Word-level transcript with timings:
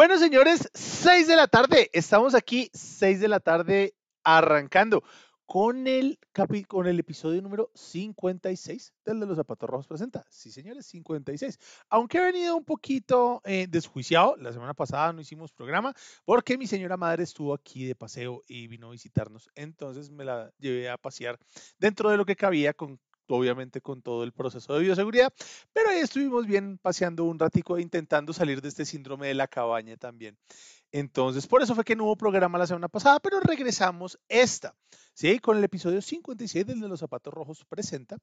Bueno, 0.00 0.16
señores, 0.16 0.70
6 0.72 1.28
de 1.28 1.36
la 1.36 1.46
tarde. 1.46 1.90
Estamos 1.92 2.34
aquí, 2.34 2.70
6 2.72 3.20
de 3.20 3.28
la 3.28 3.38
tarde, 3.38 3.92
arrancando 4.24 5.04
con 5.44 5.86
el, 5.86 6.18
con 6.68 6.86
el 6.86 6.98
episodio 6.98 7.42
número 7.42 7.70
56 7.74 8.94
del 9.04 9.20
de 9.20 9.26
los 9.26 9.36
zapatos 9.36 9.68
rojos 9.68 9.86
presenta. 9.86 10.24
Sí, 10.30 10.50
señores, 10.50 10.86
56. 10.86 11.58
Aunque 11.90 12.16
he 12.16 12.22
venido 12.22 12.56
un 12.56 12.64
poquito 12.64 13.42
eh, 13.44 13.66
desjuiciado, 13.68 14.36
la 14.38 14.54
semana 14.54 14.72
pasada 14.72 15.12
no 15.12 15.20
hicimos 15.20 15.52
programa 15.52 15.92
porque 16.24 16.56
mi 16.56 16.66
señora 16.66 16.96
madre 16.96 17.24
estuvo 17.24 17.52
aquí 17.52 17.84
de 17.84 17.94
paseo 17.94 18.42
y 18.48 18.68
vino 18.68 18.86
a 18.88 18.92
visitarnos. 18.92 19.50
Entonces 19.54 20.10
me 20.10 20.24
la 20.24 20.50
llevé 20.58 20.88
a 20.88 20.96
pasear 20.96 21.38
dentro 21.78 22.08
de 22.08 22.16
lo 22.16 22.24
que 22.24 22.36
cabía 22.36 22.72
con 22.72 22.98
obviamente 23.36 23.80
con 23.80 24.02
todo 24.02 24.24
el 24.24 24.32
proceso 24.32 24.74
de 24.74 24.80
bioseguridad, 24.80 25.32
pero 25.72 25.90
ahí 25.90 26.00
estuvimos 26.00 26.46
bien 26.46 26.78
paseando 26.78 27.24
un 27.24 27.38
ratico 27.38 27.76
e 27.76 27.82
intentando 27.82 28.32
salir 28.32 28.60
de 28.60 28.68
este 28.68 28.84
síndrome 28.84 29.28
de 29.28 29.34
la 29.34 29.48
cabaña 29.48 29.96
también. 29.96 30.36
Entonces, 30.92 31.46
por 31.46 31.62
eso 31.62 31.74
fue 31.74 31.84
que 31.84 31.94
no 31.94 32.04
hubo 32.04 32.16
programa 32.16 32.58
la 32.58 32.66
semana 32.66 32.88
pasada, 32.88 33.20
pero 33.20 33.38
regresamos 33.40 34.18
esta, 34.28 34.74
¿sí? 35.14 35.38
Con 35.38 35.56
el 35.56 35.64
episodio 35.64 36.02
56 36.02 36.66
del 36.66 36.80
de 36.80 36.88
los 36.88 37.00
zapatos 37.00 37.32
rojos 37.32 37.64
presenta 37.68 38.18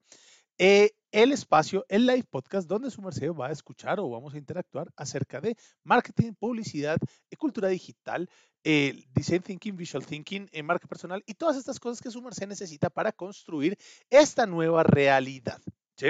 eh, 0.58 0.90
el 1.12 1.32
espacio, 1.32 1.86
el 1.88 2.06
live 2.06 2.24
podcast, 2.28 2.68
donde 2.68 2.90
su 2.90 3.00
merced 3.00 3.32
va 3.32 3.46
a 3.46 3.52
escuchar 3.52 4.00
o 4.00 4.10
vamos 4.10 4.34
a 4.34 4.38
interactuar 4.38 4.88
acerca 4.96 5.40
de 5.40 5.56
marketing, 5.82 6.34
publicidad, 6.34 6.98
cultura 7.38 7.68
digital, 7.68 8.28
eh, 8.64 9.04
design 9.14 9.40
thinking, 9.40 9.76
visual 9.76 10.04
thinking, 10.04 10.48
eh, 10.52 10.62
marca 10.62 10.86
personal 10.86 11.22
y 11.26 11.34
todas 11.34 11.56
estas 11.56 11.80
cosas 11.80 12.02
que 12.02 12.10
su 12.10 12.20
merced 12.20 12.48
necesita 12.48 12.90
para 12.90 13.12
construir 13.12 13.78
esta 14.10 14.46
nueva 14.46 14.82
realidad, 14.82 15.60
¿sí? 15.96 16.08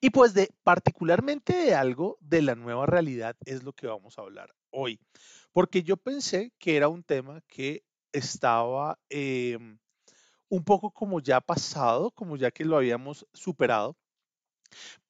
Y 0.00 0.10
pues 0.10 0.34
de 0.34 0.48
particularmente 0.62 1.54
de 1.54 1.74
algo 1.74 2.16
de 2.20 2.42
la 2.42 2.54
nueva 2.54 2.86
realidad 2.86 3.36
es 3.44 3.62
lo 3.62 3.72
que 3.72 3.86
vamos 3.86 4.18
a 4.18 4.22
hablar 4.22 4.54
hoy, 4.70 4.98
porque 5.54 5.84
yo 5.84 5.96
pensé 5.96 6.52
que 6.58 6.76
era 6.76 6.88
un 6.88 7.04
tema 7.04 7.40
que 7.46 7.84
estaba 8.12 8.98
em, 9.08 9.78
un 10.48 10.64
poco 10.64 10.90
como 10.90 11.20
ya 11.20 11.40
pasado, 11.40 12.10
como 12.10 12.36
ya 12.36 12.50
que 12.50 12.64
lo 12.64 12.76
habíamos 12.76 13.26
superado, 13.32 13.96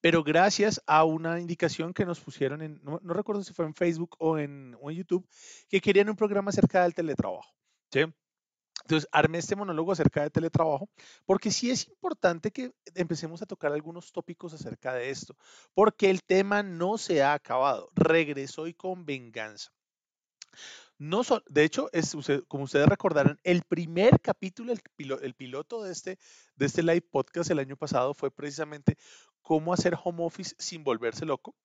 pero 0.01 0.23
gracias 0.23 0.81
a 0.85 1.03
una 1.03 1.39
indicación 1.39 1.93
que 1.93 2.05
nos 2.05 2.19
pusieron 2.19 2.61
en, 2.61 2.79
no, 2.83 2.99
recuerdo 3.13 3.43
si 3.43 3.53
fue 3.53 3.65
en 3.65 3.73
Facebook 3.73 4.15
o 4.19 4.37
en, 4.37 4.77
YouTube, 4.93 5.27
que 5.67 5.81
querían 5.81 6.09
un 6.09 6.15
programa 6.15 6.49
acerca 6.49 6.83
del 6.83 6.93
teletrabajo. 6.93 7.51
¿sí? 7.91 8.01
Entonces, 8.83 9.09
armé 9.11 9.39
este 9.39 9.55
monólogo 9.55 9.93
acerca 9.93 10.21
de 10.21 10.29
teletrabajo, 10.29 10.89
porque 11.25 11.49
sí 11.49 11.71
es 11.71 11.87
importante 11.87 12.51
que 12.51 12.71
empecemos 12.93 13.41
a 13.41 13.47
tocar 13.47 13.73
algunos 13.73 14.11
tópicos 14.11 14.53
acerca 14.53 14.93
de 14.93 15.09
esto, 15.09 15.35
porque 15.73 16.11
el 16.11 16.23
tema 16.23 16.61
no 16.61 16.99
se 16.99 17.23
ha 17.23 17.33
acabado, 17.33 17.89
regresó 17.95 18.67
y 18.67 18.75
con 18.75 19.05
venganza. 19.05 19.71
No 20.97 21.21
de 21.47 21.63
hecho, 21.63 21.89
es, 21.91 22.15
como 22.47 22.63
ustedes 22.63 22.87
recordarán, 22.87 23.39
el 23.43 23.63
primer 23.63 24.19
capítulo, 24.21 24.71
el, 24.73 24.81
el 25.21 25.33
piloto 25.33 25.83
de 25.83 25.91
este, 25.91 26.17
de 26.55 26.65
este 26.65 26.83
live 26.83 27.01
podcast 27.01 27.51
el 27.51 27.59
año 27.59 27.75
pasado 27.75 28.13
fue 28.13 28.31
precisamente 28.31 28.97
cómo 29.41 29.73
hacer 29.73 29.95
home 30.01 30.23
office 30.23 30.55
sin 30.57 30.83
volverse 30.83 31.25
loco 31.25 31.55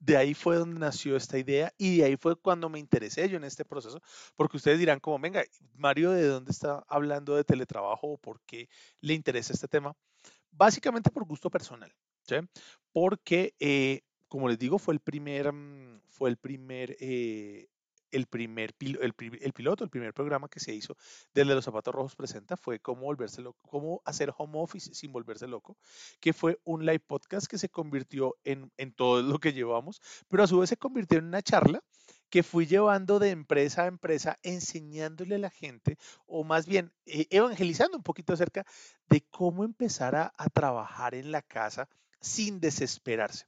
de 0.00 0.16
ahí 0.16 0.34
fue 0.34 0.56
donde 0.56 0.78
nació 0.78 1.16
esta 1.16 1.38
idea 1.38 1.72
y 1.76 1.98
de 1.98 2.04
ahí 2.04 2.16
fue 2.16 2.36
cuando 2.36 2.68
me 2.68 2.78
interesé 2.78 3.28
yo 3.28 3.36
en 3.36 3.44
este 3.44 3.64
proceso, 3.64 4.00
porque 4.36 4.56
ustedes 4.56 4.78
dirán 4.78 5.00
como, 5.00 5.18
venga, 5.18 5.42
Mario, 5.74 6.12
¿de 6.12 6.26
dónde 6.26 6.52
está 6.52 6.84
hablando 6.88 7.34
de 7.34 7.44
teletrabajo 7.44 8.12
o 8.12 8.18
por 8.18 8.40
qué 8.42 8.68
le 9.00 9.14
interesa 9.14 9.52
este 9.52 9.68
tema? 9.68 9.96
Básicamente 10.50 11.10
por 11.10 11.24
gusto 11.24 11.50
personal, 11.50 11.92
¿sí? 12.22 12.36
Porque, 12.92 13.54
eh, 13.58 14.02
como 14.28 14.48
les 14.48 14.58
digo, 14.58 14.78
fue 14.78 14.94
el 14.94 15.00
primer, 15.00 15.52
mm, 15.52 16.00
fue 16.08 16.30
el 16.30 16.36
primer 16.36 16.96
eh, 17.00 17.68
el 18.10 18.26
primer 18.26 18.74
el, 18.80 19.14
piloto, 19.52 19.84
el 19.84 19.90
primer 19.90 20.14
programa 20.14 20.48
que 20.48 20.60
se 20.60 20.74
hizo 20.74 20.96
desde 21.34 21.54
los 21.54 21.64
zapatos 21.64 21.94
rojos 21.94 22.16
presenta 22.16 22.56
fue 22.56 22.80
cómo 22.80 23.02
volverse 23.02 23.42
cómo 23.62 24.02
hacer 24.04 24.32
home 24.36 24.58
office 24.58 24.94
sin 24.94 25.12
volverse 25.12 25.46
loco, 25.46 25.76
que 26.20 26.32
fue 26.32 26.60
un 26.64 26.84
live 26.84 27.00
podcast 27.00 27.46
que 27.46 27.58
se 27.58 27.68
convirtió 27.68 28.36
en, 28.44 28.70
en 28.76 28.92
todo 28.92 29.22
lo 29.22 29.38
que 29.38 29.52
llevamos, 29.52 30.00
pero 30.28 30.42
a 30.42 30.46
su 30.46 30.58
vez 30.58 30.70
se 30.70 30.76
convirtió 30.76 31.18
en 31.18 31.26
una 31.26 31.42
charla 31.42 31.82
que 32.30 32.42
fui 32.42 32.66
llevando 32.66 33.18
de 33.18 33.30
empresa 33.30 33.84
a 33.84 33.86
empresa, 33.86 34.38
enseñándole 34.42 35.36
a 35.36 35.38
la 35.38 35.50
gente, 35.50 35.96
o 36.26 36.44
más 36.44 36.66
bien 36.66 36.92
eh, 37.06 37.26
evangelizando 37.30 37.96
un 37.96 38.02
poquito 38.02 38.34
acerca 38.34 38.66
de 39.08 39.22
cómo 39.30 39.64
empezar 39.64 40.14
a 40.14 40.48
trabajar 40.52 41.14
en 41.14 41.32
la 41.32 41.42
casa 41.42 41.88
sin 42.20 42.60
desesperarse. 42.60 43.46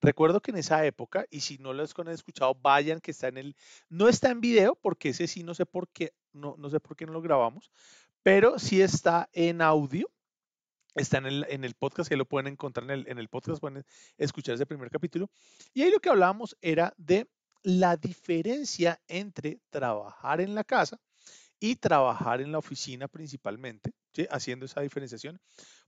Recuerdo 0.00 0.40
que 0.40 0.50
en 0.50 0.56
esa 0.58 0.84
época, 0.86 1.26
y 1.30 1.40
si 1.40 1.58
no 1.58 1.72
lo 1.72 1.82
han 1.82 2.08
escuchado, 2.08 2.54
vayan 2.54 3.00
que 3.00 3.10
está 3.10 3.28
en 3.28 3.36
el, 3.36 3.56
no 3.88 4.08
está 4.08 4.30
en 4.30 4.40
video, 4.40 4.74
porque 4.76 5.10
ese 5.10 5.26
sí 5.26 5.42
no 5.42 5.54
sé 5.54 5.66
por 5.66 5.88
qué, 5.88 6.14
no, 6.32 6.54
no 6.58 6.70
sé 6.70 6.80
por 6.80 6.96
qué 6.96 7.06
no 7.06 7.12
lo 7.12 7.20
grabamos, 7.20 7.70
pero 8.22 8.58
sí 8.58 8.80
está 8.80 9.28
en 9.32 9.60
audio, 9.60 10.10
está 10.94 11.18
en 11.18 11.26
el, 11.26 11.46
en 11.50 11.64
el 11.64 11.74
podcast, 11.74 12.08
que 12.08 12.16
lo 12.16 12.24
pueden 12.24 12.52
encontrar 12.52 12.84
en 12.84 12.90
el, 12.90 13.08
en 13.08 13.18
el 13.18 13.28
podcast, 13.28 13.60
pueden 13.60 13.84
escuchar 14.16 14.54
ese 14.54 14.66
primer 14.66 14.90
capítulo. 14.90 15.30
Y 15.74 15.82
ahí 15.82 15.90
lo 15.90 16.00
que 16.00 16.08
hablábamos 16.08 16.56
era 16.62 16.94
de 16.96 17.28
la 17.62 17.96
diferencia 17.96 19.00
entre 19.06 19.60
trabajar 19.68 20.40
en 20.40 20.54
la 20.54 20.64
casa 20.64 20.98
y 21.58 21.76
trabajar 21.76 22.40
en 22.40 22.52
la 22.52 22.58
oficina 22.58 23.06
principalmente, 23.06 23.92
haciendo 24.30 24.64
esa 24.64 24.80
diferenciación 24.80 25.38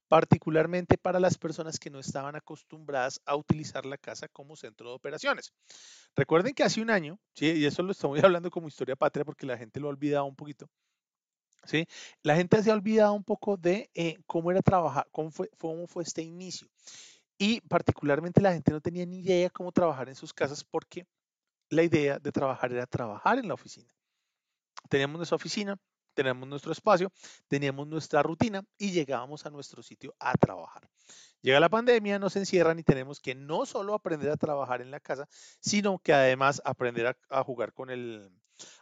particularmente 0.09 0.99
para 0.99 1.21
las 1.21 1.39
personas 1.39 1.79
que 1.79 1.91
no 1.91 1.99
estaban 1.99 2.37
acostumbradas 2.37 3.21
a 3.25 3.37
utilizar 3.37 3.87
la 3.87 3.97
casa 3.97 4.29
como 4.29 4.57
centro 4.57 4.91
de 4.91 4.97
operaciones. 4.97 5.53
Recuerden 6.15 6.55
que 6.55 6.63
hace 6.63 6.81
un 6.81 6.91
año, 6.91 7.19
¿sí? 7.35 7.47
y 7.53 7.65
eso 7.65 7.83
lo 7.83 7.93
estamos 7.93 8.23
hablando 8.25 8.51
como 8.51 8.69
historia 8.69 8.97
patria 8.97 9.25
porque 9.25 9.47
la 9.47 9.57
gente 9.57 9.81
lo 9.81 9.87
ha 9.89 9.91
olvidado 9.91 10.25
un 10.25 10.37
poquito, 10.37 10.69
¿sí? 11.65 11.87
la 12.23 12.37
gente 12.37 12.63
se 12.63 12.71
ha 12.71 12.75
olvidado 12.75 13.13
un 13.15 13.25
poco 13.25 13.57
de 13.57 13.91
eh, 13.95 14.19
cómo 14.27 14.51
era 14.51 14.63
trabajar, 14.63 15.09
cómo 15.13 15.31
fue, 15.31 15.49
cómo 15.59 15.87
fue 15.87 16.03
este 16.03 16.23
inicio. 16.23 16.69
Y 17.39 17.61
particularmente 17.63 18.41
la 18.41 18.53
gente 18.53 18.71
no 18.71 18.81
tenía 18.81 19.05
ni 19.05 19.21
idea 19.21 19.51
cómo 19.51 19.73
trabajar 19.73 20.09
en 20.09 20.15
sus 20.15 20.33
casas 20.33 20.63
porque 20.63 21.07
la 21.71 21.83
idea 21.83 22.19
de 22.19 22.31
trabajar 22.31 22.73
era 22.73 22.87
trabajar 22.87 23.39
en 23.39 23.49
la 23.49 23.55
oficina. 23.55 23.93
Teníamos 24.89 25.17
nuestra 25.17 25.37
oficina, 25.37 25.77
tenemos 26.13 26.49
nuestro 26.49 26.73
espacio, 26.73 27.13
teníamos 27.49 27.87
nuestra 27.87 28.23
rutina 28.23 28.65
y 28.79 28.93
llegábamos 28.93 29.47
a 29.47 29.51
nuestro 29.51 29.83
sitio 29.83 30.15
a 30.19 30.35
trabajar. 30.35 30.89
Llega 31.41 31.59
la 31.59 31.69
pandemia, 31.69 32.19
nos 32.19 32.37
encierran 32.37 32.79
y 32.79 32.85
tenemos 32.85 33.21
que 33.21 33.35
no 33.35 33.67
solo 33.67 33.95
aprender 33.95 34.31
a 34.31 34.37
trabajar 34.37 34.81
en 34.81 34.91
la 34.91 35.01
casa, 35.01 35.29
sino 35.61 35.99
que 35.99 36.13
además 36.13 36.63
aprender 36.65 37.17
a, 37.29 37.43
jugar 37.43 37.73
con 37.73 37.91
el, 37.91 38.31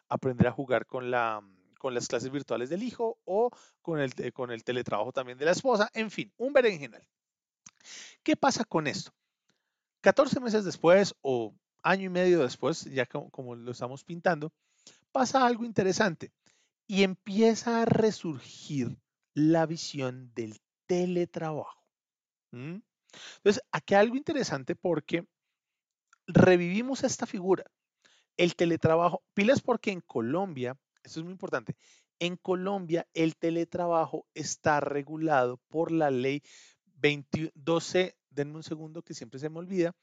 aprender 0.09 0.49
a 0.49 0.53
jugar 0.53 0.85
con 0.85 1.11
la, 1.11 1.43
con 1.79 1.95
las 1.95 2.07
clases 2.07 2.31
virtuales 2.31 2.69
del 2.69 2.83
hijo 2.83 3.19
o 3.25 3.51
con 3.81 3.99
el, 3.99 4.13
con 4.35 4.51
el 4.51 4.63
teletrabajo 4.63 5.13
también 5.13 5.39
de 5.39 5.47
la 5.47 5.53
esposa, 5.53 5.91
en 5.95 6.11
fin, 6.11 6.31
un 6.37 6.53
berenjenal. 6.53 7.03
¿Qué 8.23 8.37
pasa 8.37 8.65
con 8.65 8.87
esto? 8.87 9.13
14 10.03 10.41
meses 10.41 10.65
después 10.65 11.15
o 11.23 11.55
año 11.83 12.05
y 12.05 12.09
medio 12.11 12.41
después, 12.41 12.85
ya 12.85 13.07
como 13.07 13.55
lo 13.55 13.71
estamos 13.71 14.05
pintando, 14.05 14.53
pasa 15.13 15.47
algo 15.47 15.65
interesante 15.65 16.31
y 16.91 17.05
empieza 17.05 17.83
a 17.83 17.85
resurgir 17.85 18.99
la 19.33 19.65
visión 19.65 20.33
del 20.35 20.59
teletrabajo. 20.87 21.87
Entonces, 22.51 23.63
aquí 23.71 23.95
hay 23.95 24.01
algo 24.01 24.17
interesante 24.17 24.75
porque 24.75 25.25
revivimos 26.27 27.05
esta 27.05 27.27
figura, 27.27 27.63
el 28.37 28.57
teletrabajo, 28.57 29.23
pilas 29.35 29.61
porque 29.61 29.93
en 29.93 30.01
Colombia, 30.01 30.77
esto 31.05 31.21
es 31.21 31.25
muy 31.25 31.31
importante, 31.31 31.77
en 32.19 32.37
Colombia 32.37 33.07
el 33.15 33.37
teletrabajo 33.37 34.27
está 34.35 34.81
regulado 34.81 35.61
por 35.69 35.93
la 35.93 36.11
ley 36.11 36.43
12, 37.55 38.17
denme 38.31 38.57
un 38.57 38.65
segundo 38.65 39.03
que 39.03 39.15
siempre 39.15 39.39
se 39.39 39.49
me 39.49 39.61
olvida, 39.61 39.95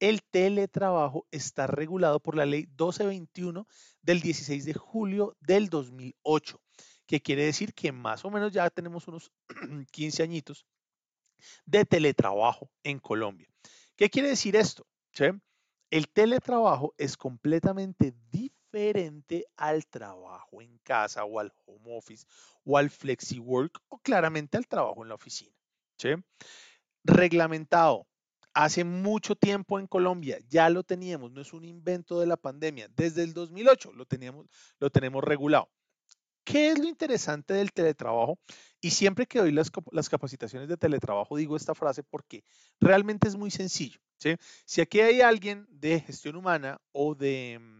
el 0.00 0.22
teletrabajo 0.22 1.26
está 1.30 1.66
regulado 1.66 2.20
por 2.20 2.36
la 2.36 2.46
ley 2.46 2.66
1221 2.66 3.66
del 4.02 4.20
16 4.20 4.64
de 4.64 4.74
julio 4.74 5.36
del 5.40 5.68
2008, 5.68 6.60
que 7.06 7.20
quiere 7.20 7.44
decir 7.44 7.74
que 7.74 7.92
más 7.92 8.24
o 8.24 8.30
menos 8.30 8.52
ya 8.52 8.68
tenemos 8.70 9.08
unos 9.08 9.32
15 9.92 10.22
añitos 10.22 10.66
de 11.64 11.84
teletrabajo 11.84 12.70
en 12.82 12.98
Colombia. 12.98 13.48
¿Qué 13.96 14.10
quiere 14.10 14.28
decir 14.28 14.56
esto? 14.56 14.86
El 15.90 16.08
teletrabajo 16.08 16.94
es 16.96 17.16
completamente 17.16 18.14
diferente 18.30 19.46
al 19.56 19.86
trabajo 19.86 20.62
en 20.62 20.78
casa 20.78 21.24
o 21.24 21.40
al 21.40 21.52
home 21.66 21.96
office 21.96 22.26
o 22.64 22.76
al 22.76 22.90
flexi 22.90 23.38
work 23.40 23.80
o 23.88 23.98
claramente 23.98 24.56
al 24.56 24.68
trabajo 24.68 25.02
en 25.02 25.08
la 25.08 25.14
oficina. 25.14 25.56
Reglamentado 27.04 28.06
hace 28.64 28.82
mucho 28.82 29.36
tiempo 29.36 29.78
en 29.78 29.86
Colombia, 29.86 30.38
ya 30.48 30.68
lo 30.68 30.82
teníamos, 30.82 31.30
no 31.30 31.40
es 31.40 31.52
un 31.52 31.64
invento 31.64 32.18
de 32.18 32.26
la 32.26 32.36
pandemia, 32.36 32.88
desde 32.96 33.22
el 33.22 33.32
2008 33.32 33.92
lo, 33.92 34.04
teníamos, 34.04 34.46
lo 34.80 34.90
tenemos 34.90 35.22
regulado. 35.22 35.68
¿Qué 36.42 36.70
es 36.70 36.78
lo 36.78 36.88
interesante 36.88 37.54
del 37.54 37.72
teletrabajo? 37.72 38.40
Y 38.80 38.90
siempre 38.90 39.26
que 39.26 39.38
doy 39.38 39.52
las, 39.52 39.70
capacitaciones 40.08 40.68
de 40.68 40.76
teletrabajo 40.76 41.36
digo 41.36 41.56
esta 41.56 41.74
frase 41.74 42.02
porque 42.02 42.42
realmente 42.80 43.28
es 43.28 43.36
muy 43.36 43.52
sencillo. 43.52 44.00
Si 44.64 44.80
aquí 44.80 45.00
hay 45.00 45.20
alguien 45.20 45.68
de 45.70 46.00
gestión 46.00 46.34
humana 46.34 46.80
o 46.90 47.14
de, 47.14 47.60
mm, 47.60 47.77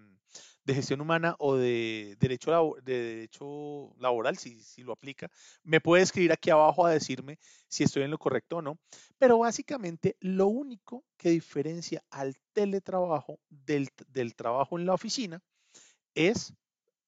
de 0.68 0.74
gestión 0.74 1.00
humana 1.00 1.34
o 1.38 1.56
de 1.56 2.14
derecho, 2.20 2.76
de 2.82 3.02
derecho 3.02 3.94
laboral, 3.98 4.36
si, 4.36 4.62
si 4.62 4.82
lo 4.82 4.92
aplica, 4.92 5.30
me 5.62 5.80
puede 5.80 6.02
escribir 6.02 6.30
aquí 6.30 6.50
abajo 6.50 6.84
a 6.84 6.92
decirme 6.92 7.38
si 7.68 7.84
estoy 7.84 8.02
en 8.02 8.10
lo 8.10 8.18
correcto 8.18 8.58
o 8.58 8.62
no. 8.62 8.78
Pero 9.16 9.38
básicamente 9.38 10.18
lo 10.20 10.48
único 10.48 11.06
que 11.16 11.30
diferencia 11.30 12.04
al 12.10 12.36
teletrabajo 12.52 13.40
del, 13.48 13.88
del 14.08 14.34
trabajo 14.34 14.78
en 14.78 14.84
la 14.84 14.92
oficina 14.92 15.42
es 16.14 16.52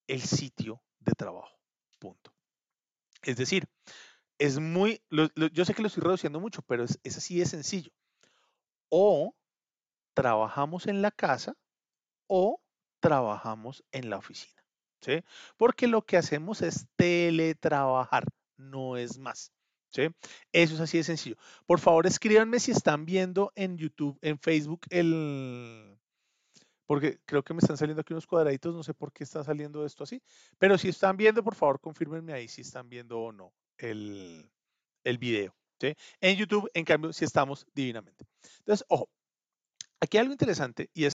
el 0.07 0.23
sitio 0.23 0.81
de 0.99 1.13
trabajo. 1.13 1.61
Punto. 1.99 2.33
Es 3.23 3.37
decir, 3.37 3.69
es 4.39 4.59
muy, 4.59 5.03
yo 5.53 5.67
sé 5.67 5.75
que 5.75 5.83
lo 5.83 5.89
estoy 5.89 6.03
reduciendo 6.03 6.41
mucho, 6.41 6.63
pero 6.63 6.85
es, 6.85 6.99
así 7.05 7.39
de 7.39 7.45
sencillo. 7.45 7.93
O 8.89 9.35
trabajamos 10.15 10.87
en 10.87 11.03
la 11.03 11.11
casa 11.11 11.59
o 12.27 12.59
trabajamos 13.01 13.85
en 13.93 14.11
la 14.11 14.19
oficina. 14.19 14.61
¿sí? 15.01 15.23
Porque 15.57 15.87
lo 15.87 16.03
que 16.03 16.17
hacemos 16.17 16.63
es 16.63 16.87
teletrabajar, 16.97 18.25
no 18.57 18.97
es 18.97 19.19
más. 19.19 19.53
¿sí? 19.91 20.09
Eso 20.53 20.75
es 20.75 20.81
así 20.81 20.99
de 20.99 21.05
sencillo. 21.05 21.37
Por 21.67 21.81
favor, 21.81 22.07
escríbanme 22.07 22.61
si 22.61 22.73
están 22.73 23.05
viendo 23.05 23.53
en 23.55 23.77
YouTube, 23.77 24.19
en 24.23 24.39
Facebook, 24.39 24.83
el... 24.91 25.97
Porque 26.87 27.21
creo 27.25 27.45
que 27.45 27.55
me 27.55 27.61
están 27.61 27.77
saliendo 27.77 28.01
aquí 28.01 28.13
unos 28.13 28.27
cuadraditos, 28.27 28.75
no 28.75 28.83
sé 28.83 28.95
por 28.95 29.13
qué 29.13 29.23
está 29.23 29.45
saliendo 29.45 29.87
esto 29.87 30.03
así. 30.03 30.21
Pero 30.59 30.77
si 30.77 30.89
están 30.89 31.17
viendo, 31.17 31.45
por 31.45 31.55
favor, 31.55 31.81
confírmenme 31.81 32.33
ahí 32.33 32.49
si 32.49 32.63
están 32.63 32.89
viendo 32.89 33.21
o 33.21 33.33
no 33.33 33.53
el, 33.79 34.51
el 35.05 35.19
video. 35.19 35.55
¿sí? 35.81 35.95
En 36.21 36.37
YouTube, 36.37 36.69
en 36.75 36.85
cambio, 36.85 37.13
si 37.13 37.25
estamos 37.25 37.65
divinamente. 37.75 38.27
Entonces, 38.59 38.85
ojo, 38.89 39.09
aquí 40.01 40.17
hay 40.17 40.23
algo 40.23 40.33
interesante 40.33 40.91
y 40.93 41.05
es 41.05 41.13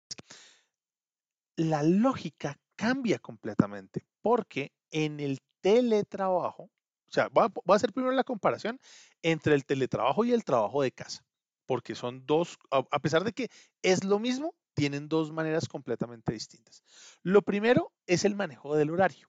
la 1.56 1.82
lógica 1.82 2.58
cambia 2.76 3.18
completamente 3.18 4.04
porque 4.20 4.72
en 4.90 5.20
el 5.20 5.40
teletrabajo, 5.60 6.64
o 6.64 7.10
sea, 7.10 7.28
voy 7.28 7.44
a, 7.44 7.74
hacer 7.74 7.92
primero 7.92 8.14
la 8.14 8.24
comparación 8.24 8.78
entre 9.22 9.54
el 9.54 9.64
teletrabajo 9.64 10.24
y 10.24 10.32
el 10.32 10.44
trabajo 10.44 10.82
de 10.82 10.92
casa, 10.92 11.24
porque 11.66 11.94
son 11.94 12.26
dos, 12.26 12.58
a 12.70 12.98
pesar 13.00 13.24
de 13.24 13.32
que 13.32 13.48
es 13.82 14.04
lo 14.04 14.18
mismo, 14.18 14.54
tienen 14.74 15.08
dos 15.08 15.32
maneras 15.32 15.68
completamente 15.68 16.32
distintas. 16.32 16.82
Lo 17.22 17.42
primero 17.42 17.92
es 18.06 18.24
el 18.24 18.34
manejo 18.34 18.76
del 18.76 18.90
horario. 18.90 19.28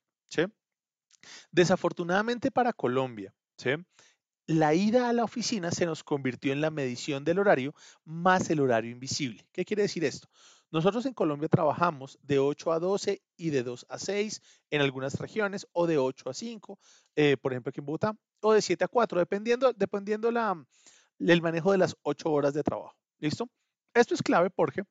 Desafortunadamente 1.51 2.51
para 2.51 2.73
Colombia, 2.73 3.33
la 4.47 4.73
ida 4.73 5.09
a 5.09 5.13
la 5.13 5.23
oficina 5.23 5.71
se 5.71 5.85
nos 5.85 6.03
convirtió 6.03 6.51
en 6.53 6.61
la 6.61 6.69
medición 6.69 7.23
del 7.23 7.39
horario 7.39 7.73
más 8.03 8.49
el 8.49 8.59
horario 8.59 8.91
invisible. 8.91 9.47
¿Qué 9.51 9.65
quiere 9.65 9.83
decir 9.83 10.03
esto? 10.03 10.27
Nosotros 10.71 11.05
en 11.05 11.13
Colombia 11.13 11.47
trabajamos 11.47 12.19
de 12.21 12.39
8 12.39 12.71
a 12.71 12.79
12 12.79 13.21
y 13.37 13.49
de 13.49 13.63
2 13.63 13.85
a 13.89 13.97
6 13.97 14.41
en 14.71 14.81
algunas 14.81 15.19
regiones, 15.19 15.67
o 15.71 15.87
de 15.87 15.97
8 15.97 16.29
a 16.29 16.33
5, 16.33 16.79
eh, 17.15 17.37
por 17.37 17.53
ejemplo 17.53 17.69
aquí 17.69 17.79
en 17.79 17.85
Bogotá, 17.85 18.17
o 18.41 18.53
de 18.53 18.61
7 18.61 18.83
a 18.83 18.87
4, 18.87 19.19
dependiendo, 19.19 19.73
dependiendo 19.73 20.31
la, 20.31 20.65
el 21.19 21.41
manejo 21.41 21.71
de 21.71 21.77
las 21.77 21.95
8 22.01 22.31
horas 22.31 22.53
de 22.53 22.63
trabajo. 22.63 22.95
¿Listo? 23.19 23.49
Esto 23.93 24.13
es 24.13 24.21
clave 24.21 24.49
porque 24.49 24.83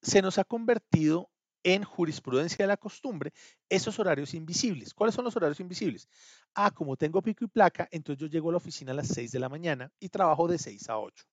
se 0.00 0.22
nos 0.22 0.38
ha 0.38 0.44
convertido 0.44 1.30
en 1.64 1.82
jurisprudencia 1.82 2.64
de 2.64 2.68
la 2.68 2.76
costumbre 2.76 3.32
esos 3.68 3.98
horarios 3.98 4.34
invisibles. 4.34 4.94
¿Cuáles 4.94 5.14
son 5.14 5.24
los 5.24 5.34
horarios 5.34 5.60
invisibles? 5.60 6.08
Ah, 6.54 6.70
como 6.70 6.96
tengo 6.96 7.22
pico 7.22 7.44
y 7.44 7.48
placa, 7.48 7.88
entonces 7.90 8.20
yo 8.20 8.26
llego 8.28 8.50
a 8.50 8.52
la 8.52 8.58
oficina 8.58 8.92
a 8.92 8.94
las 8.94 9.08
6 9.08 9.32
de 9.32 9.38
la 9.40 9.48
mañana 9.48 9.90
y 9.98 10.10
trabajo 10.10 10.46
de 10.46 10.58
6 10.58 10.88
a 10.90 10.98
8. 10.98 11.24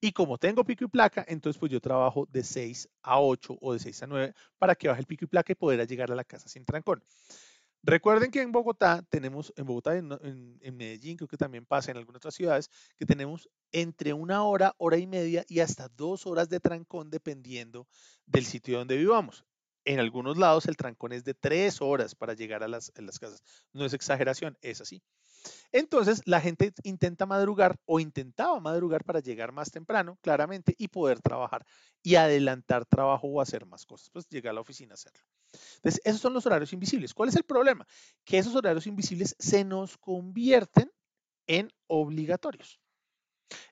Y 0.00 0.12
como 0.12 0.38
tengo 0.38 0.64
pico 0.64 0.84
y 0.84 0.88
placa, 0.88 1.24
entonces 1.28 1.58
pues 1.58 1.72
yo 1.72 1.80
trabajo 1.80 2.26
de 2.30 2.42
6 2.42 2.88
a 3.02 3.20
8 3.20 3.58
o 3.60 3.72
de 3.72 3.78
6 3.78 4.02
a 4.02 4.06
9 4.06 4.34
para 4.58 4.74
que 4.74 4.88
baje 4.88 5.00
el 5.00 5.06
pico 5.06 5.24
y 5.24 5.28
placa 5.28 5.52
y 5.52 5.56
poder 5.56 5.86
llegar 5.86 6.10
a 6.10 6.14
la 6.14 6.24
casa 6.24 6.48
sin 6.48 6.64
trancón. 6.64 7.02
Recuerden 7.82 8.30
que 8.30 8.42
en 8.42 8.50
Bogotá 8.50 9.04
tenemos, 9.08 9.52
en 9.56 9.64
Bogotá, 9.64 9.96
en, 9.96 10.10
en, 10.60 10.76
Medellín, 10.76 11.16
creo 11.16 11.28
que 11.28 11.36
también 11.36 11.64
pasa 11.64 11.90
en 11.90 11.96
algunas 11.96 12.18
otras 12.18 12.34
ciudades, 12.34 12.70
que 12.96 13.06
tenemos 13.06 13.48
entre 13.70 14.12
una 14.12 14.42
hora, 14.42 14.74
hora 14.78 14.96
y 14.98 15.06
media 15.06 15.44
y 15.48 15.60
hasta 15.60 15.88
dos 15.88 16.26
horas 16.26 16.48
de 16.48 16.58
trancón 16.58 17.08
dependiendo 17.08 17.86
del 18.26 18.44
sitio 18.44 18.78
donde 18.78 18.96
vivamos. 18.96 19.44
En 19.88 20.00
algunos 20.00 20.36
lados 20.36 20.66
el 20.66 20.76
trancón 20.76 21.12
es 21.12 21.24
de 21.24 21.32
tres 21.32 21.80
horas 21.80 22.14
para 22.14 22.34
llegar 22.34 22.62
a 22.62 22.68
las, 22.68 22.92
a 22.94 23.00
las 23.00 23.18
casas. 23.18 23.42
No 23.72 23.86
es 23.86 23.94
exageración, 23.94 24.58
es 24.60 24.82
así. 24.82 25.02
Entonces 25.72 26.20
la 26.26 26.42
gente 26.42 26.74
intenta 26.82 27.24
madrugar 27.24 27.74
o 27.86 27.98
intentaba 27.98 28.60
madrugar 28.60 29.02
para 29.02 29.20
llegar 29.20 29.50
más 29.50 29.70
temprano, 29.70 30.18
claramente, 30.20 30.74
y 30.76 30.88
poder 30.88 31.22
trabajar 31.22 31.64
y 32.02 32.16
adelantar 32.16 32.84
trabajo 32.84 33.28
o 33.28 33.40
hacer 33.40 33.64
más 33.64 33.86
cosas, 33.86 34.10
pues 34.10 34.28
llegar 34.28 34.50
a 34.50 34.54
la 34.56 34.60
oficina 34.60 34.92
a 34.92 34.96
hacerlo. 34.96 35.24
Entonces, 35.76 36.02
esos 36.04 36.20
son 36.20 36.34
los 36.34 36.44
horarios 36.44 36.74
invisibles. 36.74 37.14
¿Cuál 37.14 37.30
es 37.30 37.36
el 37.36 37.44
problema? 37.44 37.86
Que 38.26 38.36
esos 38.36 38.54
horarios 38.54 38.86
invisibles 38.86 39.36
se 39.38 39.64
nos 39.64 39.96
convierten 39.96 40.92
en 41.46 41.72
obligatorios. 41.86 42.78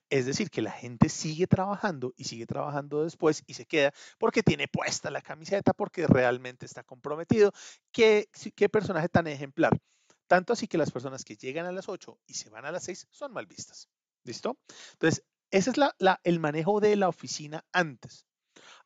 Es 0.09 0.27
decir, 0.27 0.51
que 0.51 0.63
la 0.63 0.71
gente 0.71 1.09
sigue 1.09 1.47
trabajando 1.47 2.15
y 2.17 2.25
sigue 2.25 2.47
trabajando 2.47 3.05
después 3.05 3.43
y 3.47 3.55
se 3.55 3.67
queda 3.67 3.93
porque 4.19 4.43
tiene 4.43 4.69
puesta 4.69 5.11
la 5.11 5.21
camiseta, 5.21 5.73
porque 5.73 6.07
realmente 6.07 6.67
está 6.67 6.85
comprometido. 6.85 7.53
¿Qué, 7.93 8.29
personaje 8.71 9.09
tan 9.09 9.27
ejemplar? 9.27 9.77
Tanto 10.27 10.53
así 10.53 10.67
que 10.67 10.79
las 10.79 10.91
personas 10.91 11.25
que 11.25 11.37
llegan 11.37 11.67
a 11.67 11.73
las 11.73 11.89
8 11.89 12.19
y 12.27 12.35
se 12.35 12.51
van 12.51 12.65
a 12.65 12.73
las 12.73 12.85
6 12.85 13.09
son 13.11 13.33
mal 13.33 13.47
vistas. 13.47 13.89
¿Listo? 14.25 14.59
Entonces, 14.93 15.25
ese 15.51 15.71
es 15.71 15.77
el 16.25 16.41
manejo 16.41 16.81
de 16.81 16.97
la 16.97 17.09
oficina 17.09 17.65
antes. 17.73 18.27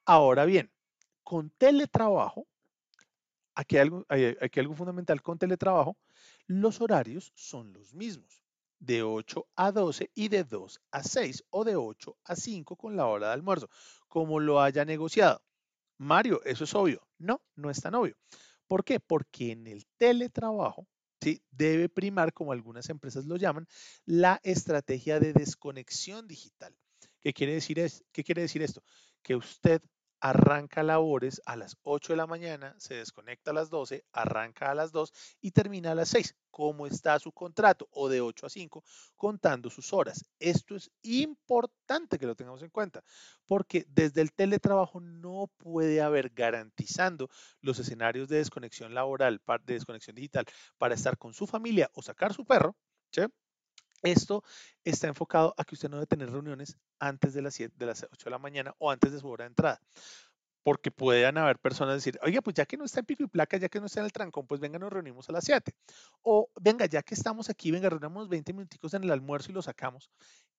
Ahora 0.04 0.44
bien, 0.44 0.70
con 1.22 1.50
teletrabajo, 1.50 2.46
aquí 3.54 3.78
hay, 3.78 3.90
aquí 4.40 4.60
algo 4.60 4.74
fundamental 4.74 5.22
con 5.22 5.38
teletrabajo, 5.38 5.96
los 6.46 6.80
horarios 6.80 7.32
son 7.34 7.72
los 7.72 7.94
mismos, 7.94 8.42
de 8.80 9.02
8 9.02 9.46
a 9.56 9.70
12 9.70 10.10
y 10.14 10.28
de 10.28 10.42
2 10.42 10.80
a 10.90 11.02
6 11.04 11.44
o 11.50 11.64
de 11.64 11.76
8 11.76 12.16
a 12.24 12.34
5 12.34 12.76
con 12.76 12.96
la 12.96 13.06
hora 13.06 13.28
de 13.28 13.34
almuerzo, 13.34 13.68
como 14.08 14.40
lo 14.40 14.60
haya 14.60 14.84
negociado. 14.84 15.42
Mario, 15.98 16.42
eso 16.44 16.64
es 16.64 16.74
obvio. 16.74 17.06
No, 17.18 17.42
no 17.54 17.70
es 17.70 17.80
tan 17.80 17.94
obvio. 17.94 18.16
¿Por 18.66 18.84
qué? 18.84 18.98
Porque 18.98 19.52
en 19.52 19.66
el 19.66 19.86
teletrabajo 19.98 20.88
¿sí? 21.20 21.42
debe 21.50 21.88
primar, 21.88 22.32
como 22.32 22.52
algunas 22.52 22.88
empresas 22.88 23.26
lo 23.26 23.36
llaman, 23.36 23.68
la 24.06 24.40
estrategia 24.42 25.20
de 25.20 25.34
desconexión 25.34 26.26
digital. 26.26 26.74
¿Qué 27.20 27.34
quiere 27.34 27.52
decir, 27.52 27.78
es, 27.78 28.02
qué 28.12 28.24
quiere 28.24 28.42
decir 28.42 28.62
esto? 28.62 28.82
Que 29.22 29.36
usted 29.36 29.82
arranca 30.20 30.82
labores 30.82 31.40
a 31.46 31.56
las 31.56 31.76
8 31.82 32.12
de 32.12 32.16
la 32.18 32.26
mañana, 32.26 32.74
se 32.78 32.94
desconecta 32.94 33.50
a 33.50 33.54
las 33.54 33.70
12, 33.70 34.04
arranca 34.12 34.70
a 34.70 34.74
las 34.74 34.92
2 34.92 35.12
y 35.40 35.50
termina 35.52 35.92
a 35.92 35.94
las 35.94 36.08
6. 36.10 36.36
¿Cómo 36.50 36.86
está 36.86 37.18
su 37.18 37.32
contrato? 37.32 37.88
O 37.92 38.08
de 38.08 38.20
8 38.20 38.46
a 38.46 38.50
5, 38.50 38.84
contando 39.16 39.70
sus 39.70 39.92
horas. 39.92 40.24
Esto 40.38 40.76
es 40.76 40.90
importante 41.02 42.18
que 42.18 42.26
lo 42.26 42.34
tengamos 42.34 42.62
en 42.62 42.70
cuenta, 42.70 43.02
porque 43.46 43.86
desde 43.88 44.20
el 44.20 44.32
teletrabajo 44.32 45.00
no 45.00 45.50
puede 45.56 46.02
haber 46.02 46.30
garantizando 46.30 47.30
los 47.60 47.78
escenarios 47.78 48.28
de 48.28 48.38
desconexión 48.38 48.94
laboral, 48.94 49.40
de 49.64 49.74
desconexión 49.74 50.16
digital, 50.16 50.44
para 50.76 50.94
estar 50.94 51.16
con 51.16 51.32
su 51.32 51.46
familia 51.46 51.90
o 51.94 52.02
sacar 52.02 52.34
su 52.34 52.44
perro. 52.44 52.76
¿sí? 53.10 53.22
Esto 54.02 54.42
está 54.84 55.08
enfocado 55.08 55.54
a 55.56 55.64
que 55.64 55.74
usted 55.74 55.88
no 55.88 55.96
debe 55.96 56.06
tener 56.06 56.30
reuniones 56.30 56.76
antes 56.98 57.34
de 57.34 57.42
las, 57.42 57.54
7, 57.54 57.74
de 57.76 57.86
las 57.86 58.06
8 58.10 58.24
de 58.24 58.30
la 58.30 58.38
mañana 58.38 58.74
o 58.78 58.90
antes 58.90 59.12
de 59.12 59.20
su 59.20 59.28
hora 59.28 59.44
de 59.44 59.48
entrada. 59.48 59.80
Porque 60.62 60.90
pueden 60.90 61.38
haber 61.38 61.58
personas 61.58 61.94
decir, 61.94 62.18
oiga, 62.22 62.42
pues 62.42 62.54
ya 62.54 62.66
que 62.66 62.76
no 62.76 62.84
está 62.84 63.00
en 63.00 63.06
pico 63.06 63.22
y 63.22 63.26
placa, 63.26 63.56
ya 63.56 63.68
que 63.68 63.80
no 63.80 63.86
está 63.86 64.00
en 64.00 64.06
el 64.06 64.12
trancón, 64.12 64.46
pues 64.46 64.60
venga, 64.60 64.78
nos 64.78 64.92
reunimos 64.92 65.28
a 65.28 65.32
las 65.32 65.44
7. 65.44 65.74
O 66.22 66.50
venga, 66.60 66.86
ya 66.86 67.02
que 67.02 67.14
estamos 67.14 67.48
aquí, 67.48 67.70
venga, 67.70 67.88
reunamos 67.88 68.28
20 68.28 68.52
minuticos 68.52 68.92
en 68.94 69.04
el 69.04 69.10
almuerzo 69.10 69.50
y 69.50 69.54
lo 69.54 69.62
sacamos. 69.62 70.10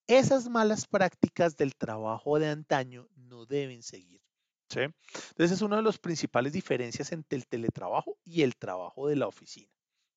Esas 0.07 0.49
malas 0.49 0.87
prácticas 0.87 1.55
del 1.55 1.75
trabajo 1.75 2.39
de 2.39 2.49
antaño 2.49 3.07
no 3.15 3.45
deben 3.45 3.83
seguir. 3.83 4.21
¿sí? 4.69 4.79
Entonces 4.79 5.51
es 5.51 5.61
una 5.61 5.77
de 5.77 5.83
las 5.83 5.99
principales 5.99 6.53
diferencias 6.53 7.11
entre 7.11 7.37
el 7.37 7.45
teletrabajo 7.45 8.17
y 8.23 8.41
el 8.41 8.55
trabajo 8.55 9.07
de 9.07 9.17
la 9.17 9.27
oficina. 9.27 9.71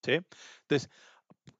Entonces, 0.06 0.90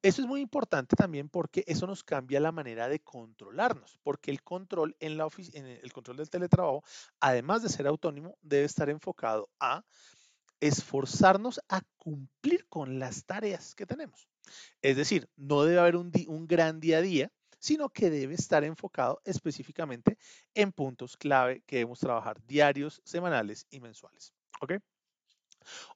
eso 0.03 0.23
es 0.23 0.29
muy 0.29 0.41
importante 0.41 0.97
también 0.97 1.29
porque 1.29 1.65
eso 1.67 1.87
nos 1.87 2.05
cambia 2.05 2.41
la 2.41 2.53
manera 2.53 2.89
de 2.89 3.01
controlarnos, 3.01 3.99
porque 4.03 4.31
el 4.31 4.43
control 4.43 4.97
en 5.01 5.17
la 5.17 5.29
en 5.53 5.67
el 5.67 5.93
control 5.93 6.19
del 6.19 6.31
teletrabajo, 6.31 6.85
además 7.21 7.63
de 7.63 7.69
ser 7.69 7.87
autónomo, 7.87 8.37
debe 8.43 8.65
estar 8.65 8.91
enfocado 8.91 9.49
a 9.61 9.85
esforzarnos 10.61 11.61
a 11.69 11.83
cumplir 11.97 12.67
con 12.69 12.99
las 12.99 13.25
tareas 13.25 13.75
que 13.75 13.87
tenemos. 13.87 14.29
Es 14.83 14.97
decir, 14.97 15.29
no 15.37 15.63
debe 15.65 15.81
haber 15.81 15.97
un, 15.97 16.13
un 16.29 16.47
gran 16.47 16.81
día 16.81 16.99
a 16.99 17.03
día, 17.03 17.33
sino 17.59 17.89
que 17.89 18.11
debe 18.11 18.35
estar 18.35 18.63
enfocado 18.63 19.21
específicamente 19.25 20.19
en 20.55 20.71
puntos 20.73 21.17
clave 21.17 21.63
que 21.67 21.77
debemos 21.77 21.99
trabajar 21.99 22.43
diarios, 22.47 23.01
semanales 23.05 23.67
y 23.71 23.81
mensuales. 23.81 24.35
¿Ok? 24.61 24.75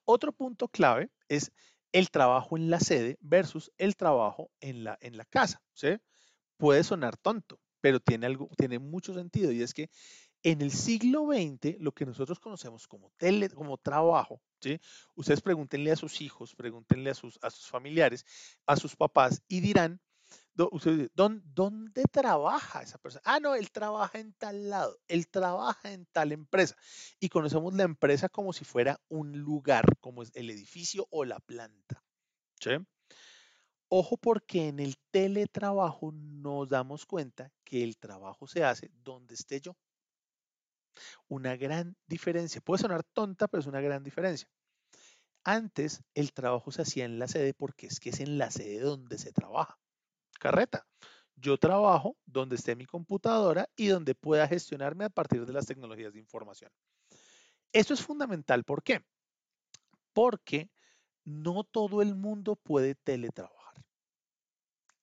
Otro 0.06 0.32
punto 0.32 0.68
clave 0.68 1.10
es 1.28 1.52
el 1.92 2.10
trabajo 2.10 2.56
en 2.56 2.70
la 2.70 2.80
sede 2.80 3.16
versus 3.20 3.72
el 3.78 3.96
trabajo 3.96 4.50
en 4.60 4.84
la, 4.84 4.98
en 5.00 5.16
la 5.16 5.24
casa. 5.24 5.62
¿sí? 5.72 5.88
Puede 6.56 6.84
sonar 6.84 7.16
tonto, 7.16 7.60
pero 7.80 8.00
tiene, 8.00 8.26
algo, 8.26 8.48
tiene 8.56 8.78
mucho 8.78 9.14
sentido 9.14 9.52
y 9.52 9.62
es 9.62 9.74
que 9.74 9.90
En 10.42 10.62
el 10.62 10.70
siglo 10.70 11.26
XX, 11.26 11.80
lo 11.80 11.92
que 11.92 12.06
nosotros 12.06 12.38
conocemos 12.38 12.86
como, 12.86 13.10
tele, 13.16 13.50
como 13.50 13.76
trabajo, 13.76 14.40
¿sí? 14.60 14.78
ustedes 15.16 15.40
pregúntenle 15.40 15.90
a 15.90 15.96
sus 15.96 16.20
hijos, 16.20 16.54
pregúntenle 16.54 17.10
a 17.10 17.14
sus, 17.14 17.38
a 17.42 17.50
sus 17.50 17.66
familiares, 17.66 18.24
a 18.66 18.76
sus 18.76 18.94
papás 18.94 19.42
y 19.48 19.60
dirán, 19.60 20.00
¿dónde, 21.14 22.02
trabaja 22.10 22.82
esa 22.82 22.98
persona? 22.98 23.22
Ah, 23.24 23.38
no, 23.38 23.54
él 23.54 23.70
trabaja 23.70 24.18
en 24.18 24.32
tal 24.32 24.70
lado, 24.70 24.98
él 25.06 25.28
trabaja 25.28 25.92
en 25.92 26.06
tal 26.06 26.32
empresa. 26.32 26.76
Y 27.20 27.28
conocemos 27.28 27.74
la 27.74 27.84
empresa 27.84 28.28
como 28.28 28.52
si 28.52 28.64
fuera 28.64 29.00
un 29.08 29.38
lugar, 29.38 29.84
como 30.00 30.22
es 30.22 30.30
el 30.34 30.50
edificio 30.50 31.06
o 31.10 31.24
la 31.24 31.38
planta. 31.38 32.02
Ojo 33.88 34.16
porque 34.16 34.68
en 34.68 34.80
el 34.80 34.96
teletrabajo 35.10 36.12
nos 36.12 36.68
damos 36.68 37.06
cuenta 37.06 37.52
que 37.64 37.84
el 37.84 37.96
trabajo 37.96 38.46
se 38.46 38.64
hace 38.64 38.90
donde 39.02 39.34
esté 39.34 39.60
yo. 39.60 39.76
Una 41.28 41.56
gran 41.56 41.96
diferencia. 42.06 42.60
Puede 42.60 42.82
sonar 42.82 43.04
tonta, 43.04 43.46
pero 43.46 43.60
es 43.60 43.66
una 43.66 43.80
gran 43.80 44.02
diferencia. 44.02 44.48
Antes 45.44 46.02
el 46.14 46.32
trabajo 46.32 46.72
se 46.72 46.82
hacía 46.82 47.04
en 47.04 47.18
la 47.18 47.28
sede 47.28 47.54
porque 47.54 47.86
es 47.86 48.00
que 48.00 48.10
es 48.10 48.20
en 48.20 48.38
la 48.38 48.50
sede 48.50 48.80
donde 48.80 49.18
se 49.18 49.32
trabaja. 49.32 49.78
Carreta. 50.38 50.86
Yo 51.36 51.56
trabajo 51.56 52.16
donde 52.26 52.56
esté 52.56 52.74
mi 52.74 52.86
computadora 52.86 53.68
y 53.76 53.88
donde 53.88 54.14
pueda 54.14 54.48
gestionarme 54.48 55.04
a 55.04 55.10
partir 55.10 55.46
de 55.46 55.52
las 55.52 55.66
tecnologías 55.66 56.12
de 56.12 56.18
información. 56.18 56.70
Esto 57.72 57.94
es 57.94 58.02
fundamental. 58.02 58.64
¿Por 58.64 58.82
qué? 58.82 59.04
Porque 60.12 60.70
no 61.24 61.64
todo 61.64 62.02
el 62.02 62.14
mundo 62.14 62.56
puede 62.56 62.94
teletrabajar. 62.94 63.58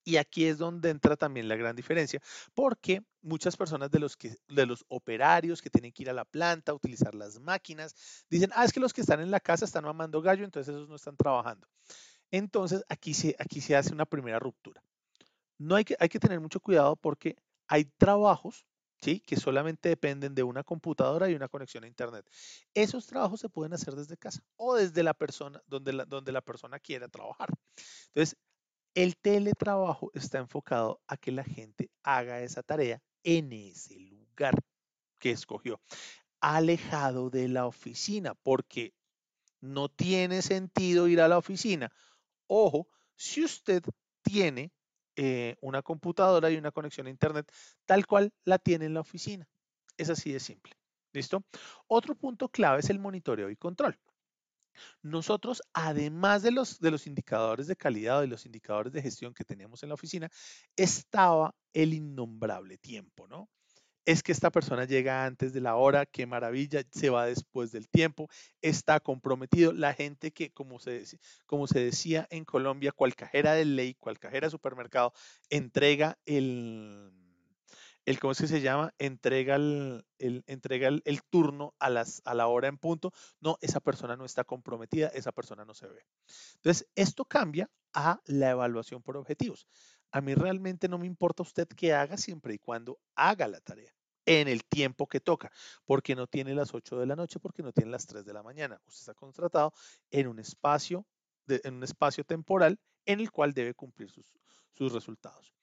Y 0.03 0.17
aquí 0.17 0.45
es 0.45 0.59
donde 0.59 0.91
entra 0.91 1.15
también 1.15 1.47
la 1.47 1.55
gran 1.55 1.75
diferencia, 1.75 2.21
porque 2.53 3.03
muchas 3.23 3.57
personas 3.57 3.89
de 3.89 3.99
los, 3.99 4.15
de 4.47 4.65
los 4.67 4.85
operarios 4.87 5.63
que 5.63 5.71
tienen 5.71 5.91
que 5.91 6.03
ir 6.03 6.11
a 6.11 6.13
la 6.13 6.25
planta, 6.25 6.75
utilizar 6.75 7.15
las 7.15 7.39
máquinas, 7.39 7.95
dicen, 8.29 8.51
ah, 8.53 8.65
es 8.65 8.71
que 8.71 8.79
los 8.79 8.93
que 8.93 9.01
están 9.01 9.19
en 9.19 9.31
la 9.31 9.39
casa 9.39 9.65
están 9.65 9.83
mamando 9.83 10.21
gallo, 10.21 10.45
entonces 10.45 10.75
esos 10.75 10.87
no 10.87 10.95
están 10.95 11.17
trabajando. 11.17 11.67
Entonces 12.29 12.83
aquí 12.87 13.15
se, 13.15 13.35
aquí 13.39 13.61
se 13.61 13.75
hace 13.75 13.93
una 13.93 14.05
primera 14.05 14.37
ruptura. 14.37 14.83
No 15.57 15.75
hay 15.75 15.85
que, 15.85 15.95
hay 15.99 16.09
que 16.09 16.19
tener 16.19 16.39
mucho 16.39 16.59
cuidado 16.59 16.95
porque 16.95 17.35
hay 17.67 17.85
trabajos 17.85 18.65
¿sí? 19.01 19.19
que 19.19 19.35
solamente 19.35 19.89
dependen 19.89 20.35
de 20.35 20.43
una 20.43 20.63
computadora 20.63 21.29
y 21.29 21.35
una 21.35 21.47
conexión 21.47 21.83
a 21.83 21.87
Internet. 21.87 22.29
Esos 22.73 23.07
trabajos 23.07 23.39
se 23.39 23.49
pueden 23.49 23.73
hacer 23.73 23.95
desde 23.95 24.17
casa 24.17 24.43
o 24.55 24.75
desde 24.75 25.03
la 25.03 25.13
persona, 25.13 25.61
donde 25.67 25.93
la, 25.93 26.05
donde 26.05 26.31
la 26.31 26.41
persona 26.41 26.79
quiera 26.79 27.07
trabajar. 27.07 27.49
Entonces, 28.07 28.37
el 28.95 29.17
teletrabajo 29.17 30.11
está 30.13 30.39
enfocado 30.39 31.01
a 31.07 31.17
que 31.17 31.31
la 31.31 31.43
gente 31.43 31.91
haga 32.03 32.41
esa 32.41 32.63
tarea 32.63 33.01
en 33.23 33.51
ese 33.51 33.99
lugar 33.99 34.55
que 35.19 35.31
escogió, 35.31 35.81
alejado 36.39 37.29
de 37.29 37.47
la 37.47 37.65
oficina, 37.67 38.35
porque 38.35 38.93
no 39.59 39.89
tiene 39.89 40.41
sentido 40.41 41.07
ir 41.07 41.19
a 41.19 41.27
la 41.27 41.37
oficina. 41.37 41.91
Ojo, 42.47 42.87
si 43.15 43.43
usted 43.43 43.83
tiene 44.21 44.71
eh, 45.15 45.55
una 45.61 45.81
computadora 45.81 46.49
y 46.51 46.57
una 46.57 46.71
conexión 46.71 47.07
a 47.07 47.09
Internet 47.09 47.51
tal 47.85 48.05
cual 48.05 48.33
la 48.43 48.59
tiene 48.59 48.85
en 48.85 48.93
la 48.93 49.01
oficina. 49.01 49.47
Es 49.97 50.09
así 50.09 50.31
de 50.31 50.39
simple. 50.39 50.73
¿Listo? 51.13 51.43
Otro 51.87 52.15
punto 52.15 52.49
clave 52.49 52.81
es 52.81 52.89
el 52.89 52.99
monitoreo 52.99 53.49
y 53.49 53.55
control. 53.55 53.97
Nosotros, 55.01 55.61
además 55.73 56.43
de 56.43 56.51
los, 56.51 56.79
de 56.79 56.91
los 56.91 57.07
indicadores 57.07 57.67
de 57.67 57.77
calidad 57.77 58.17
o 58.17 58.21
de 58.21 58.27
los 58.27 58.45
indicadores 58.45 58.91
de 58.91 59.01
gestión 59.01 59.33
que 59.33 59.45
teníamos 59.45 59.81
en 59.83 59.89
la 59.89 59.95
oficina, 59.95 60.29
estaba 60.75 61.55
el 61.73 61.93
innombrable 61.93 62.77
tiempo, 62.77 63.27
¿no? 63.27 63.49
Es 64.05 64.21
que 64.21 64.31
esta 64.31 64.51
persona 64.51 64.85
llega 64.85 65.25
antes 65.25 65.51
de 65.51 65.61
la 65.61 65.75
hora, 65.75 66.05
qué 66.05 66.27
maravilla, 66.27 66.83
se 66.91 67.09
va 67.09 67.25
después 67.25 67.71
del 67.71 67.89
tiempo, 67.89 68.29
está 68.61 68.99
comprometido. 68.99 69.73
La 69.73 69.93
gente 69.93 70.31
que, 70.31 70.51
como 70.51 70.79
se, 70.79 71.03
como 71.47 71.65
se 71.65 71.79
decía 71.79 72.27
en 72.29 72.45
Colombia, 72.45 72.91
cual 72.91 73.15
cajera 73.15 73.53
de 73.53 73.65
ley, 73.65 73.95
cual 73.95 74.19
cajera 74.19 74.47
de 74.47 74.51
supermercado, 74.51 75.11
entrega 75.49 76.19
el, 76.25 77.11
el 78.05 78.19
¿cómo 78.19 78.35
se 78.35 78.61
llama? 78.61 78.93
Entrega 78.99 79.55
el, 79.55 80.05
entrega 80.19 80.87
el, 80.87 81.23
turno 81.23 81.73
a, 81.79 81.89
las, 81.89 82.21
a 82.25 82.35
la 82.35 82.47
hora 82.47 82.67
en 82.67 82.77
punto. 82.77 83.11
No, 83.41 83.57
esa 83.61 83.79
persona 83.79 84.15
no 84.15 84.25
está 84.25 84.43
comprometida, 84.43 85.07
esa 85.07 85.31
persona 85.31 85.65
no 85.65 85.73
se 85.73 85.87
ve. 85.87 86.05
Entonces, 86.57 86.87
esto 86.95 87.25
cambia 87.25 87.69
a 87.93 88.21
la 88.25 88.51
evaluación 88.51 89.01
por 89.01 89.17
objetivos. 89.17 89.67
A 90.15 90.21
mí 90.21 90.33
realmente 90.33 90.87
no 90.87 90.97
me 90.97 91.07
importa 91.07 91.43
usted 91.43 91.67
qué 91.67 91.93
haga 91.93 92.15
siempre 92.15 92.53
y 92.53 92.57
cuando 92.57 92.97
haga 93.15 93.49
la 93.49 93.59
tarea 93.59 93.93
en 94.25 94.47
el 94.47 94.63
tiempo 94.63 95.07
que 95.07 95.19
toca, 95.19 95.51
porque 95.83 96.15
no 96.15 96.25
tiene 96.25 96.55
las 96.55 96.73
8 96.73 96.97
de 96.97 97.05
la 97.05 97.17
noche, 97.17 97.37
porque 97.37 97.61
no 97.61 97.73
tiene 97.73 97.91
las 97.91 98.07
3 98.07 98.23
de 98.23 98.31
la 98.31 98.41
mañana. 98.41 98.79
Usted 98.87 99.01
está 99.01 99.13
contratado 99.13 99.73
en 100.09 100.27
un 100.27 100.39
espacio, 100.39 101.05
en 101.49 101.73
un 101.73 101.83
espacio 101.83 102.23
temporal 102.23 102.79
en 103.05 103.19
el 103.19 103.29
cual 103.29 103.51
debe 103.51 103.73
cumplir 103.73 104.09
sus, 104.09 104.31
sus 104.73 104.93
resultados 104.93 105.53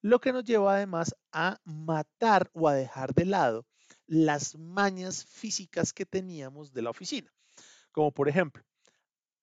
lo 0.00 0.20
que 0.20 0.32
nos 0.32 0.44
lleva 0.44 0.76
además 0.76 1.14
a 1.32 1.60
matar 1.64 2.50
o 2.54 2.68
a 2.68 2.74
dejar 2.74 3.12
de 3.12 3.26
lado 3.26 3.66
las 4.06 4.56
mañas 4.56 5.26
físicas 5.26 5.92
que 5.92 6.06
teníamos 6.06 6.72
de 6.72 6.80
la 6.80 6.90
oficina. 6.90 7.30
Como 7.90 8.12
por 8.12 8.28
ejemplo, 8.28 8.64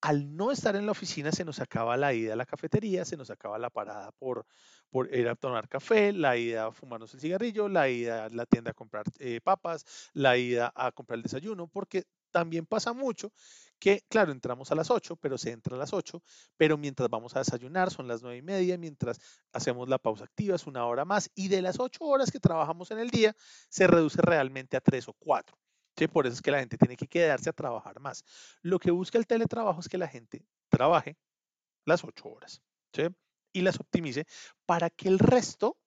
al 0.05 0.35
no 0.35 0.51
estar 0.51 0.75
en 0.75 0.85
la 0.85 0.91
oficina 0.91 1.31
se 1.31 1.43
nos 1.43 1.59
acaba 1.59 1.97
la 1.97 2.13
ida 2.13 2.33
a 2.33 2.35
la 2.35 2.45
cafetería, 2.45 3.03
se 3.05 3.17
nos 3.17 3.31
acaba 3.31 3.57
la 3.57 3.71
parada 3.71 4.11
por, 4.11 4.45
ir 5.11 5.27
a 5.27 5.35
tomar 5.35 5.67
café, 5.67 6.13
la 6.13 6.37
ida 6.37 6.67
a 6.67 6.71
fumarnos 6.71 7.11
el 7.15 7.19
cigarrillo, 7.19 7.67
la 7.67 7.89
ida 7.89 8.25
a 8.25 8.29
la 8.29 8.45
tienda 8.45 8.69
a 8.69 8.73
comprar 8.75 9.05
eh, 9.17 9.41
papas, 9.43 9.83
la 10.13 10.37
ida 10.37 10.71
a 10.75 10.91
comprar 10.91 11.17
el 11.17 11.23
desayuno, 11.23 11.67
porque 11.67 12.03
también 12.29 12.67
pasa 12.67 12.93
mucho 12.93 13.33
que, 13.79 14.03
claro, 14.07 14.31
entramos 14.31 14.71
a 14.71 14.75
las 14.75 14.91
8, 14.91 15.15
pero 15.15 15.39
se 15.39 15.49
entra 15.49 15.75
a 15.75 15.79
las 15.79 15.91
8, 15.91 16.21
pero 16.55 16.77
mientras 16.77 17.09
vamos 17.09 17.35
a 17.35 17.39
desayunar 17.39 17.89
son 17.89 18.07
las 18.07 18.21
9 18.21 18.37
y 18.37 18.41
media, 18.43 18.77
mientras 18.77 19.19
hacemos 19.53 19.89
la 19.89 19.97
pausa 19.97 20.25
activa 20.25 20.55
es 20.55 20.67
una 20.67 20.85
hora 20.85 21.03
más 21.03 21.31
y 21.33 21.47
de 21.47 21.63
las 21.63 21.79
8 21.79 22.03
horas 22.03 22.29
que 22.29 22.39
trabajamos 22.39 22.91
en 22.91 22.99
el 22.99 23.09
día 23.09 23.35
se 23.69 23.87
reduce 23.87 24.21
realmente 24.21 24.77
a 24.77 24.81
3 24.81 25.07
o 25.07 25.13
4. 25.13 25.57
Por 26.11 26.27
eso 26.27 26.35
es 26.35 26.41
que 26.41 26.51
la 26.51 26.59
gente 26.59 26.77
tiene 26.77 26.97
que 26.97 27.07
quedarse 27.07 27.49
a 27.49 27.53
trabajar 27.53 27.99
más. 27.99 28.23
Lo 28.61 28.79
que 28.79 28.91
busca 28.91 29.17
el 29.17 29.27
teletrabajo 29.27 29.79
es 29.79 29.87
que 29.87 29.97
la 29.97 30.07
gente 30.07 30.45
trabaje 30.69 31.17
las 31.85 32.03
8 32.03 32.27
horas 32.27 32.61
y 33.53 33.61
las 33.61 33.79
optimice 33.79 34.25
para 34.65 34.89
que 34.89 35.07
el 35.07 35.19
resto 35.19 35.77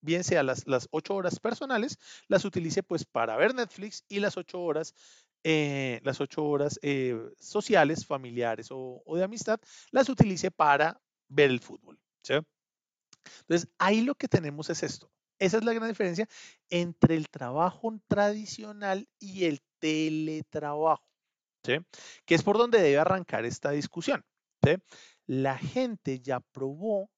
bien 0.00 0.22
sea 0.22 0.42
las, 0.42 0.64
8 0.90 1.14
horas 1.14 1.40
personales, 1.40 1.98
las 2.28 2.44
utilice 2.44 2.82
pues 2.82 3.04
para 3.04 3.36
ver 3.36 3.54
Netflix 3.54 4.04
y 4.08 4.20
las 4.20 4.36
8 4.36 4.60
horas 4.60 4.94
eh, 5.48 6.00
las 6.02 6.20
ocho 6.20 6.44
horas 6.44 6.76
eh, 6.82 7.16
sociales, 7.38 8.04
familiares 8.04 8.66
o, 8.72 9.00
de 9.14 9.22
amistad, 9.22 9.60
las 9.92 10.08
utilice 10.08 10.50
para 10.50 11.00
ver 11.28 11.50
el 11.50 11.60
fútbol. 11.60 12.00
Entonces, 13.40 13.68
ahí 13.78 14.00
lo 14.00 14.16
que 14.16 14.26
tenemos 14.26 14.70
es 14.70 14.82
esto. 14.82 15.08
Esa 15.38 15.58
es 15.58 15.64
la 15.64 15.72
gran 15.72 15.88
diferencia 15.88 16.28
entre 16.70 17.16
el 17.16 17.28
trabajo 17.28 17.92
tradicional 18.08 19.08
y 19.18 19.44
el 19.44 19.60
teletrabajo, 19.78 21.06
que 21.62 22.34
es 22.34 22.42
por 22.42 22.58
donde 22.58 22.80
debe 22.80 22.98
arrancar 22.98 23.44
esta 23.44 23.70
discusión. 23.70 24.24
La 25.26 25.58
gente 25.58 26.20
ya 26.20 26.40
probó 26.40 27.10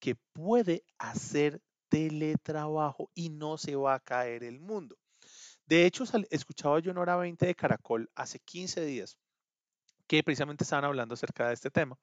que 0.00 0.16
puede 0.32 0.84
hacer 0.98 1.60
teletrabajo 1.88 3.10
y 3.14 3.30
no 3.30 3.56
se 3.56 3.76
va 3.76 3.94
a 3.94 4.00
caer 4.00 4.44
el 4.44 4.60
mundo. 4.60 4.96
De 5.66 5.86
hecho, 5.86 6.04
escuchaba 6.30 6.80
yo 6.80 6.90
en 6.90 6.98
hora 6.98 7.16
20 7.16 7.46
de 7.46 7.54
Caracol 7.54 8.10
hace 8.14 8.38
15 8.40 8.84
días 8.84 9.16
que 10.06 10.22
precisamente 10.22 10.64
estaban 10.64 10.84
hablando 10.84 11.14
acerca 11.14 11.48
de 11.48 11.54
este 11.54 11.70
tema. 11.70 11.96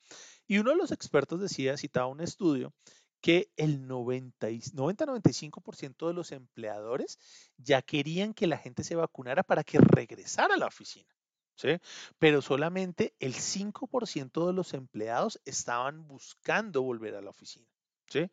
Y 0.48 0.58
uno 0.58 0.72
de 0.72 0.78
los 0.78 0.92
expertos 0.92 1.42
decía, 1.42 1.78
citaba 1.78 2.08
un 2.08 2.22
estudio, 2.22 2.74
que 3.22 3.52
el 3.58 3.88
90-95% 3.88 6.08
de 6.08 6.14
los 6.14 6.32
empleadores 6.32 7.20
ya 7.58 7.82
querían 7.82 8.34
que 8.34 8.48
la 8.48 8.58
gente 8.58 8.84
se 8.84 8.96
vacunara 8.96 9.44
para 9.44 9.64
que 9.64 9.80
regresara 9.80 10.56
a 10.56 10.58
la 10.58 10.68
oficina. 10.68 11.10
¿sí? 11.56 11.78
Pero 12.18 12.42
solamente 12.42 13.14
el 13.20 13.34
5% 13.34 14.48
de 14.48 14.54
los 14.54 14.74
empleados 14.74 15.42
estaban 15.46 16.08
buscando 16.08 16.82
volver 16.82 17.16
a 17.16 17.22
la 17.22 17.30
oficina. 17.30 17.68
¿sí? 18.08 18.30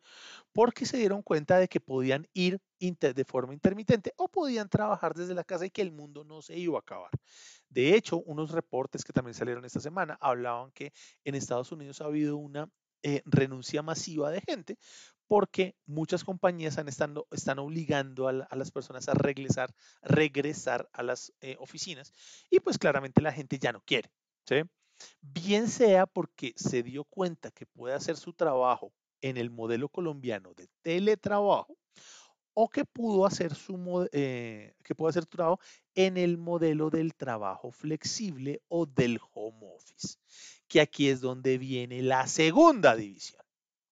Porque 0.53 0.85
se 0.85 0.97
dieron 0.97 1.21
cuenta 1.21 1.57
de 1.57 1.67
que 1.67 1.79
podían 1.79 2.27
ir 2.33 2.59
de 2.79 3.25
forma 3.25 3.53
intermitente 3.53 4.13
o 4.17 4.27
podían 4.27 4.69
trabajar 4.69 5.13
desde 5.13 5.33
la 5.33 5.43
casa 5.43 5.65
y 5.65 5.69
que 5.69 5.81
el 5.81 5.91
mundo 5.91 6.23
no 6.23 6.41
se 6.41 6.57
iba 6.57 6.77
a 6.77 6.81
acabar. 6.81 7.11
De 7.69 7.95
hecho, 7.95 8.19
unos 8.19 8.51
reportes 8.51 9.03
que 9.03 9.13
también 9.13 9.33
salieron 9.33 9.65
esta 9.65 9.79
semana 9.79 10.17
hablaban 10.21 10.71
que 10.71 10.93
en 11.23 11.35
Estados 11.35 11.71
Unidos 11.71 12.01
ha 12.01 12.05
habido 12.05 12.37
una 12.37 12.69
eh, 13.03 13.21
renuncia 13.25 13.81
masiva 13.81 14.31
de 14.31 14.41
gente 14.41 14.77
porque 15.27 15.75
muchas 15.85 16.23
compañías 16.23 16.77
están 16.77 17.59
obligando 17.59 18.27
a, 18.27 18.55
las 18.55 18.71
personas 18.71 19.09
a 19.09 19.13
regresar, 19.13 19.73
a 20.93 21.03
las 21.03 21.33
eh, 21.41 21.57
oficinas 21.59 22.13
y 22.49 22.59
pues 22.59 22.77
claramente 22.77 23.21
la 23.21 23.33
gente 23.33 23.59
ya 23.59 23.71
no 23.71 23.81
quiere. 23.81 24.09
Bien 25.21 25.67
sea 25.67 26.05
porque 26.07 26.53
se 26.55 26.81
dio 26.81 27.03
cuenta 27.03 27.51
que 27.51 27.65
puede 27.65 27.93
hacer 27.93 28.15
su 28.15 28.33
trabajo 28.33 28.93
en 29.21 29.37
el 29.37 29.49
modelo 29.49 29.89
colombiano 29.89 30.53
de 30.53 30.69
teletrabajo 30.81 31.77
o 32.53 32.69
que 32.69 32.85
pudo 32.85 33.25
hacer 33.25 33.53
su 33.53 34.09
eh, 34.11 34.73
que 34.83 34.95
pudo 34.95 35.09
hacer 35.09 35.25
trabajo 35.27 35.59
en 35.93 36.17
el 36.17 36.37
modelo 36.37 36.89
del 36.89 37.13
trabajo 37.13 37.71
flexible 37.71 38.61
o 38.67 38.85
del 38.87 39.19
home 39.33 39.75
office, 39.75 40.17
que 40.67 40.81
aquí 40.81 41.09
es 41.09 41.21
donde 41.21 41.57
viene 41.57 42.01
la 42.01 42.27
segunda 42.27 42.95
división. 42.95 43.41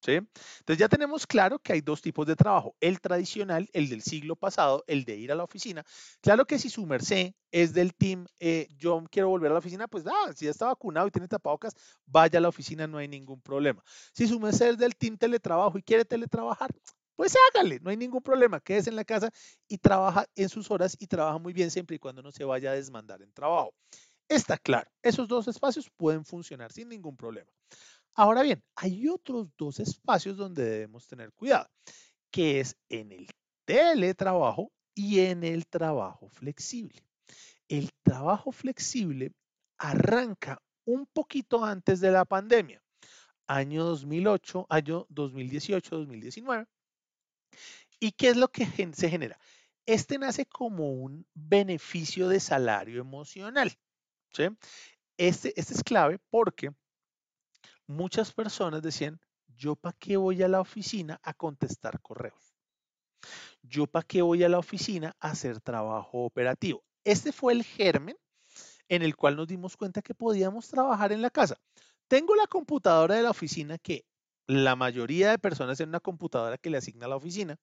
Entonces 0.08 0.77
ya 0.77 0.89
tenemos 0.89 1.25
claro 1.25 1.60
que 1.60 1.74
hay 1.74 1.82
dos 1.82 2.01
tipos 2.01 2.25
de 2.27 2.36
trabajo, 2.36 2.75
el 2.79 3.00
tradicional, 3.01 3.70
el 3.74 3.89
del 3.89 4.01
siglo 4.01 4.36
pasado, 4.36 4.84
el 4.88 5.05
de 5.05 5.15
ir 5.15 5.32
a 5.32 5.36
la 5.36 5.44
oficina. 5.44 5.84
Claro 6.22 6.46
que 6.46 6.60
si 6.60 6.70
su 6.70 6.86
merced 6.86 7.34
es 7.51 7.74
del 7.74 7.94
team, 7.96 8.25
eh, 8.39 8.67
yo 8.77 9.03
quiero 9.10 9.29
volver 9.29 9.51
a 9.51 9.53
la 9.53 9.60
oficina, 9.60 9.88
pues 9.88 10.05
ah, 10.08 10.34
si 10.36 10.46
ya 10.46 10.51
está 10.51 10.67
vacunado 10.67 11.08
y 11.08 11.12
tiene 11.12 11.27
tapabocas, 11.27 11.74
vaya 12.05 12.39
a 12.39 12.41
la 12.41 12.50
oficina, 12.50 12.88
no 12.88 12.98
hay 12.98 13.08
ningún 13.08 13.41
problema. 13.41 13.84
Si 14.13 14.27
su 14.27 14.39
merced 14.39 14.72
es 14.72 14.77
del 14.77 14.96
team 14.96 15.17
teletrabajo 15.17 15.77
y 15.77 15.84
quiere 15.84 16.05
teletrabajar, 16.05 16.72
pues 17.15 17.34
hágale, 17.50 17.79
no 17.79 17.89
hay 17.89 17.98
ningún 17.98 18.22
problema, 18.22 18.60
quédese 18.60 18.89
en 18.89 18.98
la 18.98 19.05
casa 19.05 19.32
y 19.67 19.77
trabaja 19.77 20.27
en 20.36 20.50
sus 20.50 20.70
horas 20.70 20.98
y 21.00 21.08
trabaja 21.08 21.38
muy 21.38 21.53
bien 21.53 21.72
siempre 21.72 21.96
y 21.96 22.00
cuando 22.00 22.22
no 22.22 22.32
se 22.32 22.44
vaya 22.44 22.72
a 22.72 22.74
desmandar 22.74 23.22
en 23.22 23.32
trabajo. 23.32 23.74
Está 24.27 24.58
claro, 24.58 24.89
esos 25.03 25.27
dos 25.27 25.48
espacios 25.48 25.89
pueden 25.96 26.25
funcionar 26.25 26.72
sin 26.72 26.89
ningún 26.89 27.15
problema. 27.15 27.51
Ahora 28.15 28.41
bien, 28.41 28.63
hay 28.75 29.08
otros 29.08 29.50
dos 29.58 29.79
espacios 29.79 30.38
donde 30.38 30.63
debemos 30.63 31.08
tener 31.08 31.32
cuidado, 31.34 31.70
que 32.32 32.60
es 32.60 32.75
en 32.89 33.12
el 33.12 33.27
teletrabajo 33.65 34.72
y 34.96 35.20
en 35.20 35.44
el 35.44 35.67
trabajo 35.67 36.29
flexible. 36.29 37.03
El 37.67 37.91
trabajo 38.03 38.51
flexible 38.51 39.34
arranca 39.77 40.62
un 40.86 41.05
poquito 41.08 41.63
antes 41.63 42.00
de 42.00 42.12
la 42.12 42.25
pandemia, 42.25 42.82
año 43.48 43.84
2008, 43.84 44.67
año 44.70 45.05
2018, 45.10 45.98
2019. 45.98 46.65
¿Y 48.00 48.12
qué 48.12 48.29
es 48.29 48.38
lo 48.38 48.48
que 48.48 48.65
se 48.94 49.10
genera? 49.10 49.38
Este 49.86 50.17
nace 50.17 50.46
como 50.46 50.91
un 50.91 51.27
beneficio 51.34 52.27
de 52.27 52.39
salario 52.39 53.01
emocional. 53.01 53.72
Este, 55.17 55.59
este 55.59 55.73
es 55.73 55.83
clave 55.83 56.19
porque 56.29 56.71
muchas 57.87 58.31
personas 58.31 58.81
decían, 58.81 59.19
yo 59.47 59.75
para 59.75 59.95
qué 59.97 60.17
voy 60.17 60.41
a 60.43 60.47
la 60.47 60.59
oficina 60.59 61.19
a 61.23 61.33
contestar 61.33 62.01
correos. 62.01 62.55
Yo 63.61 63.87
para 63.87 64.05
qué 64.05 64.21
voy 64.21 64.43
a 64.43 64.49
la 64.49 64.59
oficina 64.59 65.15
a 65.19 65.31
hacer 65.31 65.61
trabajo 65.61 66.25
operativo. 66.25 66.83
Este 67.03 67.31
fue 67.31 67.53
el 67.53 67.63
germen 67.63 68.17
en 68.89 69.01
el 69.01 69.15
cual 69.15 69.35
nos 69.35 69.47
dimos 69.47 69.77
cuenta 69.77 70.01
que 70.01 70.13
podíamos 70.13 70.67
trabajar 70.67 71.11
en 71.11 71.21
la 71.21 71.29
casa. 71.29 71.57
Tengo 72.07 72.35
la 72.35 72.47
computadora 72.47 73.15
de 73.15 73.23
la 73.23 73.31
oficina 73.31 73.77
que 73.77 74.05
la 74.47 74.75
mayoría 74.75 75.31
de 75.31 75.39
personas 75.39 75.79
en 75.79 75.89
una 75.89 75.99
computadora 75.99 76.57
que 76.57 76.69
le 76.69 76.77
asigna 76.77 77.05
a 77.07 77.09
la 77.09 77.15
oficina. 77.15 77.57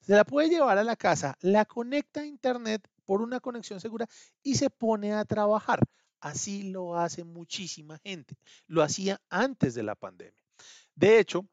Se 0.00 0.14
la 0.14 0.24
puede 0.24 0.48
llevar 0.48 0.78
a 0.78 0.84
la 0.84 0.96
casa, 0.96 1.36
la 1.40 1.64
conecta 1.64 2.20
a 2.20 2.26
internet 2.26 2.88
por 3.04 3.20
una 3.20 3.40
conexión 3.40 3.80
segura 3.80 4.06
y 4.42 4.54
se 4.54 4.70
pone 4.70 5.12
a 5.12 5.24
trabajar. 5.24 5.80
Así 6.20 6.64
lo 6.64 6.98
hace 6.98 7.24
muchísima 7.24 7.98
gente. 7.98 8.36
Lo 8.66 8.82
hacía 8.82 9.20
antes 9.30 9.74
de 9.74 9.82
la 9.82 9.94
pandemia. 9.94 10.44
De 10.94 11.18
hecho, 11.18 11.48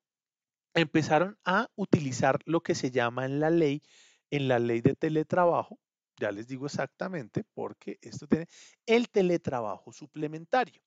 empezaron 0.73 1.37
a 1.45 1.69
utilizar 1.75 2.39
lo 2.45 2.61
que 2.61 2.75
se 2.75 2.91
llama 2.91 3.25
en 3.25 3.39
la 3.39 3.49
ley, 3.49 3.81
en 4.29 4.47
la 4.47 4.59
ley 4.59 4.81
de 4.81 4.95
teletrabajo, 4.95 5.79
ya 6.19 6.31
les 6.31 6.47
digo 6.47 6.65
exactamente, 6.65 7.43
porque 7.53 7.97
esto 8.01 8.27
tiene 8.27 8.47
el 8.85 9.09
teletrabajo 9.09 9.93
suplementario. 9.93 10.81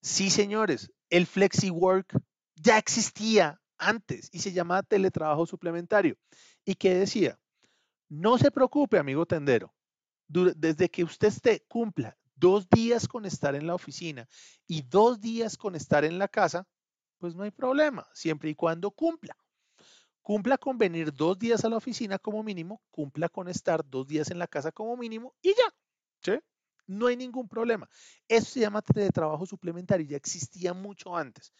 Sí, 0.00 0.30
señores, 0.30 0.92
el 1.10 1.26
FlexiWork 1.26 2.20
ya 2.56 2.78
existía 2.78 3.60
antes 3.78 4.28
y 4.32 4.38
se 4.40 4.52
llamaba 4.52 4.82
teletrabajo 4.82 5.46
suplementario. 5.46 6.16
¿Y 6.64 6.74
qué 6.74 6.94
decía? 6.94 7.38
No 8.08 8.38
se 8.38 8.50
preocupe, 8.50 8.98
amigo 8.98 9.26
tendero. 9.26 9.74
Desde 10.28 10.88
que 10.88 11.04
usted 11.04 11.32
cumpla 11.68 12.16
dos 12.34 12.68
días 12.68 13.08
con 13.08 13.24
estar 13.26 13.54
en 13.54 13.66
la 13.66 13.74
oficina 13.74 14.28
y 14.66 14.82
dos 14.82 15.20
días 15.20 15.56
con 15.56 15.74
estar 15.74 16.04
en 16.04 16.18
la 16.18 16.28
casa, 16.28 16.66
pues 17.18 17.34
no 17.34 17.42
hay 17.42 17.50
problema, 17.50 18.06
siempre 18.12 18.50
y 18.50 18.54
cuando 18.54 18.90
cumpla. 18.90 19.36
Cumpla 20.22 20.56
con 20.56 20.78
venir 20.78 21.12
dos 21.12 21.38
días 21.38 21.64
a 21.64 21.68
la 21.68 21.76
oficina 21.76 22.18
como 22.18 22.42
mínimo, 22.42 22.82
cumpla 22.90 23.28
con 23.28 23.48
estar 23.48 23.84
dos 23.88 24.06
días 24.06 24.30
en 24.30 24.38
la 24.38 24.46
casa 24.46 24.72
como 24.72 24.96
mínimo 24.96 25.34
y 25.42 25.50
ya. 25.50 25.74
¿sí? 26.22 26.40
No 26.86 27.06
hay 27.06 27.16
ningún 27.16 27.48
problema. 27.48 27.88
Eso 28.28 28.46
se 28.52 28.60
llama 28.60 28.82
teletrabajo 28.82 29.46
suplementario, 29.46 30.06
ya 30.06 30.16
existía 30.16 30.72
mucho 30.72 31.16
antes. 31.16 31.52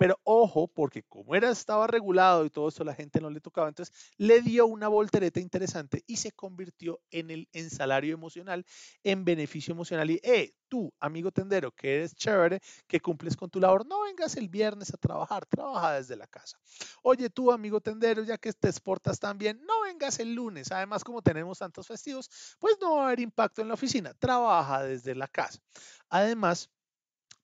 Pero 0.00 0.18
ojo, 0.24 0.66
porque 0.66 1.02
como 1.02 1.34
era, 1.34 1.50
estaba 1.50 1.86
regulado 1.86 2.46
y 2.46 2.50
todo 2.50 2.70
eso 2.70 2.84
la 2.84 2.94
gente 2.94 3.20
no 3.20 3.28
le 3.28 3.42
tocaba, 3.42 3.68
entonces 3.68 3.94
le 4.16 4.40
dio 4.40 4.66
una 4.66 4.88
voltereta 4.88 5.40
interesante 5.40 6.04
y 6.06 6.16
se 6.16 6.32
convirtió 6.32 7.02
en 7.10 7.30
el 7.30 7.50
en 7.52 7.68
salario 7.68 8.14
emocional, 8.14 8.64
en 9.04 9.26
beneficio 9.26 9.72
emocional. 9.74 10.10
Y, 10.10 10.18
eh, 10.22 10.54
tú, 10.68 10.90
amigo 11.00 11.30
tendero, 11.30 11.70
que 11.72 11.96
eres 11.96 12.14
chévere, 12.14 12.62
que 12.86 13.00
cumples 13.00 13.36
con 13.36 13.50
tu 13.50 13.60
labor, 13.60 13.84
no 13.84 14.00
vengas 14.00 14.36
el 14.36 14.48
viernes 14.48 14.94
a 14.94 14.96
trabajar, 14.96 15.44
trabaja 15.44 15.92
desde 15.92 16.16
la 16.16 16.26
casa. 16.26 16.58
Oye, 17.02 17.28
tú, 17.28 17.52
amigo 17.52 17.82
tendero, 17.82 18.22
ya 18.22 18.38
que 18.38 18.54
te 18.54 18.68
exportas 18.68 19.20
tan 19.20 19.36
bien, 19.36 19.60
no 19.66 19.82
vengas 19.82 20.18
el 20.18 20.32
lunes. 20.34 20.72
Además, 20.72 21.04
como 21.04 21.20
tenemos 21.20 21.58
tantos 21.58 21.86
festivos, 21.86 22.30
pues 22.58 22.78
no 22.80 22.94
va 22.96 23.02
a 23.02 23.06
haber 23.08 23.20
impacto 23.20 23.60
en 23.60 23.68
la 23.68 23.74
oficina, 23.74 24.14
trabaja 24.14 24.82
desde 24.82 25.14
la 25.14 25.28
casa. 25.28 25.60
Además, 26.08 26.70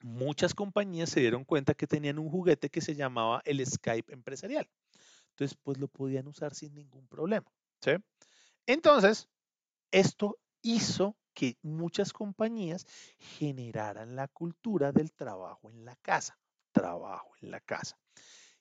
muchas 0.03 0.55
compañías 0.55 1.11
se 1.11 1.21
dieron 1.21 1.45
cuenta 1.45 1.75
que 1.75 1.87
tenían 1.87 2.19
un 2.19 2.31
juguete 2.31 2.71
que 2.71 2.81
se 2.81 2.95
llamaba 2.95 3.43
el 3.45 3.65
Skype 3.65 4.13
empresarial. 4.13 4.69
Entonces, 5.31 5.59
pues 5.63 5.79
lo 5.79 5.89
podían 5.89 6.27
usar 6.29 6.55
sin 6.55 6.75
ningún 6.75 7.07
problema. 7.07 7.47
¿sí? 7.81 7.93
Entonces, 8.67 9.29
esto 9.91 10.39
hizo 10.63 11.17
que 11.35 11.59
muchas 11.63 12.13
compañías 12.13 12.87
generaran 13.19 14.17
la 14.17 14.29
cultura 14.29 14.93
del 14.93 15.13
trabajo 15.13 15.71
en 15.71 15.85
la 15.85 15.97
casa. 15.97 16.39
Trabajo 16.73 17.33
en 17.43 17.51
la 17.51 17.61
casa. 17.61 17.99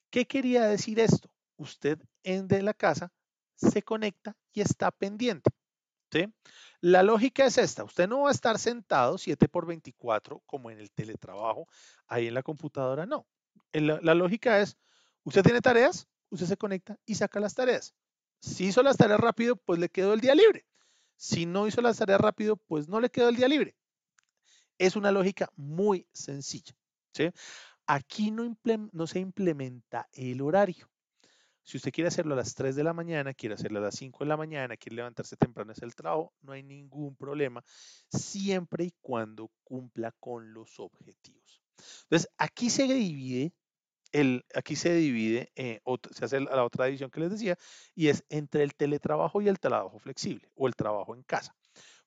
¿Qué 0.09 0.25
quería 0.25 0.65
decir 0.65 0.99
esto? 0.99 1.29
Usted 1.57 1.99
en 2.23 2.47
de 2.47 2.61
la 2.61 2.73
casa 2.73 3.11
se 3.55 3.81
conecta 3.81 4.35
y 4.53 4.61
está 4.61 4.91
pendiente. 4.91 5.49
La 6.81 7.03
lógica 7.03 7.45
es 7.45 7.57
esta, 7.57 7.83
usted 7.83 8.07
no 8.07 8.21
va 8.21 8.29
a 8.29 8.31
estar 8.31 8.59
sentado 8.59 9.17
7 9.17 9.47
por 9.47 9.65
24 9.65 10.41
como 10.45 10.69
en 10.69 10.79
el 10.79 10.91
teletrabajo, 10.91 11.67
ahí 12.07 12.27
en 12.27 12.33
la 12.33 12.43
computadora, 12.43 13.05
no. 13.05 13.25
La, 13.71 13.99
la 14.01 14.13
lógica 14.13 14.59
es, 14.59 14.77
usted 15.23 15.43
tiene 15.43 15.61
tareas, 15.61 16.07
usted 16.29 16.45
se 16.47 16.57
conecta 16.57 16.97
y 17.05 17.15
saca 17.15 17.39
las 17.39 17.55
tareas. 17.55 17.95
Si 18.39 18.65
hizo 18.65 18.83
las 18.83 18.97
tareas 18.97 19.19
rápido, 19.19 19.55
pues 19.55 19.79
le 19.79 19.89
quedó 19.89 20.13
el 20.13 20.21
día 20.21 20.35
libre. 20.35 20.65
Si 21.15 21.45
no 21.45 21.67
hizo 21.67 21.81
las 21.81 21.97
tareas 21.97 22.21
rápido, 22.21 22.57
pues 22.57 22.87
no 22.87 22.99
le 22.99 23.09
quedó 23.09 23.29
el 23.29 23.35
día 23.35 23.47
libre. 23.47 23.75
Es 24.77 24.95
una 24.95 25.11
lógica 25.11 25.49
muy 25.55 26.07
sencilla. 26.11 26.75
Aquí 27.87 28.31
no 28.31 29.07
se 29.07 29.19
implementa 29.19 30.07
el 30.13 30.41
horario. 30.41 30.89
Si 31.65 31.77
usted 31.77 31.91
quiere 31.91 32.09
hacerlo 32.09 32.35
a 32.35 32.37
las 32.37 32.53
3 32.53 32.75
de 32.75 32.83
la 32.83 32.93
mañana, 32.93 33.33
quiere 33.33 33.55
hacerlo 33.55 33.79
a 33.79 33.81
las 33.81 33.95
5 33.95 34.23
de 34.23 34.27
la 34.27 34.37
mañana, 34.37 34.77
quiere 34.77 34.97
levantarse 34.97 35.35
temprano 35.35 35.71
hacer 35.71 35.85
el 35.85 35.95
trabajo, 35.95 36.31
no 36.41 36.51
hay 36.51 36.61
ningún 36.61 37.15
problema, 37.15 37.63
siempre 38.07 38.83
y 38.83 38.93
cuando 39.01 39.49
cumpla 39.63 40.11
con 40.19 40.53
los 40.53 40.79
objetivos. 40.79 41.63
Entonces, 42.03 42.29
aquí 42.37 42.69
se 42.69 42.83
divide, 42.83 43.51
el, 44.11 44.45
aquí 44.53 44.75
se 44.75 44.93
divide, 44.93 45.51
eh, 45.55 45.81
se 46.11 46.25
hace 46.25 46.39
la 46.39 46.63
otra 46.63 46.85
división 46.85 47.09
que 47.09 47.19
les 47.19 47.31
decía, 47.31 47.57
y 47.95 48.09
es 48.09 48.23
entre 48.29 48.61
el 48.61 48.75
teletrabajo 48.75 49.41
y 49.41 49.47
el 49.47 49.59
trabajo 49.59 49.97
flexible 49.97 50.47
o 50.53 50.67
el 50.67 50.75
trabajo 50.75 51.15
en 51.15 51.23
casa. 51.23 51.55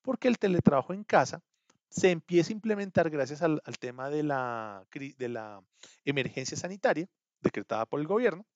Porque 0.02 0.28
el 0.28 0.38
teletrabajo 0.38 0.94
en 0.94 1.02
casa 1.02 1.42
se 1.90 2.12
empieza 2.12 2.50
a 2.50 2.52
implementar 2.52 3.10
gracias 3.10 3.42
al, 3.42 3.60
al 3.64 3.78
tema 3.80 4.08
de 4.08 4.22
la, 4.22 4.86
de 4.92 5.28
la 5.28 5.60
emergencia 6.04 6.56
sanitaria 6.56 7.08
decretada 7.40 7.84
por 7.84 7.98
el 7.98 8.06
gobierno 8.06 8.46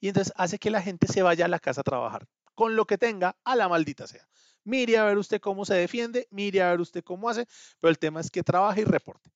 y 0.00 0.08
entonces 0.08 0.32
hace 0.36 0.58
que 0.58 0.70
la 0.70 0.82
gente 0.82 1.06
se 1.06 1.22
vaya 1.22 1.44
a 1.44 1.48
la 1.48 1.58
casa 1.58 1.80
a 1.80 1.84
trabajar, 1.84 2.26
con 2.54 2.76
lo 2.76 2.86
que 2.86 2.98
tenga, 2.98 3.36
a 3.44 3.56
la 3.56 3.68
maldita 3.68 4.06
sea. 4.06 4.26
Mire 4.64 4.98
a 4.98 5.04
ver 5.04 5.18
usted 5.18 5.40
cómo 5.40 5.64
se 5.64 5.74
defiende, 5.74 6.26
mire 6.30 6.62
a 6.62 6.70
ver 6.70 6.80
usted 6.80 7.04
cómo 7.04 7.28
hace, 7.28 7.46
pero 7.80 7.90
el 7.90 7.98
tema 7.98 8.20
es 8.20 8.30
que 8.30 8.42
trabaje 8.42 8.80
y 8.80 8.84
reporte. 8.84 9.30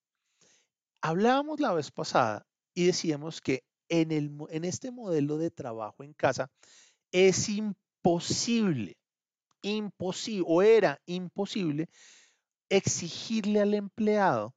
Hablábamos 1.01 1.61
la 1.61 1.73
vez 1.73 1.91
pasada 1.91 2.47
y 2.75 2.87
decíamos 2.87 3.41
que 3.41 3.65
en, 3.89 4.65
este 4.65 4.91
modelo 4.91 5.39
de 5.39 5.51
trabajo 5.51 6.03
en 6.03 6.15
casa 6.15 6.51
es 7.13 7.49
imposible, 7.49 8.97
imposible, 9.63 10.45
o 10.47 10.63
era 10.63 11.01
imposible 11.07 11.89
exigirle 12.69 13.61
al 13.61 13.75
empleado 13.75 14.55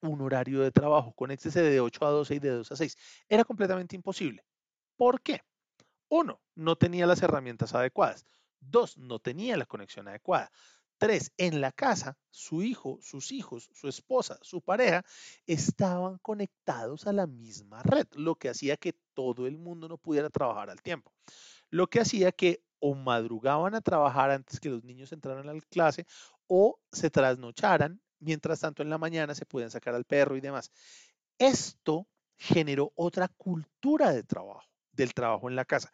un 0.00 0.20
horario 0.20 0.60
de 0.60 0.70
trabajo, 0.70 1.12
conéctese 1.12 1.60
de 1.60 1.80
8 1.80 2.06
a 2.06 2.10
12 2.10 2.34
y 2.36 2.38
de 2.38 2.50
2 2.50 2.72
a 2.72 2.76
6. 2.76 2.96
Era 3.28 3.44
completamente 3.44 3.96
imposible. 3.96 4.44
¿Por 4.98 5.22
qué? 5.22 5.42
Uno, 6.08 6.42
no 6.56 6.76
tenía 6.76 7.06
las 7.06 7.22
herramientas 7.22 7.72
adecuadas. 7.72 8.26
Dos, 8.58 8.98
no 8.98 9.20
tenía 9.20 9.56
la 9.56 9.64
conexión 9.64 10.08
adecuada. 10.08 10.50
Tres, 10.98 11.32
en 11.36 11.60
la 11.60 11.70
casa, 11.70 12.18
su 12.30 12.62
hijo, 12.64 12.98
sus 13.00 13.30
hijos, 13.30 13.70
su 13.72 13.86
esposa, 13.86 14.40
su 14.42 14.60
pareja 14.60 15.04
estaban 15.46 16.18
conectados 16.18 17.06
a 17.06 17.12
la 17.12 17.28
misma 17.28 17.80
red, 17.84 18.08
lo 18.14 18.34
que 18.34 18.48
hacía 18.48 18.76
que 18.76 18.94
todo 19.14 19.46
el 19.46 19.56
mundo 19.56 19.88
no 19.88 19.98
pudiera 19.98 20.30
trabajar 20.30 20.68
al 20.68 20.82
tiempo. 20.82 21.12
Lo 21.70 21.86
que 21.88 22.00
hacía 22.00 22.32
que 22.32 22.64
o 22.80 22.96
madrugaban 22.96 23.76
a 23.76 23.80
trabajar 23.80 24.32
antes 24.32 24.58
que 24.58 24.70
los 24.70 24.82
niños 24.82 25.12
entraran 25.12 25.48
a 25.48 25.54
la 25.54 25.60
clase 25.70 26.06
o 26.48 26.80
se 26.90 27.08
trasnocharan, 27.08 28.00
mientras 28.18 28.58
tanto 28.58 28.82
en 28.82 28.90
la 28.90 28.98
mañana 28.98 29.36
se 29.36 29.46
podían 29.46 29.70
sacar 29.70 29.94
al 29.94 30.04
perro 30.04 30.36
y 30.36 30.40
demás. 30.40 30.72
Esto 31.38 32.08
generó 32.36 32.92
otra 32.96 33.28
cultura 33.28 34.12
de 34.12 34.22
trabajo, 34.22 34.67
del 34.98 35.14
trabajo 35.14 35.48
en 35.48 35.56
la 35.56 35.64
casa, 35.64 35.90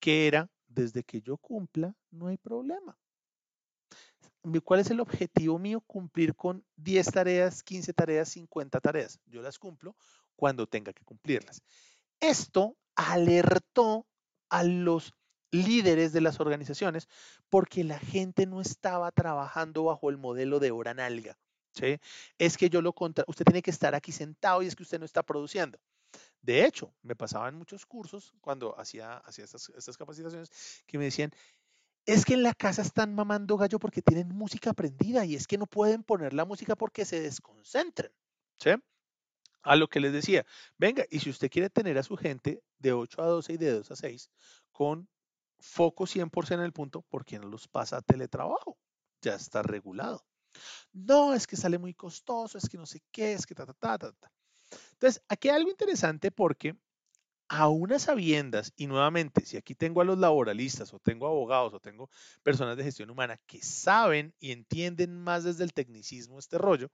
que 0.00 0.26
era, 0.26 0.50
desde 0.66 1.04
que 1.04 1.20
yo 1.20 1.36
cumpla, 1.36 1.94
no 2.10 2.26
hay 2.26 2.38
problema. 2.38 2.98
¿Cuál 4.64 4.80
es 4.80 4.90
el 4.90 5.00
objetivo 5.00 5.58
mío? 5.58 5.80
Cumplir 5.80 6.34
con 6.34 6.64
10 6.76 7.06
tareas, 7.12 7.62
15 7.62 7.92
tareas, 7.92 8.28
50 8.30 8.80
tareas. 8.80 9.20
Yo 9.26 9.42
las 9.42 9.58
cumplo 9.58 9.96
cuando 10.36 10.66
tenga 10.66 10.92
que 10.92 11.04
cumplirlas. 11.04 11.62
Esto 12.20 12.76
alertó 12.94 14.06
a 14.48 14.62
los 14.62 15.12
líderes 15.50 16.12
de 16.12 16.20
las 16.20 16.38
organizaciones 16.40 17.08
porque 17.48 17.84
la 17.84 17.98
gente 17.98 18.46
no 18.46 18.60
estaba 18.60 19.10
trabajando 19.10 19.84
bajo 19.84 20.10
el 20.10 20.16
modelo 20.16 20.60
de 20.60 20.70
hora 20.70 20.94
nalga. 20.94 21.36
Es 22.38 22.56
que 22.56 22.70
yo 22.70 22.80
lo 22.80 22.92
contra, 22.92 23.24
usted 23.26 23.44
tiene 23.44 23.62
que 23.62 23.70
estar 23.70 23.94
aquí 23.94 24.12
sentado 24.12 24.62
y 24.62 24.66
es 24.66 24.76
que 24.76 24.82
usted 24.82 24.98
no 24.98 25.04
está 25.04 25.22
produciendo. 25.22 25.78
De 26.40 26.64
hecho, 26.64 26.94
me 27.02 27.16
pasaban 27.16 27.56
muchos 27.56 27.86
cursos 27.86 28.32
cuando 28.40 28.78
hacía, 28.78 29.22
estas, 29.26 29.96
capacitaciones 29.96 30.50
que 30.86 30.98
me 30.98 31.04
decían, 31.04 31.32
es 32.04 32.24
que 32.24 32.34
en 32.34 32.44
la 32.44 32.54
casa 32.54 32.82
están 32.82 33.14
mamando 33.14 33.56
gallo 33.56 33.80
porque 33.80 34.00
tienen 34.00 34.28
música 34.28 34.72
prendida 34.72 35.24
y 35.24 35.34
es 35.34 35.48
que 35.48 35.58
no 35.58 35.66
pueden 35.66 36.04
poner 36.04 36.32
la 36.32 36.44
música 36.44 36.76
porque 36.76 37.04
se 37.04 37.20
desconcentren. 37.20 38.12
¿sí? 38.60 38.70
A 39.62 39.74
lo 39.74 39.88
que 39.88 39.98
les 39.98 40.12
decía, 40.12 40.46
venga, 40.78 41.04
y 41.10 41.18
si 41.18 41.30
usted 41.30 41.50
quiere 41.50 41.68
tener 41.68 41.98
a 41.98 42.04
su 42.04 42.16
gente 42.16 42.62
de 42.78 42.92
8 42.92 43.22
a 43.22 43.26
12 43.26 43.52
y 43.54 43.56
de 43.56 43.72
2 43.72 43.90
a 43.90 43.96
6 43.96 44.30
con 44.70 45.08
foco 45.58 46.06
100% 46.06 46.54
en 46.54 46.60
el 46.60 46.72
punto, 46.72 47.02
¿por 47.02 47.24
qué 47.24 47.40
no 47.40 47.48
los 47.48 47.66
pasa 47.66 47.96
a 47.96 48.02
teletrabajo? 48.02 48.78
Ya 49.20 49.34
está 49.34 49.62
regulado. 49.62 50.24
No, 50.92 51.34
es 51.34 51.46
que 51.46 51.56
sale 51.56 51.78
muy 51.78 51.94
costoso, 51.94 52.56
es 52.56 52.68
que 52.68 52.78
no 52.78 52.86
sé 52.86 53.02
qué, 53.10 53.32
es 53.32 53.46
que 53.46 53.54
ta, 53.54 53.66
ta, 53.66 53.74
ta, 53.74 53.98
ta, 53.98 54.12
ta. 54.12 54.32
Entonces, 54.96 55.22
aquí 55.28 55.48
hay 55.48 55.56
algo 55.56 55.70
interesante 55.70 56.30
porque 56.30 56.76
a 57.48 57.68
unas 57.68 58.02
sabiendas, 58.02 58.72
y 58.76 58.86
nuevamente, 58.86 59.44
si 59.46 59.56
aquí 59.56 59.74
tengo 59.74 60.00
a 60.00 60.04
los 60.04 60.18
laboralistas 60.18 60.92
o 60.92 60.98
tengo 60.98 61.26
abogados 61.26 61.72
o 61.74 61.80
tengo 61.80 62.10
personas 62.42 62.76
de 62.76 62.84
gestión 62.84 63.10
humana 63.10 63.38
que 63.46 63.62
saben 63.62 64.34
y 64.40 64.50
entienden 64.50 65.14
más 65.22 65.44
desde 65.44 65.64
el 65.64 65.72
tecnicismo 65.72 66.38
este 66.38 66.58
rollo, 66.58 66.90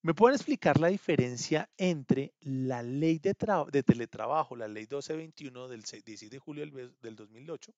¿Me 0.00 0.14
pueden 0.14 0.36
explicar 0.36 0.78
la 0.78 0.88
diferencia 0.88 1.68
entre 1.76 2.32
la 2.40 2.84
ley 2.84 3.18
de, 3.18 3.34
teletrabajo, 3.82 4.54
la 4.54 4.68
ley 4.68 4.84
1221 4.84 5.68
del 5.68 5.82
16 5.82 6.30
de 6.30 6.38
julio 6.38 6.64
del, 7.00 7.16
2008, 7.16 7.74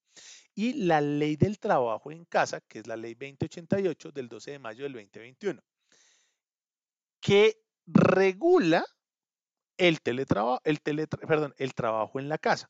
y 0.53 0.73
la 0.73 1.01
ley 1.01 1.35
del 1.35 1.57
trabajo 1.57 2.11
en 2.11 2.25
casa, 2.25 2.61
que 2.61 2.79
es 2.79 2.87
la 2.87 2.95
ley 2.95 3.15
2088 3.15 4.11
del 4.11 4.29
12 4.29 4.51
de 4.51 4.59
mayo 4.59 4.83
del 4.83 4.93
2021, 4.93 5.63
que 7.19 7.57
regula 7.87 8.85
el, 9.87 10.01
teletrabajo, 10.01 10.61
el, 10.63 10.79
perdón, 10.79 11.53
el 11.57 11.73
trabajo 11.73 12.19
en 12.19 12.29
la 12.29 12.37
casa? 12.37 12.69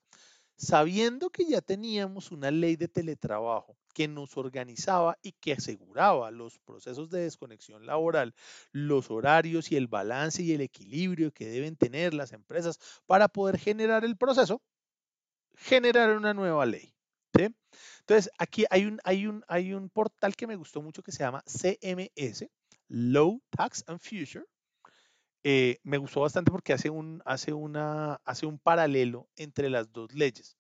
sabiendo 0.62 1.32
que 1.32 1.46
ya 1.46 1.60
teníamos 1.60 2.32
una 2.32 2.52
ley 2.52 2.76
de 2.76 2.88
teletrabajo 2.88 3.76
que 3.96 4.08
nos 4.08 4.38
organizaba 4.38 5.18
y 5.24 5.32
que 5.32 5.54
aseguraba 5.54 6.30
los 6.30 6.60
procesos 6.60 7.10
de 7.10 7.22
desconexión 7.22 7.88
laboral, 7.88 8.36
los 8.72 9.10
horarios 9.10 9.72
y 9.72 9.76
el 9.76 9.88
balance 9.88 10.44
y 10.44 10.52
el 10.54 10.62
equilibrio 10.62 11.32
que 11.32 11.48
deben 11.48 11.76
tener 11.76 12.14
las 12.14 12.32
empresas 12.32 12.78
para 13.08 13.28
poder 13.28 13.58
generar 13.58 14.06
el 14.06 14.16
proceso, 14.18 14.62
generar 15.56 16.16
una 16.16 16.34
nueva 16.36 16.66
ley. 16.68 16.94
Entonces, 18.02 18.32
aquí 18.38 18.66
hay 18.70 18.86
un, 18.86 19.00
hay, 19.04 19.26
un, 19.26 19.44
hay 19.48 19.74
un 19.74 19.90
portal 19.90 20.36
que 20.36 20.46
me 20.46 20.56
gustó 20.56 20.82
mucho 20.82 21.02
que 21.02 21.12
se 21.12 21.24
llama 21.24 21.44
CMS, 21.48 22.46
Low 22.88 23.42
Tax 23.50 23.84
and 23.88 24.00
Future, 24.00 24.46
eh, 25.44 25.80
me 25.84 25.98
gustó 25.98 26.22
bastante 26.22 26.52
porque 26.52 26.74
hace 26.74 26.90
un, 26.90 27.22
hace, 27.26 27.54
una, 27.54 28.16
hace 28.26 28.46
un 28.46 28.60
paralelo 28.60 29.28
entre 29.36 29.70
las 29.70 29.92
dos 29.92 30.14
leyes. 30.14 30.58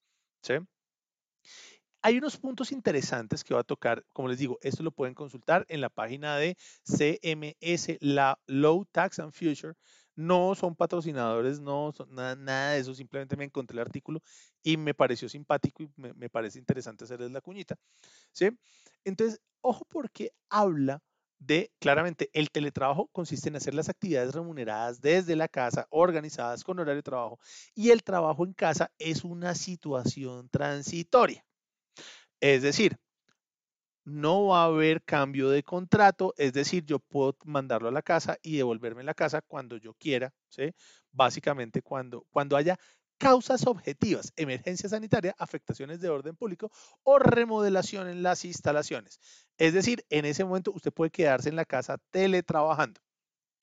Hay 2.03 2.17
unos 2.17 2.37
puntos 2.37 2.71
interesantes 2.71 3.43
que 3.43 3.53
va 3.53 3.59
a 3.59 3.63
tocar, 3.63 4.03
como 4.11 4.27
les 4.27 4.39
digo, 4.39 4.57
esto 4.61 4.81
lo 4.81 4.91
pueden 4.91 5.13
consultar 5.13 5.65
en 5.69 5.81
la 5.81 5.89
página 5.89 6.35
de 6.37 6.57
CMS, 6.83 7.97
la 8.01 8.39
Low 8.47 8.85
Tax 8.91 9.19
and 9.19 9.33
Future. 9.33 9.75
No 10.15 10.55
son 10.55 10.75
patrocinadores, 10.75 11.59
no 11.59 11.93
son 11.95 12.13
nada, 12.15 12.71
de 12.71 12.79
eso, 12.79 12.93
simplemente 12.95 13.37
me 13.37 13.45
encontré 13.45 13.75
el 13.75 13.81
artículo 13.81 14.19
y 14.63 14.77
me 14.77 14.93
pareció 14.93 15.29
simpático 15.29 15.83
y 15.83 15.89
me, 15.95 16.13
me 16.13 16.29
parece 16.29 16.59
interesante 16.59 17.05
hacerles 17.05 17.31
la 17.31 17.41
cuñita. 17.41 17.75
¿sí? 18.31 18.49
Entonces, 19.05 19.39
ojo 19.61 19.85
porque 19.89 20.31
habla 20.49 21.01
de, 21.41 21.71
claramente, 21.80 22.30
el 22.34 22.51
teletrabajo 22.51 23.08
consiste 23.12 23.49
en 23.49 23.56
hacer 23.56 23.73
las 23.73 23.89
actividades 23.89 24.34
remuneradas 24.34 25.01
desde 25.01 25.36
la 25.36 25.47
casa, 25.47 25.88
organizadas 25.89 26.63
con 26.63 26.77
horario 26.80 26.97
de 26.97 27.04
trabajo, 27.04 27.39
y 27.73 27.89
el 27.89 28.04
trabajo 28.04 28.45
en 28.45 28.54
casa 28.54 28.91
es 28.99 29.23
una 29.23 29.56
situación 29.56 30.49
transitoria. 30.49 31.43
Es 32.39 32.62
decir, 32.62 32.97
no 34.04 34.45
va 34.47 34.63
a 34.63 34.65
haber 34.65 35.04
cambio 35.04 35.49
de 35.49 35.63
contrato, 35.63 36.34
es 36.38 36.54
decir, 36.54 36.86
yo 36.86 36.99
puedo 36.99 37.36
mandarlo 37.45 37.89
a 37.89 37.91
la 37.91 38.01
casa 38.04 38.38
y 38.43 38.58
devolverme 38.58 39.01
a 39.01 39.06
la 39.06 39.13
casa 39.15 39.41
cuando 39.41 39.77
yo 39.77 39.95
quiera. 39.95 40.32
Básicamente 41.12 41.82
cuando, 41.82 42.25
cuando 42.30 42.56
haya 42.56 42.77
causas 43.21 43.67
objetivas, 43.67 44.34
emergencia 44.36 44.89
sanitaria, 44.89 45.36
afectaciones 45.38 46.01
de 46.01 46.10
orden 46.10 46.36
público 46.36 46.71
o 47.03 47.19
remodelación 47.19 48.10
en 48.10 48.23
las 48.23 48.43
instalaciones. 48.45 49.19
Es 49.60 49.75
decir, 49.75 50.03
en 50.10 50.25
ese 50.25 50.43
momento 50.43 50.71
usted 50.71 50.91
puede 50.91 51.12
quedarse 51.12 51.47
en 51.47 51.55
la 51.55 51.65
casa 51.65 51.99
teletrabajando. 52.10 52.99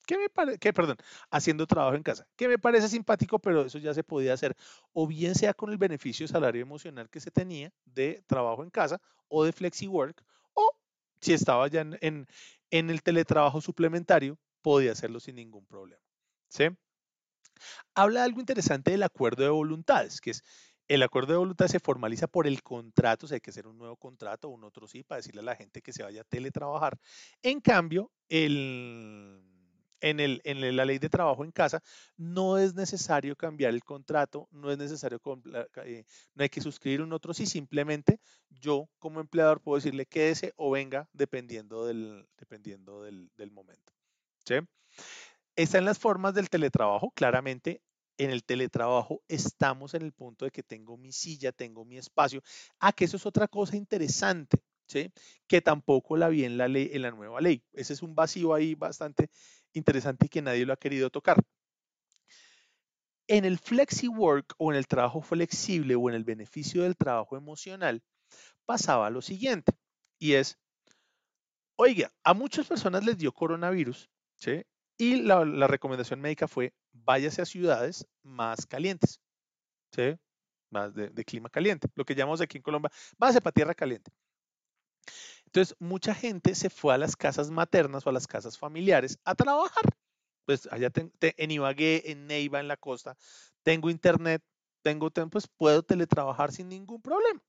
¿Qué 0.07 0.17
me 0.17 0.29
parece? 0.29 0.73
Perdón, 0.73 0.97
haciendo 1.33 1.67
trabajo 1.67 1.97
en 1.97 2.05
casa. 2.05 2.25
Que 2.37 2.47
me 2.47 2.57
parece 2.57 2.89
simpático, 2.89 3.41
pero 3.41 3.63
eso 3.63 3.79
ya 3.79 3.93
se 3.93 4.05
podía 4.05 4.33
hacer. 4.33 4.57
O 4.93 5.09
bien 5.09 5.35
sea 5.35 5.53
con 5.53 5.71
el 5.71 5.77
beneficio 5.77 6.29
salario 6.29 6.63
emocional 6.63 7.11
que 7.11 7.19
se 7.19 7.33
tenía 7.33 7.73
de 7.85 8.23
trabajo 8.29 8.63
en 8.63 8.71
casa 8.71 9.01
o 9.27 9.43
de 9.43 9.53
flexi 9.53 9.89
work, 9.89 10.25
o 10.55 10.71
si 11.21 11.33
estaba 11.33 11.67
ya 11.67 11.81
en, 11.81 12.29
en 12.71 12.91
el 12.91 13.03
teletrabajo 13.03 13.61
suplementario, 13.61 14.39
podía 14.63 14.93
hacerlo 14.93 15.19
sin 15.19 15.35
ningún 15.35 15.67
problema. 15.67 16.01
¿Sí? 16.47 16.69
Habla 17.95 18.21
de 18.21 18.27
algo 18.27 18.41
interesante 18.41 18.91
del 18.91 19.03
acuerdo 19.03 19.45
de 19.45 19.51
voluntades, 19.51 20.21
que 20.21 20.31
es 20.31 20.43
el 20.89 21.03
acuerdo 21.03 21.33
de 21.33 21.39
voluntades 21.39 21.73
se 21.73 21.81
formaliza 21.81 22.27
por 22.27 22.47
el 22.47 22.63
contrato, 22.63 23.27
o 23.27 23.29
sea, 23.29 23.37
hay 23.37 23.41
que 23.41 23.51
hacer 23.51 23.67
un 23.67 23.77
nuevo 23.77 23.97
contrato, 23.97 24.49
un 24.49 24.65
otro 24.65 24.89
sí, 24.89 25.05
para 25.05 25.19
decirle 25.19 25.43
a 25.43 25.45
la 25.45 25.57
gente 25.57 25.83
que 25.83 25.93
se 25.93 26.03
vaya 26.03 26.23
a 26.23 26.25
teletrabajar. 26.25 26.99
En 27.43 27.61
cambio, 27.61 28.11
el, 28.29 29.43
en, 30.01 30.21
el, 30.21 30.41
en 30.45 30.77
la 30.77 30.85
ley 30.87 30.99
de 30.99 31.11
trabajo 31.11 31.45
en 31.45 31.53
casa 31.53 31.83
no 32.17 32.57
es 32.57 32.75
necesario 32.75 33.37
cambiar 33.37 33.75
el 33.75 33.85
contrato, 33.85 34.49
no 34.51 34.71
es 34.71 34.79
necesario, 34.79 35.21
eh, 35.85 36.05
no 36.35 36.43
hay 36.43 36.49
que 36.49 36.63
suscribir 36.63 37.03
un 37.03 37.13
otro 37.13 37.35
sí, 37.35 37.45
simplemente 37.45 38.19
yo 38.49 38.89
como 38.99 39.21
empleador 39.21 39.61
puedo 39.61 39.77
decirle 39.77 40.07
quédese 40.07 40.55
o 40.57 40.71
venga 40.71 41.09
dependiendo 41.13 41.87
del, 41.87 42.27
dependiendo 42.39 43.03
del, 43.03 43.31
del 43.37 43.51
momento. 43.51 43.93
¿sí? 44.45 44.55
Está 45.59 45.79
en 45.79 45.87
las 45.87 45.99
formas 45.99 46.35
del 46.35 46.51
teletrabajo, 46.51 47.11
claramente. 47.11 47.83
En 48.17 48.31
el 48.31 48.45
teletrabajo 48.45 49.25
estamos 49.27 49.93
en 49.95 50.03
el 50.03 50.13
punto 50.13 50.45
de 50.45 50.53
que 50.53 50.63
tengo 50.63 50.97
mi 50.97 51.11
silla, 51.11 51.51
tengo 51.51 51.85
mi 51.85 51.99
espacio. 51.99 52.43
Ah, 52.79 52.93
que 52.93 53.07
eso 53.07 53.17
es 53.17 53.27
otra 53.27 53.49
cosa 53.49 53.77
interesante, 53.77 54.59
¿sí? 54.87 55.13
Que 55.49 55.61
tampoco 55.61 56.17
la 56.17 56.29
vi 56.29 56.45
en 56.45 56.59
la 56.59 56.69
ley, 56.69 56.91
en 56.93 57.03
la 57.03 57.11
nueva 57.11 57.41
ley. 57.41 57.65
Ese 57.73 57.93
es 57.93 58.03
un 58.03 58.15
vacío 58.15 58.55
ahí 58.55 58.77
bastante 58.77 59.31
interesante 59.73 60.27
y 60.27 60.29
que 60.29 60.43
nadie 60.43 60.65
lo 60.65 60.75
ha 60.75 60.77
querido 60.77 61.11
tocar. 61.11 61.43
En 63.27 63.45
el 63.45 63.59
flexi 63.59 64.07
work 64.07 64.55
o 64.59 64.71
en 64.71 64.79
el 64.79 64.87
trabajo 64.87 65.23
flexible 65.23 65.97
o 65.97 66.09
en 66.09 66.15
el 66.15 66.23
beneficio 66.23 66.85
del 66.85 66.97
trabajo 66.97 67.37
emocional, 67.37 68.01
pasaba 68.65 69.11
lo 69.11 69.23
siguiente, 69.23 69.73
y 70.21 70.35
es, 70.35 70.57
oiga, 71.77 72.13
a 72.23 72.33
muchas 72.33 72.69
personas 72.69 73.05
les 73.05 73.19
dio 73.19 73.33
coronavirus, 73.33 74.09
¿sí? 74.37 74.63
Y 74.99 75.23
la, 75.23 75.45
recomendación 75.69 76.21
médica 76.21 76.49
fue, 76.49 76.75
váyase 76.93 77.41
a 77.41 77.47
ciudades 77.47 78.05
más 78.25 78.67
calientes, 78.67 79.21
¿sí? 79.93 80.19
Más 80.71 80.93
de, 80.93 81.25
clima 81.25 81.49
caliente, 81.49 81.89
lo 81.95 82.05
que 82.05 82.17
llamamos 82.17 82.41
aquí 82.41 82.59
en 82.59 82.63
Colombia, 82.65 82.91
váyase 83.17 83.41
para 83.41 83.55
tierra 83.55 83.75
caliente. 83.75 84.11
Entonces, 85.47 85.77
mucha 85.79 86.15
gente 86.15 86.55
se 86.55 86.69
fue 86.69 86.95
a 86.95 86.99
las 86.99 87.17
casas 87.17 87.49
maternas 87.49 88.07
o 88.07 88.11
a 88.11 88.13
las 88.13 88.27
casas 88.27 88.59
familiares 88.59 89.19
a 89.25 89.35
trabajar. 89.35 89.85
Pues 90.45 90.69
allá 90.73 90.91
en 90.95 91.51
Ibagué, 91.51 92.11
en 92.11 92.27
Neiva, 92.27 92.59
en 92.59 92.69
la 92.69 92.77
costa, 92.77 93.17
tengo 93.63 93.91
internet, 93.91 94.43
tengo, 94.83 95.11
pues 95.11 95.47
puedo 95.47 95.83
teletrabajar 95.83 96.53
sin 96.53 96.69
ningún 96.69 97.01
problema. 97.01 97.41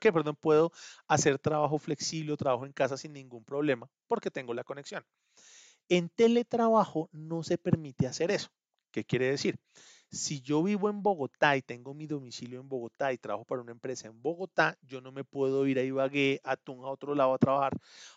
que, 0.00 0.12
perdón, 0.12 0.36
puedo 0.36 0.72
hacer 1.08 1.38
trabajo 1.38 1.78
flexible 1.78 2.32
o 2.32 2.36
trabajo 2.36 2.64
en 2.64 2.72
casa 2.72 2.96
sin 2.96 3.12
ningún 3.12 3.44
problema 3.44 3.88
porque 4.06 4.30
tengo 4.30 4.54
la 4.54 4.64
conexión. 4.64 5.04
En 5.88 6.08
teletrabajo 6.08 7.08
no 7.12 7.42
se 7.42 7.58
permite 7.58 8.06
hacer 8.06 8.30
eso. 8.30 8.48
¿Qué 8.90 9.04
quiere 9.04 9.30
decir? 9.30 9.58
si 10.10 10.40
yo 10.40 10.62
vivo 10.62 10.88
en 10.88 11.02
Bogotá 11.02 11.56
y 11.56 11.62
tengo 11.62 11.94
mi 11.94 12.06
domicilio 12.06 12.60
en 12.60 12.68
Bogotá 12.68 13.12
y 13.12 13.18
trabajo 13.18 13.44
para 13.44 13.62
una 13.62 13.72
empresa 13.72 14.08
en 14.08 14.20
Bogotá, 14.22 14.78
yo 14.82 15.00
no 15.00 15.12
me 15.12 15.24
puedo 15.24 15.66
ir 15.66 15.78
a 15.78 15.82
Ibagué, 15.82 16.40
a 16.44 16.56
Tunja, 16.56 16.86
a 16.86 16.90
otro 16.90 17.14
lado 17.14 17.34
a 17.34 17.38
trabajar, 17.38 17.76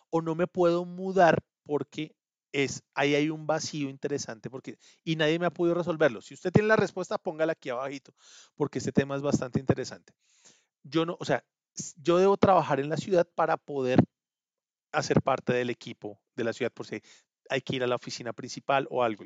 o 0.10 0.22
no 0.22 0.36
me 0.36 0.48
puedo 0.48 0.86
mudar 0.86 1.40
porque 1.64 2.16
es, 2.52 2.84
ahí 2.94 3.16
hay 3.16 3.30
un 3.30 3.46
vacío 3.46 3.90
interesante 3.90 4.50
porque, 4.50 4.78
y 5.04 5.16
nadie 5.16 5.40
me 5.40 5.46
ha 5.46 5.52
podido 5.52 5.76
resolverlo. 5.76 6.22
Si 6.22 6.34
usted 6.34 6.52
tiene 6.52 6.68
la 6.68 6.76
respuesta, 6.76 7.18
póngala 7.18 7.54
aquí 7.54 7.70
abajito, 7.70 8.14
porque 8.56 8.80
este 8.80 8.92
tema 8.92 9.16
es 9.16 9.22
bastante 9.22 9.60
interesante. 9.60 10.14
Yo 10.84 11.06
no, 11.06 11.18
o 11.20 11.26
sea, 11.26 11.44
yo 11.98 12.18
debo 12.18 12.38
trabajar 12.38 12.80
en 12.80 12.90
la 12.90 12.98
ciudad 12.98 13.28
para 13.36 13.58
poder 13.58 14.04
hacer 14.92 15.22
parte 15.22 15.54
del 15.54 15.70
equipo 15.70 16.20
de 16.36 16.44
la 16.44 16.54
ciudad 16.54 16.72
por 16.72 16.88
si 16.88 17.02
hay 17.50 17.62
que 17.62 17.76
ir 17.76 17.84
a 17.84 17.88
la 17.88 17.96
oficina 17.96 18.32
principal 18.32 18.88
o 18.90 19.04
algo. 19.04 19.26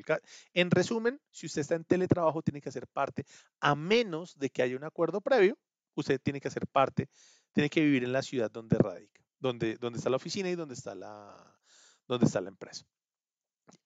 En 0.52 0.70
resumen, 0.70 1.20
si 1.30 1.46
usted 1.46 1.60
está 1.60 1.74
en 1.74 1.84
teletrabajo, 1.84 2.42
tiene 2.42 2.60
que 2.60 2.70
hacer 2.70 2.86
parte, 2.88 3.24
a 3.60 3.74
menos 3.74 4.36
de 4.38 4.50
que 4.50 4.62
haya 4.62 4.76
un 4.76 4.84
acuerdo 4.84 5.20
previo, 5.20 5.58
usted 5.94 6.20
tiene 6.20 6.40
que 6.40 6.48
hacer 6.48 6.66
parte, 6.66 7.08
tiene 7.52 7.70
que 7.70 7.80
vivir 7.80 8.02
en 8.02 8.12
la 8.12 8.22
ciudad 8.22 8.50
donde 8.50 8.78
radica, 8.78 9.22
donde, 9.38 9.78
está 9.94 10.10
la 10.10 10.16
oficina 10.16 10.48
y 10.50 10.56
donde 10.56 10.74
está 10.74 10.94
la 10.94 12.48
empresa. 12.48 12.84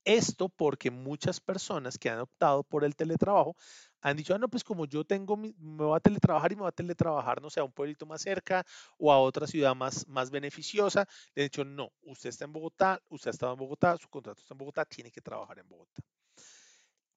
Esto 0.05 0.49
porque 0.49 0.91
muchas 0.91 1.41
personas 1.41 1.99
que 1.99 2.09
han 2.09 2.21
optado 2.21 2.63
por 2.63 2.85
el 2.85 2.97
teletrabajo 2.97 3.57
han 4.01 4.17
dicho, 4.17 4.35
ah, 4.35 4.39
no, 4.39 4.49
pues 4.49 4.65
como 4.65 4.87
yo 4.87 5.05
tengo, 5.05 5.37
me 5.37 5.53
voy 5.59 5.97
a 5.97 6.01
teletrabajar 6.01 6.53
y 6.53 6.57
me 6.57 6.63
voy 6.63 6.69
a 6.69 6.73
teletrabajar, 6.73 7.43
no 7.43 7.51
sé, 7.51 7.61
a 7.61 7.65
un 7.65 7.73
pueblito 7.73 8.07
más 8.07 8.23
cerca 8.23 8.65
o 8.97 9.13
a 9.13 9.19
otra 9.19 9.47
ciudad 9.47 9.75
más, 9.75 10.07
más 10.09 10.31
beneficiosa. 10.31 11.07
Le 11.35 11.43
he 11.43 11.45
dicho, 11.47 11.65
no, 11.65 11.93
usted 12.03 12.31
está 12.31 12.45
en 12.45 12.53
Bogotá, 12.53 13.03
usted 13.09 13.29
ha 13.29 13.33
estado 13.33 13.53
en 13.53 13.59
Bogotá, 13.59 13.97
su 13.99 14.09
contrato 14.09 14.41
está 14.41 14.55
en 14.55 14.59
Bogotá, 14.59 14.85
tiene 14.85 15.11
que 15.11 15.21
trabajar 15.21 15.59
en 15.59 15.69
Bogotá. 15.69 16.03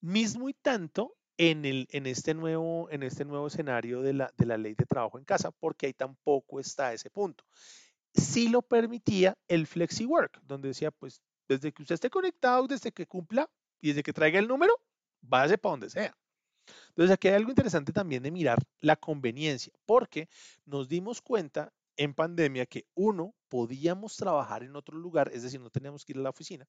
Mismo 0.02 0.50
y 0.50 0.54
tanto 0.54 1.16
en, 1.38 1.66
el, 1.66 1.88
en, 1.92 2.08
este, 2.08 2.34
nuevo, 2.34 2.90
en 2.92 3.04
este 3.04 3.26
nuevo 3.26 3.48
escenario 3.48 4.02
de 4.02 4.14
la, 4.14 4.34
de 4.38 4.46
la 4.46 4.58
ley 4.58 4.74
de 4.74 4.86
trabajo 4.86 5.18
en 5.18 5.26
casa, 5.26 5.52
porque 5.52 5.86
ahí 5.86 5.94
tampoco 5.94 6.60
está 6.60 6.94
ese 6.94 7.10
punto. 7.10 7.44
Sí 8.14 8.50
lo 8.50 8.62
permitía 8.62 9.38
el 9.48 9.68
Flexi 9.68 10.06
Work, 10.06 10.42
donde 10.44 10.70
decía, 10.70 10.92
pues 10.92 11.22
desde 11.52 11.74
que 11.74 11.82
usted 11.82 11.96
esté 11.96 12.10
conectado, 12.10 12.68
desde 12.68 12.92
que 12.92 13.06
cumpla 13.06 13.50
y 13.82 13.90
desde 13.90 14.04
que 14.04 14.14
traiga 14.14 14.40
el 14.40 14.48
número, 14.48 14.74
váyase 15.22 15.58
para 15.58 15.72
donde 15.72 15.90
sea. 15.90 16.18
Entonces 16.90 17.12
aquí 17.12 17.28
hay 17.28 17.36
algo 17.36 17.50
interesante 17.50 17.92
también 17.92 18.24
de 18.24 18.32
mirar 18.32 18.60
la 18.80 18.96
conveniencia, 18.96 19.74
porque 19.86 20.30
nos 20.66 20.88
dimos 20.88 21.22
cuenta 21.22 21.74
en 21.98 22.14
pandemia 22.14 22.66
que 22.66 22.86
uno, 22.94 23.36
podíamos 23.50 24.16
trabajar 24.16 24.64
en 24.64 24.76
otro 24.76 24.98
lugar, 24.98 25.30
es 25.34 25.44
decir, 25.44 25.60
no 25.60 25.70
teníamos 25.70 26.06
que 26.06 26.14
ir 26.14 26.20
a 26.20 26.22
la 26.22 26.30
oficina. 26.30 26.66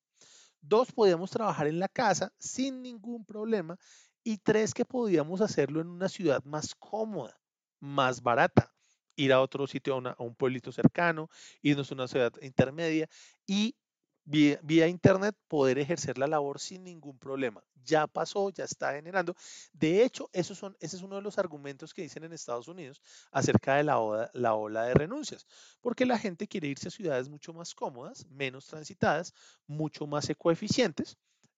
Dos, 0.60 0.90
podíamos 0.92 1.30
trabajar 1.30 1.68
en 1.68 1.78
la 1.78 1.88
casa 1.88 2.32
sin 2.38 2.82
ningún 2.82 3.24
problema. 3.24 3.78
Y 4.24 4.38
tres, 4.38 4.74
que 4.74 4.84
podíamos 4.84 5.40
hacerlo 5.40 5.80
en 5.80 5.88
una 5.88 6.08
ciudad 6.08 6.42
más 6.44 6.74
cómoda, 6.74 7.40
más 7.80 8.22
barata. 8.22 8.72
Ir 9.14 9.32
a 9.32 9.40
otro 9.40 9.66
sitio, 9.66 9.96
a, 9.96 10.10
a 10.10 10.22
un 10.22 10.34
pueblito 10.34 10.72
cercano, 10.72 11.28
irnos 11.60 11.90
a 11.90 11.94
una 11.94 12.08
ciudad 12.08 12.32
intermedia 12.40 13.08
y 13.46 13.76
vía, 14.24 14.88
internet 14.88 15.36
poder 15.48 15.78
ejercer 15.78 16.18
la 16.18 16.26
labor 16.26 16.60
sin 16.60 16.84
ningún 16.84 17.18
problema. 17.18 17.62
Ya 17.84 18.06
pasó, 18.06 18.50
ya 18.50 18.64
está 18.64 18.92
generando. 18.94 19.34
De 19.72 20.04
hecho, 20.04 20.30
esos 20.32 20.56
son, 20.58 20.76
ese 20.80 20.96
es 20.96 21.02
uno 21.02 21.16
de 21.16 21.22
los 21.22 21.38
argumentos 21.38 21.92
que 21.92 22.02
dicen 22.02 22.24
en 22.24 22.32
Estados 22.32 22.68
Unidos 22.68 23.00
acerca 23.32 23.76
de 23.76 23.84
la, 23.84 24.30
la 24.34 24.54
ola 24.54 24.84
de 24.84 24.94
renuncias, 24.94 25.46
porque 25.80 26.06
la 26.06 26.18
gente 26.18 26.46
quiere 26.46 26.68
irse 26.68 26.88
a 26.88 26.92
ciudades 26.92 27.28
mucho 27.28 27.52
más 27.52 27.74
cómodas, 27.74 28.26
menos 28.30 28.66
transitadas, 28.66 29.34
mucho 29.66 30.06
más 30.06 30.30
ecoeficientes 30.30 31.16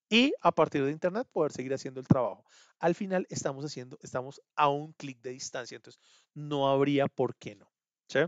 y 0.08 0.32
a 0.40 0.52
partir 0.52 0.84
de 0.84 0.92
internet 0.92 1.26
poder 1.30 1.52
seguir 1.52 1.74
haciendo 1.74 2.00
el 2.00 2.06
trabajo. 2.06 2.44
Al 2.78 2.94
final 2.94 3.26
estamos 3.30 3.64
haciendo, 3.64 3.98
estamos 4.02 4.40
a 4.54 4.68
un 4.68 4.92
clic 4.92 5.20
de 5.20 5.30
distancia, 5.30 5.76
entonces 5.76 6.00
no 6.34 6.68
habría 6.68 7.08
por 7.08 7.36
qué 7.36 7.56
no. 7.56 7.70
¿sí? 8.08 8.20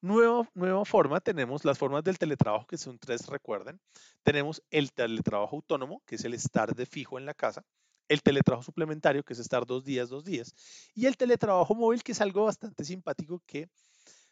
Nueva, 0.00 0.48
nueva 0.54 0.84
forma, 0.84 1.20
tenemos 1.20 1.64
las 1.64 1.78
formas 1.78 2.04
del 2.04 2.18
teletrabajo, 2.18 2.66
que 2.66 2.76
son 2.76 2.98
tres, 2.98 3.26
recuerden. 3.26 3.80
Tenemos 4.22 4.62
el 4.70 4.92
teletrabajo 4.92 5.56
autónomo, 5.56 6.02
que 6.06 6.16
es 6.16 6.24
el 6.24 6.34
estar 6.34 6.74
de 6.74 6.86
fijo 6.86 7.18
en 7.18 7.26
la 7.26 7.34
casa. 7.34 7.64
El 8.08 8.22
teletrabajo 8.22 8.62
suplementario, 8.62 9.24
que 9.24 9.32
es 9.32 9.38
estar 9.38 9.66
dos 9.66 9.84
días, 9.84 10.08
dos 10.08 10.24
días. 10.24 10.54
Y 10.94 11.06
el 11.06 11.16
teletrabajo 11.16 11.74
móvil, 11.74 12.02
que 12.02 12.12
es 12.12 12.20
algo 12.20 12.44
bastante 12.44 12.84
simpático, 12.84 13.42
que 13.46 13.68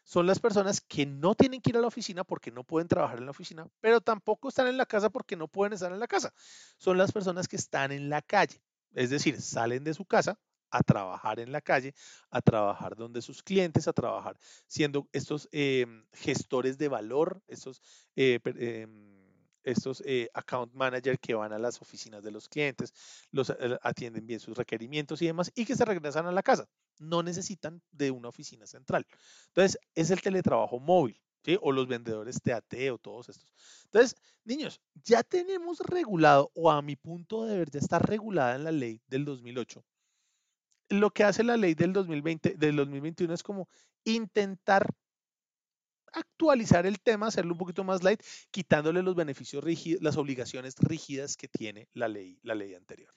son 0.05 0.27
las 0.27 0.39
personas 0.39 0.81
que 0.81 1.05
no 1.05 1.33
tienen 1.33 1.61
que 1.61 1.71
ir 1.71 1.77
a 1.77 1.81
la 1.81 1.87
oficina 1.87 2.23
porque 2.23 2.51
no 2.51 2.63
pueden 2.63 2.87
trabajar 2.87 3.17
en 3.17 3.25
la 3.25 3.31
oficina, 3.31 3.67
pero 3.81 4.01
tampoco 4.01 4.49
están 4.49 4.67
en 4.67 4.77
la 4.77 4.85
casa 4.85 5.09
porque 5.09 5.35
no 5.35 5.47
pueden 5.47 5.73
estar 5.73 5.91
en 5.91 5.99
la 5.99 6.07
casa. 6.07 6.31
Son 6.77 6.97
las 6.97 7.11
personas 7.11 7.47
que 7.47 7.55
están 7.55 7.91
en 7.91 8.07
la 8.09 8.21
calle, 8.21 8.61
es 8.93 9.09
decir, 9.09 9.41
salen 9.41 9.83
de 9.83 9.95
su 9.95 10.05
casa, 10.05 10.39
a 10.71 10.83
trabajar 10.83 11.39
en 11.39 11.51
la 11.51 11.61
calle, 11.61 11.93
a 12.29 12.41
trabajar 12.41 12.95
donde 12.95 13.21
sus 13.21 13.41
clientes, 13.43 13.87
a 13.87 13.93
trabajar 13.93 14.37
siendo 14.67 15.07
estos 15.11 15.47
em, 15.51 16.05
gestores 16.13 16.77
de 16.77 16.87
valor, 16.87 17.41
estos, 17.47 17.81
eh, 18.15 18.39
em, 18.43 19.15
estos 19.63 20.01
eh, 20.05 20.29
account 20.33 20.73
managers 20.73 21.19
que 21.19 21.33
van 21.33 21.51
a 21.51 21.59
las 21.59 21.81
oficinas 21.81 22.23
de 22.23 22.31
los 22.31 22.47
clientes, 22.47 22.93
los 23.31 23.49
eh, 23.49 23.77
atienden 23.81 24.25
bien 24.27 24.39
sus 24.39 24.57
requerimientos 24.57 25.21
y 25.21 25.27
demás, 25.27 25.51
y 25.55 25.65
que 25.65 25.75
se 25.75 25.85
regresan 25.85 26.27
a 26.27 26.31
la 26.31 26.43
casa. 26.43 26.67
No 26.99 27.23
necesitan 27.23 27.81
de 27.91 28.11
una 28.11 28.29
oficina 28.29 28.67
central. 28.67 29.05
Entonces, 29.47 29.79
es 29.95 30.11
el 30.11 30.21
teletrabajo 30.21 30.79
móvil. 30.79 31.19
¿Sí? 31.43 31.59
o 31.61 31.71
los 31.71 31.87
vendedores 31.87 32.41
TAT 32.41 32.73
o 32.91 32.97
todos 32.97 33.29
estos. 33.29 33.53
Entonces, 33.83 34.15
niños, 34.45 34.81
ya 35.03 35.21
tenemos 35.21 35.79
regulado, 35.81 36.49
o 36.55 36.71
a 36.71 36.81
mi 36.81 36.95
punto 36.95 37.45
de 37.45 37.55
ver, 37.55 37.69
ya 37.69 37.79
está 37.79 37.99
regulada 37.99 38.55
en 38.55 38.63
la 38.63 38.71
ley 38.71 38.99
del 39.05 39.25
2008, 39.25 39.85
lo 40.89 41.11
que 41.11 41.23
hace 41.23 41.43
la 41.43 41.57
ley 41.57 41.73
del 41.73 41.93
2020, 41.93 42.55
del 42.55 42.75
2021 42.75 43.33
es 43.33 43.43
como 43.43 43.67
intentar 44.03 44.93
actualizar 46.13 46.85
el 46.85 46.99
tema, 46.99 47.27
hacerlo 47.27 47.53
un 47.53 47.57
poquito 47.57 47.83
más 47.83 48.03
light, 48.03 48.21
quitándole 48.51 49.01
los 49.01 49.15
beneficios 49.15 49.63
rígidos, 49.63 50.01
las 50.01 50.17
obligaciones 50.17 50.75
rígidas 50.79 51.35
que 51.35 51.47
tiene 51.47 51.89
la 51.93 52.07
ley, 52.07 52.39
la 52.43 52.55
ley 52.55 52.73
anterior. 52.73 53.13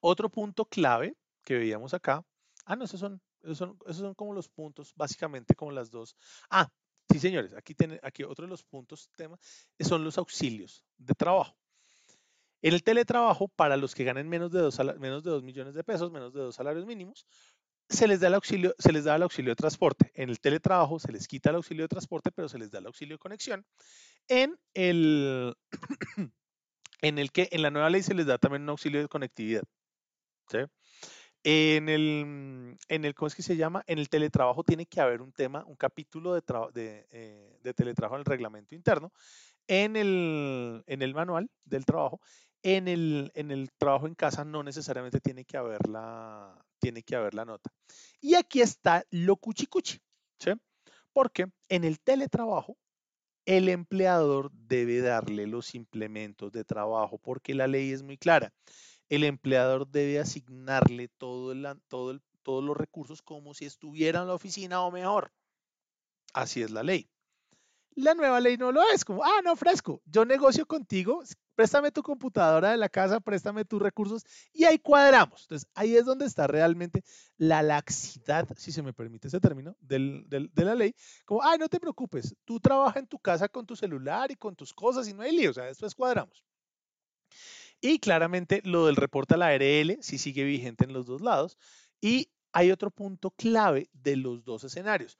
Otro 0.00 0.30
punto 0.30 0.64
clave 0.64 1.16
que 1.44 1.58
veíamos 1.58 1.94
acá, 1.94 2.24
ah, 2.64 2.76
no, 2.76 2.84
esos 2.84 3.00
son, 3.00 3.20
esos 3.42 3.58
son, 3.58 3.78
esos 3.86 3.98
son 3.98 4.14
como 4.14 4.32
los 4.32 4.48
puntos, 4.48 4.92
básicamente 4.96 5.54
como 5.54 5.72
las 5.72 5.90
dos. 5.90 6.16
Ah, 6.50 6.68
sí, 7.10 7.18
señores, 7.18 7.52
aquí, 7.54 7.74
tiene, 7.74 8.00
aquí 8.02 8.24
otro 8.24 8.46
de 8.46 8.50
los 8.50 8.64
puntos, 8.64 9.10
tema, 9.16 9.38
son 9.80 10.04
los 10.04 10.18
auxilios 10.18 10.84
de 10.96 11.14
trabajo. 11.14 11.56
En 12.62 12.74
el 12.74 12.82
teletrabajo, 12.84 13.48
para 13.48 13.76
los 13.76 13.94
que 13.94 14.04
ganen 14.04 14.28
menos 14.28 14.52
de 14.52 14.60
dos, 14.60 14.78
menos 14.98 15.24
de 15.24 15.30
2 15.30 15.42
millones 15.42 15.74
de 15.74 15.82
pesos, 15.82 16.12
menos 16.12 16.32
de 16.32 16.40
dos 16.40 16.54
salarios 16.54 16.86
mínimos, 16.86 17.26
se 17.88 18.06
les 18.06 18.20
da 18.20 18.28
el 18.28 18.34
auxilio, 18.34 18.74
se 18.78 18.92
les 18.92 19.04
da 19.04 19.16
el 19.16 19.22
auxilio 19.22 19.50
de 19.50 19.56
transporte. 19.56 20.12
En 20.14 20.30
el 20.30 20.40
teletrabajo 20.40 20.98
se 20.98 21.12
les 21.12 21.26
quita 21.26 21.50
el 21.50 21.56
auxilio 21.56 21.84
de 21.84 21.88
transporte, 21.88 22.30
pero 22.30 22.48
se 22.48 22.58
les 22.58 22.70
da 22.70 22.78
el 22.78 22.86
auxilio 22.86 23.16
de 23.16 23.18
conexión. 23.18 23.66
En 24.28 24.56
el, 24.74 25.54
en 27.02 27.18
el 27.18 27.32
que 27.32 27.48
en 27.50 27.62
la 27.62 27.70
nueva 27.70 27.90
ley 27.90 28.02
se 28.02 28.14
les 28.14 28.26
da 28.26 28.38
también 28.38 28.62
un 28.62 28.70
auxilio 28.70 29.00
de 29.00 29.08
conectividad. 29.08 29.64
En 31.44 31.88
el, 31.88 32.76
en 32.88 33.04
el, 33.04 33.14
¿cómo 33.14 33.26
es 33.26 33.34
que 33.34 33.42
se 33.42 33.56
llama? 33.56 33.82
En 33.86 33.98
el 33.98 34.08
teletrabajo 34.08 34.62
tiene 34.62 34.86
que 34.86 35.00
haber 35.00 35.20
un 35.20 35.32
tema, 35.32 35.64
un 35.66 35.74
capítulo 35.74 36.34
de, 36.34 36.42
de, 36.72 37.06
eh, 37.10 37.58
de 37.62 37.74
teletrabajo 37.74 38.14
en 38.14 38.20
el 38.20 38.26
reglamento 38.26 38.76
interno. 38.76 39.12
En 39.66 39.96
el, 39.96 40.84
en 40.86 41.02
el 41.02 41.14
manual 41.14 41.50
del 41.64 41.84
trabajo 41.84 42.20
en 42.62 42.88
el, 42.88 43.32
en 43.34 43.50
el 43.50 43.70
trabajo 43.72 44.06
en 44.06 44.14
casa 44.14 44.44
no 44.44 44.62
necesariamente 44.62 45.20
tiene 45.20 45.44
que 45.44 45.56
haber 45.56 45.88
la, 45.88 46.64
tiene 46.78 47.02
que 47.02 47.16
haber 47.16 47.34
la 47.34 47.44
nota. 47.44 47.70
Y 48.20 48.34
aquí 48.34 48.60
está 48.60 49.04
lo 49.10 49.36
cuchicuchi, 49.36 49.98
¿sí? 50.38 50.52
Porque 51.12 51.46
en 51.68 51.84
el 51.84 52.00
teletrabajo 52.00 52.76
el 53.44 53.68
empleador 53.68 54.50
debe 54.52 55.00
darle 55.00 55.46
los 55.46 55.74
implementos 55.74 56.52
de 56.52 56.64
trabajo 56.64 57.18
porque 57.18 57.54
la 57.54 57.66
ley 57.66 57.90
es 57.90 58.02
muy 58.02 58.16
clara. 58.16 58.52
El 59.08 59.24
empleador 59.24 59.88
debe 59.88 60.20
asignarle 60.20 61.08
todo 61.18 61.52
el, 61.52 61.66
todo 61.88 62.18
todos 62.42 62.64
los 62.64 62.76
recursos 62.76 63.22
como 63.22 63.54
si 63.54 63.64
estuviera 63.64 64.20
en 64.20 64.28
la 64.28 64.34
oficina 64.34 64.82
o 64.82 64.90
mejor. 64.90 65.32
Así 66.32 66.62
es 66.62 66.70
la 66.70 66.82
ley. 66.82 67.08
La 67.94 68.14
nueva 68.14 68.40
ley 68.40 68.56
no 68.56 68.72
lo 68.72 68.82
es, 68.88 69.04
como, 69.04 69.22
ah, 69.22 69.40
no, 69.44 69.54
fresco, 69.54 70.00
yo 70.06 70.24
negocio 70.24 70.64
contigo, 70.66 71.22
préstame 71.54 71.90
tu 71.90 72.02
computadora 72.02 72.70
de 72.70 72.76
la 72.76 72.88
casa, 72.88 73.20
préstame 73.20 73.64
tus 73.64 73.80
recursos 73.80 74.24
y 74.52 74.64
ahí 74.64 74.78
cuadramos. 74.78 75.42
Entonces, 75.42 75.68
ahí 75.74 75.96
es 75.96 76.04
donde 76.04 76.26
está 76.26 76.46
realmente 76.46 77.02
la 77.36 77.62
laxidad, 77.62 78.48
si 78.56 78.72
se 78.72 78.82
me 78.82 78.92
permite 78.92 79.28
ese 79.28 79.40
término, 79.40 79.76
de 79.80 80.64
la 80.64 80.74
ley. 80.74 80.94
Como, 81.24 81.42
ay, 81.42 81.58
no 81.58 81.68
te 81.68 81.80
preocupes, 81.80 82.34
tú 82.44 82.60
trabajas 82.60 82.96
en 82.96 83.06
tu 83.06 83.18
casa 83.18 83.48
con 83.48 83.66
tu 83.66 83.76
celular 83.76 84.30
y 84.30 84.36
con 84.36 84.56
tus 84.56 84.72
cosas 84.72 85.08
y 85.08 85.14
no 85.14 85.22
hay 85.22 85.36
lío, 85.36 85.50
o 85.50 85.54
sea, 85.54 85.64
después 85.64 85.94
cuadramos. 85.94 86.44
Y 87.80 87.98
claramente 87.98 88.62
lo 88.64 88.86
del 88.86 88.96
reporte 88.96 89.34
a 89.34 89.36
la 89.36 89.48
ARL 89.48 89.98
sí 90.00 90.16
sigue 90.16 90.44
vigente 90.44 90.84
en 90.84 90.92
los 90.92 91.06
dos 91.06 91.20
lados. 91.20 91.58
Y 92.00 92.30
hay 92.52 92.70
otro 92.70 92.90
punto 92.90 93.32
clave 93.32 93.88
de 93.92 94.16
los 94.16 94.44
dos 94.44 94.62
escenarios, 94.62 95.18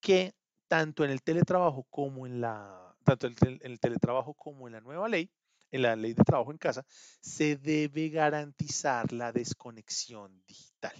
que 0.00 0.34
tanto 0.68 1.04
en 1.04 1.10
el 1.10 1.22
teletrabajo 1.22 1.84
como 1.88 2.26
en 2.26 2.40
la, 2.40 2.94
tanto 3.04 3.28
en 3.28 3.60
el 3.62 3.80
teletrabajo 3.80 4.34
como 4.34 4.66
en 4.66 4.74
la 4.74 4.80
nueva 4.80 5.08
ley, 5.08 5.30
en 5.70 5.82
la 5.82 5.96
ley 5.96 6.14
de 6.14 6.24
trabajo 6.24 6.50
en 6.50 6.58
casa, 6.58 6.84
se 7.20 7.56
debe 7.56 8.08
garantizar 8.08 9.12
la 9.12 9.32
desconexión 9.32 10.42
digital. 10.46 10.94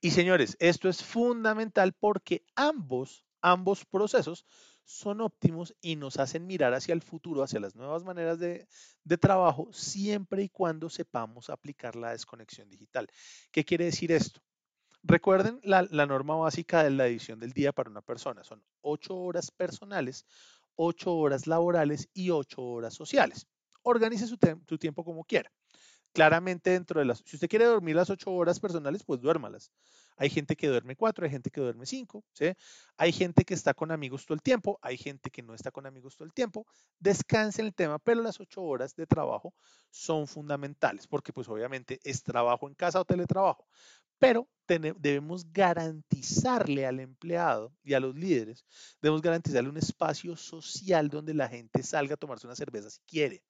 Y 0.00 0.10
señores, 0.10 0.56
esto 0.60 0.88
es 0.88 1.02
fundamental 1.02 1.94
porque 1.94 2.44
ambos, 2.54 3.24
ambos 3.40 3.84
procesos 3.86 4.44
son 4.84 5.20
óptimos 5.20 5.74
y 5.80 5.96
nos 5.96 6.18
hacen 6.18 6.46
mirar 6.46 6.74
hacia 6.74 6.92
el 6.92 7.02
futuro, 7.02 7.42
hacia 7.42 7.60
las 7.60 7.74
nuevas 7.74 8.04
maneras 8.04 8.38
de, 8.38 8.66
trabajo, 9.18 9.72
siempre 9.72 10.42
y 10.42 10.48
cuando 10.48 10.90
sepamos 10.90 11.48
aplicar 11.48 11.96
la 11.96 12.10
desconexión 12.10 12.68
digital. 12.68 13.08
¿Qué 13.50 13.64
quiere 13.64 13.86
decir 13.86 14.12
esto? 14.12 14.42
Recuerden 15.02 15.60
la, 15.62 15.86
la, 15.90 16.06
norma 16.06 16.36
básica 16.36 16.82
de 16.82 16.90
la 16.90 17.06
edición 17.06 17.38
del 17.40 17.52
día 17.52 17.72
para 17.72 17.90
una 17.90 18.00
persona. 18.02 18.42
Son 18.44 18.62
ocho 18.80 19.16
horas 19.16 19.50
personales, 19.50 20.26
ocho 20.76 21.14
horas 21.14 21.46
laborales 21.46 22.08
y 22.14 22.30
ocho 22.30 22.62
horas 22.62 22.94
sociales. 22.94 23.46
Organice 23.82 24.26
su, 24.26 24.38
su 24.68 24.78
tiempo 24.78 25.04
como 25.04 25.24
quiera 25.24 25.50
claramente 26.14 26.70
dentro 26.70 27.00
de 27.00 27.06
las, 27.06 27.22
si 27.26 27.36
usted 27.36 27.48
quiere 27.48 27.66
dormir 27.66 27.96
las 27.96 28.08
ocho 28.08 28.32
horas 28.32 28.60
personales, 28.60 29.02
pues 29.04 29.20
duérmalas. 29.20 29.72
Hay 30.16 30.30
gente 30.30 30.56
que 30.56 30.68
duerme 30.68 30.96
cuatro, 30.96 31.24
hay 31.24 31.30
gente 31.30 31.50
que 31.50 31.60
duerme 31.60 31.86
cinco, 31.86 32.24
¿sí? 32.32 32.52
Hay 32.96 33.12
gente 33.12 33.44
que 33.44 33.54
está 33.54 33.74
con 33.74 33.90
amigos 33.90 34.24
todo 34.26 34.34
el 34.34 34.42
tiempo, 34.42 34.78
hay 34.82 34.96
gente 34.96 35.30
que 35.30 35.42
no 35.42 35.54
está 35.54 35.70
con 35.70 35.86
amigos 35.86 36.16
todo 36.16 36.26
el 36.26 36.32
tiempo. 36.32 36.66
Descanse 36.98 37.62
en 37.62 37.66
el 37.66 37.74
tema, 37.74 37.98
pero 37.98 38.22
las 38.22 38.40
ocho 38.40 38.62
horas 38.62 38.94
de 38.94 39.06
trabajo 39.06 39.54
son 39.90 40.26
fundamentales, 40.26 41.06
porque 41.06 41.32
pues 41.32 41.48
obviamente 41.48 42.00
es 42.04 42.22
trabajo 42.22 42.68
en 42.68 42.74
casa 42.74 43.00
o 43.00 43.04
teletrabajo. 43.04 43.66
Pero 44.18 44.48
debemos 44.66 45.52
garantizarle 45.52 46.86
al 46.86 47.00
empleado 47.00 47.74
y 47.82 47.94
a 47.94 48.00
los 48.00 48.14
líderes, 48.14 48.64
debemos 49.02 49.20
garantizarle 49.20 49.68
un 49.68 49.76
espacio 49.76 50.36
social 50.36 51.08
donde 51.08 51.34
la 51.34 51.48
gente 51.48 51.82
salga 51.82 52.14
a 52.14 52.16
tomarse 52.16 52.46
una 52.46 52.56
cerveza 52.56 52.88
si 52.88 53.00
quiere 53.06 53.42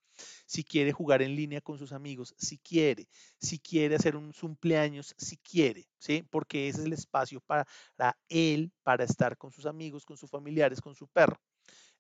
si 0.47 0.65
quiere 0.65 0.93
jugar 0.93 1.23
en 1.23 1.35
línea 1.35 1.61
con 1.61 1.79
sus 1.79 1.93
amigos, 1.93 2.35
si 2.39 2.59
quiere, 2.59 3.09
si 3.39 3.59
quiere 3.59 3.97
hacer 3.97 4.17
un 4.17 4.33
cumpleaños, 4.33 5.15
si 5.19 5.37
quiere, 5.39 5.89
¿sí? 5.99 6.25
Porque 6.31 6.69
ese 6.69 6.81
es 6.81 6.87
el 6.87 6.93
espacio 6.93 7.41
para 7.41 7.67
él, 8.29 8.73
para 8.83 9.05
estar 9.05 9.37
con 9.37 9.53
sus 9.53 9.67
amigos, 9.67 10.05
con 10.05 10.17
sus 10.17 10.31
familiares, 10.31 10.81
con 10.81 10.95
su 10.95 11.07
perro. 11.09 11.41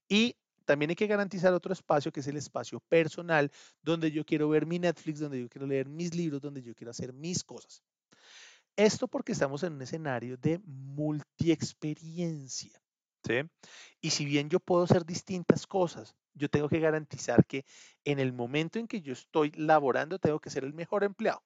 Y 0.08 0.36
también 0.64 0.90
hay 0.90 0.96
que 0.96 1.06
garantizar 1.06 1.52
otro 1.52 1.72
espacio 1.72 2.12
que 2.12 2.20
es 2.20 2.26
el 2.26 2.36
espacio 2.36 2.80
personal, 2.80 3.50
donde 3.82 4.10
yo 4.10 4.24
quiero 4.24 4.48
ver 4.48 4.66
mi 4.66 4.78
Netflix, 4.78 5.20
donde 5.20 5.40
yo 5.40 5.48
quiero 5.48 5.66
leer 5.66 5.88
mis 5.88 6.14
libros, 6.14 6.40
donde 6.40 6.62
yo 6.62 6.74
quiero 6.74 6.90
hacer 6.90 7.12
mis 7.12 7.44
cosas. 7.44 7.82
Esto 8.76 9.06
porque 9.06 9.32
estamos 9.32 9.62
en 9.62 9.74
un 9.74 9.82
escenario 9.82 10.36
de 10.36 10.58
multiexperiencia. 10.64 12.82
¿sí? 13.24 13.42
Y 14.00 14.10
si 14.10 14.24
bien 14.24 14.48
yo 14.48 14.58
puedo 14.58 14.84
hacer 14.84 15.04
distintas 15.04 15.66
cosas, 15.66 16.16
yo 16.34 16.48
tengo 16.48 16.68
que 16.68 16.80
garantizar 16.80 17.46
que 17.46 17.64
en 18.04 18.18
el 18.18 18.32
momento 18.32 18.78
en 18.78 18.86
que 18.86 19.00
yo 19.00 19.12
estoy 19.12 19.52
laborando, 19.52 20.18
tengo 20.18 20.40
que 20.40 20.50
ser 20.50 20.64
el 20.64 20.74
mejor 20.74 21.04
empleado. 21.04 21.42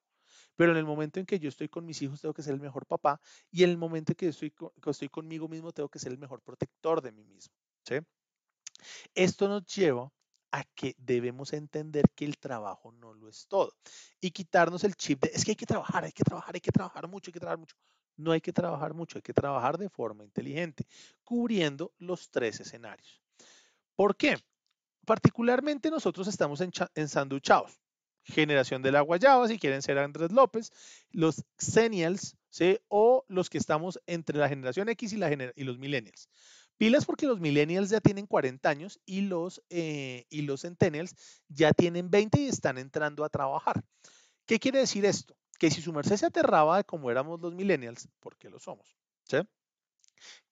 Pero 0.55 0.71
en 0.71 0.77
el 0.77 0.85
momento 0.85 1.19
en 1.19 1.25
que 1.25 1.39
yo 1.39 1.47
estoy 1.47 1.69
con 1.69 1.85
mis 1.85 2.01
hijos, 2.01 2.21
tengo 2.21 2.33
que 2.33 2.43
ser 2.43 2.53
el 2.53 2.59
mejor 2.59 2.85
papá. 2.85 3.21
Y 3.49 3.63
en 3.63 3.69
el 3.69 3.77
momento 3.77 4.11
en 4.11 4.17
que 4.17 4.27
estoy, 4.27 4.51
que 4.51 4.89
estoy 4.89 5.07
conmigo 5.07 5.47
mismo, 5.47 5.71
tengo 5.71 5.87
que 5.87 5.99
ser 5.99 6.11
el 6.11 6.17
mejor 6.17 6.41
protector 6.41 7.01
de 7.01 7.13
mí 7.13 7.23
mismo. 7.23 7.53
¿sí? 7.83 7.95
Esto 9.15 9.47
nos 9.47 9.65
lleva 9.65 10.11
a 10.51 10.63
que 10.75 10.95
debemos 10.97 11.53
entender 11.53 12.05
que 12.15 12.25
el 12.25 12.37
trabajo 12.37 12.91
no 12.91 13.13
lo 13.13 13.29
es 13.29 13.47
todo. 13.47 13.73
Y 14.19 14.31
quitarnos 14.31 14.83
el 14.83 14.95
chip 14.95 15.21
de, 15.21 15.31
es 15.33 15.45
que 15.45 15.51
hay 15.51 15.55
que 15.55 15.65
trabajar, 15.65 16.03
hay 16.03 16.11
que 16.11 16.23
trabajar, 16.23 16.55
hay 16.55 16.61
que 16.61 16.71
trabajar 16.71 17.07
mucho, 17.07 17.29
hay 17.29 17.33
que 17.33 17.39
trabajar 17.39 17.59
mucho. 17.59 17.75
No 18.17 18.31
hay 18.31 18.41
que 18.41 18.51
trabajar 18.51 18.93
mucho, 18.93 19.17
hay 19.17 19.21
que 19.21 19.33
trabajar 19.33 19.77
de 19.77 19.89
forma 19.89 20.25
inteligente, 20.25 20.85
cubriendo 21.23 21.93
los 21.99 22.29
tres 22.29 22.59
escenarios. 22.59 23.21
¿Por 23.95 24.17
qué? 24.17 24.37
Particularmente 25.09 25.89
nosotros 25.89 26.27
estamos 26.27 26.61
ensanduchados. 26.93 27.81
Generación 28.21 28.83
de 28.83 28.91
la 28.91 29.01
guayaba, 29.01 29.47
si 29.47 29.57
quieren 29.57 29.81
ser 29.81 29.97
Andrés 29.97 30.31
López, 30.31 30.71
los 31.09 31.43
Xennials, 31.57 32.37
o 32.89 33.25
los 33.27 33.49
que 33.49 33.57
estamos 33.57 33.99
entre 34.05 34.37
la 34.37 34.47
generación 34.47 34.87
X 34.89 35.13
y 35.13 35.63
los 35.63 35.79
Millennials. 35.79 36.29
Pilas 36.77 37.05
porque 37.05 37.25
los 37.25 37.39
Millennials 37.39 37.89
ya 37.89 38.01
tienen 38.01 38.27
40 38.27 38.69
años 38.69 38.99
y 39.03 39.21
los, 39.21 39.63
eh, 39.71 40.27
y 40.29 40.43
los 40.43 40.61
Centennials 40.61 41.15
ya 41.47 41.73
tienen 41.73 42.11
20 42.11 42.41
y 42.41 42.47
están 42.47 42.77
entrando 42.77 43.25
a 43.25 43.29
trabajar. 43.29 43.83
¿Qué 44.45 44.59
quiere 44.59 44.77
decir 44.77 45.05
esto? 45.05 45.35
Que 45.57 45.71
si 45.71 45.81
su 45.81 45.91
merced 45.91 46.17
se 46.17 46.27
aterraba 46.27 46.77
de 46.77 46.83
cómo 46.83 47.09
éramos 47.09 47.41
los 47.41 47.55
Millennials, 47.55 48.07
porque 48.19 48.47
lo 48.47 48.59
somos, 48.59 48.95
¿sí? 49.23 49.37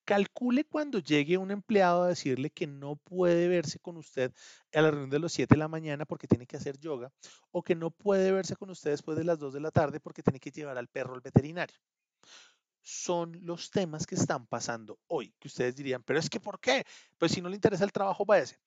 Calcule 0.08 0.64
cuando 0.64 1.00
llegue 1.00 1.38
un 1.38 1.52
empleado 1.52 2.04
a 2.04 2.08
decirle 2.08 2.50
que 2.50 2.66
no 2.66 2.96
puede 2.96 3.50
verse 3.50 3.78
con 3.78 3.98
usted 3.98 4.34
a 4.74 4.82
la 4.82 4.90
reunión 4.90 5.10
de 5.10 5.20
los 5.20 5.34
7 5.34 5.56
de 5.56 5.60
la 5.60 5.68
mañana 5.68 6.06
porque 6.06 6.28
tiene 6.28 6.48
que 6.48 6.56
hacer 6.56 6.80
yoga 6.80 7.12
o 7.52 7.62
que 7.62 7.76
no 7.76 7.92
puede 7.92 8.32
verse 8.32 8.56
con 8.56 8.70
usted 8.70 8.92
después 8.92 9.18
de 9.18 9.26
las 9.26 9.38
2 9.38 9.54
de 9.54 9.60
la 9.60 9.70
tarde 9.70 10.00
porque 10.00 10.24
tiene 10.24 10.40
que 10.40 10.50
llevar 10.50 10.78
al 10.78 10.88
perro 10.88 11.14
al 11.14 11.20
veterinario. 11.20 11.76
Son 12.82 13.38
los 13.42 13.70
temas 13.70 14.08
que 14.08 14.16
están 14.16 14.48
pasando 14.48 14.98
hoy, 15.08 15.36
que 15.40 15.50
ustedes 15.50 15.76
dirían, 15.76 16.02
pero 16.04 16.20
es 16.20 16.30
que 16.30 16.40
¿por 16.40 16.58
qué? 16.62 16.86
Pues 17.18 17.34
si 17.34 17.42
no 17.42 17.50
le 17.50 17.56
interesa 17.56 17.84
el 17.84 17.92
trabajo, 17.92 18.24
váyase. 18.24 18.58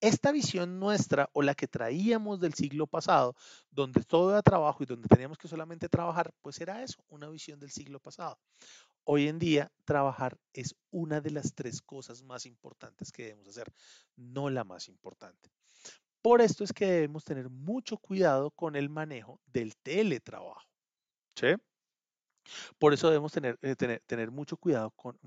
Esta 0.00 0.32
visión 0.32 0.80
nuestra 0.80 1.30
o 1.34 1.42
la 1.42 1.54
que 1.54 1.68
traíamos 1.68 2.40
del 2.40 2.54
siglo 2.54 2.88
pasado, 2.88 3.36
donde 3.70 4.02
todo 4.02 4.30
era 4.30 4.42
trabajo 4.42 4.82
y 4.82 4.86
donde 4.86 5.06
teníamos 5.06 5.38
que 5.38 5.46
solamente 5.46 5.88
trabajar, 5.88 6.32
pues 6.42 6.60
era 6.60 6.82
eso, 6.82 7.04
una 7.10 7.28
visión 7.28 7.60
del 7.60 7.70
siglo 7.70 8.00
pasado. 8.00 8.40
Hoy 9.04 9.28
en 9.28 9.38
día, 9.38 9.72
trabajar 9.84 10.38
es 10.52 10.76
una 10.90 11.20
de 11.20 11.30
las 11.30 11.54
tres 11.54 11.82
cosas 11.82 12.22
más 12.22 12.46
importantes 12.46 13.10
que 13.10 13.24
debemos 13.24 13.48
hacer, 13.48 13.72
no 14.16 14.50
la 14.50 14.64
más 14.64 14.88
importante. 14.88 15.50
Por 16.22 16.42
esto 16.42 16.64
es 16.64 16.72
que 16.72 16.86
debemos 16.86 17.24
tener 17.24 17.48
mucho 17.48 17.96
cuidado 17.96 18.50
con 18.50 18.76
el 18.76 18.90
manejo 18.90 19.40
del 19.46 19.74
teletrabajo. 19.76 20.68
¿sí? 21.34 21.54
Por 22.78 22.92
eso 22.92 23.08
debemos 23.08 23.32
tener, 23.32 23.58
eh, 23.62 23.76
tener, 23.76 24.30
mucho 24.30 24.56
cuidado 24.56 24.90
con 24.92 25.18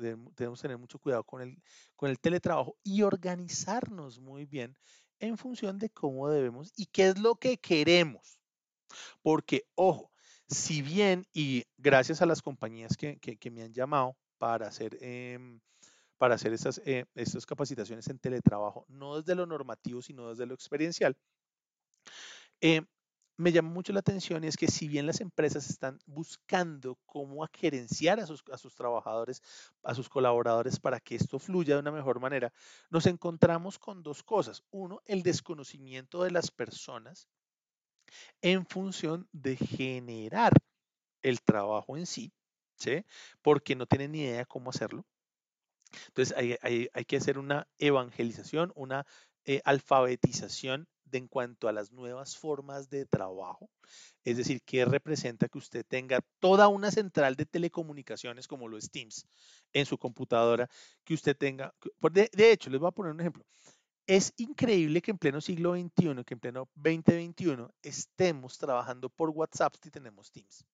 debemos 0.00 0.60
tener 0.60 0.78
mucho 0.78 0.98
cuidado 0.98 1.24
con 1.24 1.42
el, 1.42 1.62
con 1.96 2.10
el 2.10 2.18
teletrabajo 2.18 2.76
y 2.82 3.02
organizarnos 3.02 4.20
muy 4.20 4.46
bien 4.46 4.76
en 5.18 5.36
función 5.36 5.78
de 5.78 5.90
cómo 5.90 6.28
debemos 6.28 6.72
y 6.76 6.86
qué 6.86 7.08
es 7.08 7.18
lo 7.18 7.34
que 7.36 7.58
queremos. 7.58 8.38
Porque, 9.22 9.66
ojo, 9.74 10.10
si 10.50 10.82
bien 10.82 11.26
y 11.32 11.64
gracias 11.78 12.22
a 12.22 12.26
las 12.26 12.42
compañías 12.42 12.96
que, 12.96 13.50
me 13.52 13.62
han 13.62 13.72
llamado 13.72 14.16
para 14.38 14.66
hacer, 14.66 14.98
em, 15.00 15.60
para 16.18 16.34
hacer 16.34 16.52
estas, 16.52 16.82
eh, 16.84 17.06
estas 17.14 17.46
capacitaciones 17.46 18.08
en 18.08 18.18
teletrabajo, 18.18 18.84
no 18.88 19.16
desde 19.16 19.36
lo 19.36 19.46
normativo, 19.46 20.02
sino 20.02 20.30
desde 20.30 20.46
lo 20.46 20.54
experiencial, 20.54 21.16
em, 22.60 22.84
me 23.36 23.52
llama 23.52 23.70
mucho 23.70 23.92
la 23.92 24.00
atención 24.00 24.44
y 24.44 24.48
es 24.48 24.56
que 24.56 24.68
si 24.68 24.86
bien 24.86 25.06
las 25.06 25.20
empresas 25.20 25.70
están 25.70 25.98
buscando 26.04 26.98
cómo 27.06 27.46
gerenciar 27.54 28.20
a 28.20 28.26
sus, 28.26 28.42
a 28.52 28.58
sus 28.58 28.74
trabajadores, 28.74 29.40
a 29.82 29.94
sus 29.94 30.08
colaboradores 30.10 30.78
para 30.78 31.00
que 31.00 31.14
esto 31.14 31.38
fluya 31.38 31.74
de 31.74 31.80
una 31.80 31.92
mejor 31.92 32.20
manera, 32.20 32.52
nos 32.90 33.06
encontramos 33.06 33.78
con 33.78 34.02
dos 34.02 34.22
cosas. 34.22 34.62
Uno, 34.70 35.00
el 35.06 35.22
desconocimiento 35.22 36.22
de 36.22 36.32
las 36.32 36.50
personas 36.50 37.28
en 38.42 38.66
función 38.66 39.28
de 39.32 39.56
generar 39.56 40.52
el 41.22 41.42
trabajo 41.42 41.96
en 41.96 42.06
sí, 42.06 42.32
¿sí? 42.76 43.04
Porque 43.42 43.76
no 43.76 43.86
tienen 43.86 44.12
ni 44.12 44.22
idea 44.22 44.44
cómo 44.46 44.70
hacerlo. 44.70 45.04
Entonces 46.08 46.36
hay, 46.36 47.04
que 47.04 47.16
hacer 47.16 47.38
una 47.38 47.66
evangelización, 47.78 48.72
una 48.74 49.06
eh, 49.44 49.60
alfabetización 49.64 50.86
de 51.04 51.18
en 51.18 51.28
cuanto 51.28 51.68
a 51.68 51.72
las 51.72 51.92
nuevas 51.92 52.36
formas 52.36 52.88
de 52.88 53.04
trabajo. 53.06 53.68
Es 54.24 54.36
decir, 54.36 54.62
¿qué 54.64 54.84
representa 54.84 55.48
que 55.48 55.58
usted 55.58 55.84
tenga 55.86 56.20
toda 56.38 56.68
una 56.68 56.90
central 56.90 57.34
de 57.34 57.46
telecomunicaciones 57.46 58.46
como 58.46 58.68
lo 58.68 58.78
es 58.78 58.90
Teams 58.90 59.26
en 59.72 59.86
su 59.86 59.98
computadora? 59.98 60.68
Que 61.04 61.14
usted 61.14 61.36
tenga, 61.36 61.74
de, 62.12 62.30
de 62.32 62.52
hecho, 62.52 62.70
les 62.70 62.78
voy 62.80 62.88
a 62.88 62.92
poner 62.92 63.12
un 63.12 63.20
ejemplo. 63.20 63.44
Es 64.10 64.34
increíble 64.38 65.00
que 65.00 65.12
en 65.12 65.18
pleno 65.18 65.40
siglo 65.40 65.74
XXI, 65.74 66.24
que 66.24 66.34
en 66.34 66.40
pleno 66.40 66.68
2021 66.74 67.72
estemos 67.80 68.58
trabajando 68.58 69.08
por 69.08 69.30
WhatsApp 69.30 69.76
si 69.80 69.88
tenemos 69.88 70.32
Teams. 70.32 70.66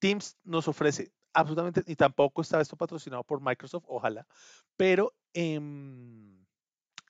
Teams 0.00 0.36
nos 0.42 0.66
ofrece 0.66 1.12
absolutamente, 1.32 1.84
y 1.86 1.94
tampoco 1.94 2.42
está 2.42 2.60
esto 2.60 2.76
patrocinado 2.76 3.22
por 3.22 3.40
Microsoft, 3.40 3.84
ojalá, 3.86 4.26
pero 4.76 5.14
em, 5.34 6.44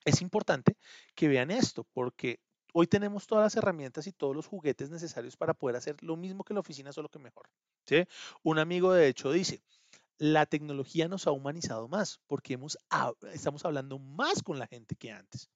es 0.05 0.20
importante 0.20 0.76
que 1.14 1.28
vean 1.28 1.51
esto, 1.51 1.87
porque 1.95 2.41
hoy 2.74 2.87
tenemos 2.87 3.26
todas 3.26 3.45
las 3.45 3.57
herramientas 3.57 4.07
y 4.07 4.12
todos 4.12 4.37
los 4.37 4.47
juguetes 4.47 4.91
necesarios 4.91 5.35
para 5.35 5.55
poder 5.55 5.76
hacer 5.76 5.97
lo 6.03 6.14
mismo 6.18 6.45
que 6.45 6.53
la 6.53 6.61
oficina, 6.61 6.93
solo 6.93 7.09
que 7.09 7.18
mejor. 7.18 7.49
Un 8.43 8.59
amigo 8.59 8.93
de 8.93 9.09
hecho 9.09 9.32
dice, 9.32 9.62
la 10.19 10.47
tecnología 10.47 11.09
nos 11.09 11.27
ha 11.27 11.33
humanizado 11.33 11.89
más 11.89 12.21
porque 12.27 12.59
estamos 13.33 13.65
hablando 13.65 13.99
más 13.99 14.43
con 14.43 14.59
la 14.59 14.67
gente 14.67 14.97
que 14.97 15.12
antes. 15.12 15.51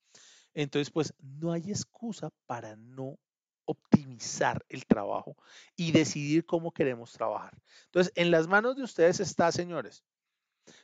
Entonces, 0.54 0.90
pues 0.90 1.14
no 1.18 1.52
hay 1.52 1.70
excusa 1.70 2.30
para 2.46 2.76
no 2.76 3.18
optimizar 3.66 4.64
el 4.68 4.86
trabajo 4.86 5.36
y 5.76 5.92
decidir 5.92 6.46
cómo 6.46 6.72
queremos 6.72 7.12
trabajar. 7.12 7.56
Entonces, 7.86 8.12
en 8.16 8.30
las 8.30 8.48
manos 8.48 8.76
de 8.76 8.82
ustedes 8.82 9.20
está, 9.20 9.52
señores. 9.52 10.04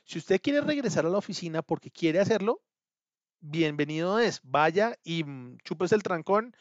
Si 0.03 0.19
usted 0.19 0.39
quiere 0.41 0.61
regresar 0.61 1.05
a 1.05 1.09
la 1.09 1.17
oficina 1.17 1.61
porque 1.61 1.91
quiere 1.91 2.19
hacerlo, 2.19 2.61
bienvenido 3.39 4.19
es. 4.19 4.39
Vaya 4.43 4.97
y 5.03 5.23
mm, 5.23 5.57
chupes 5.63 5.91
el 5.91 6.03
trancón 6.03 6.55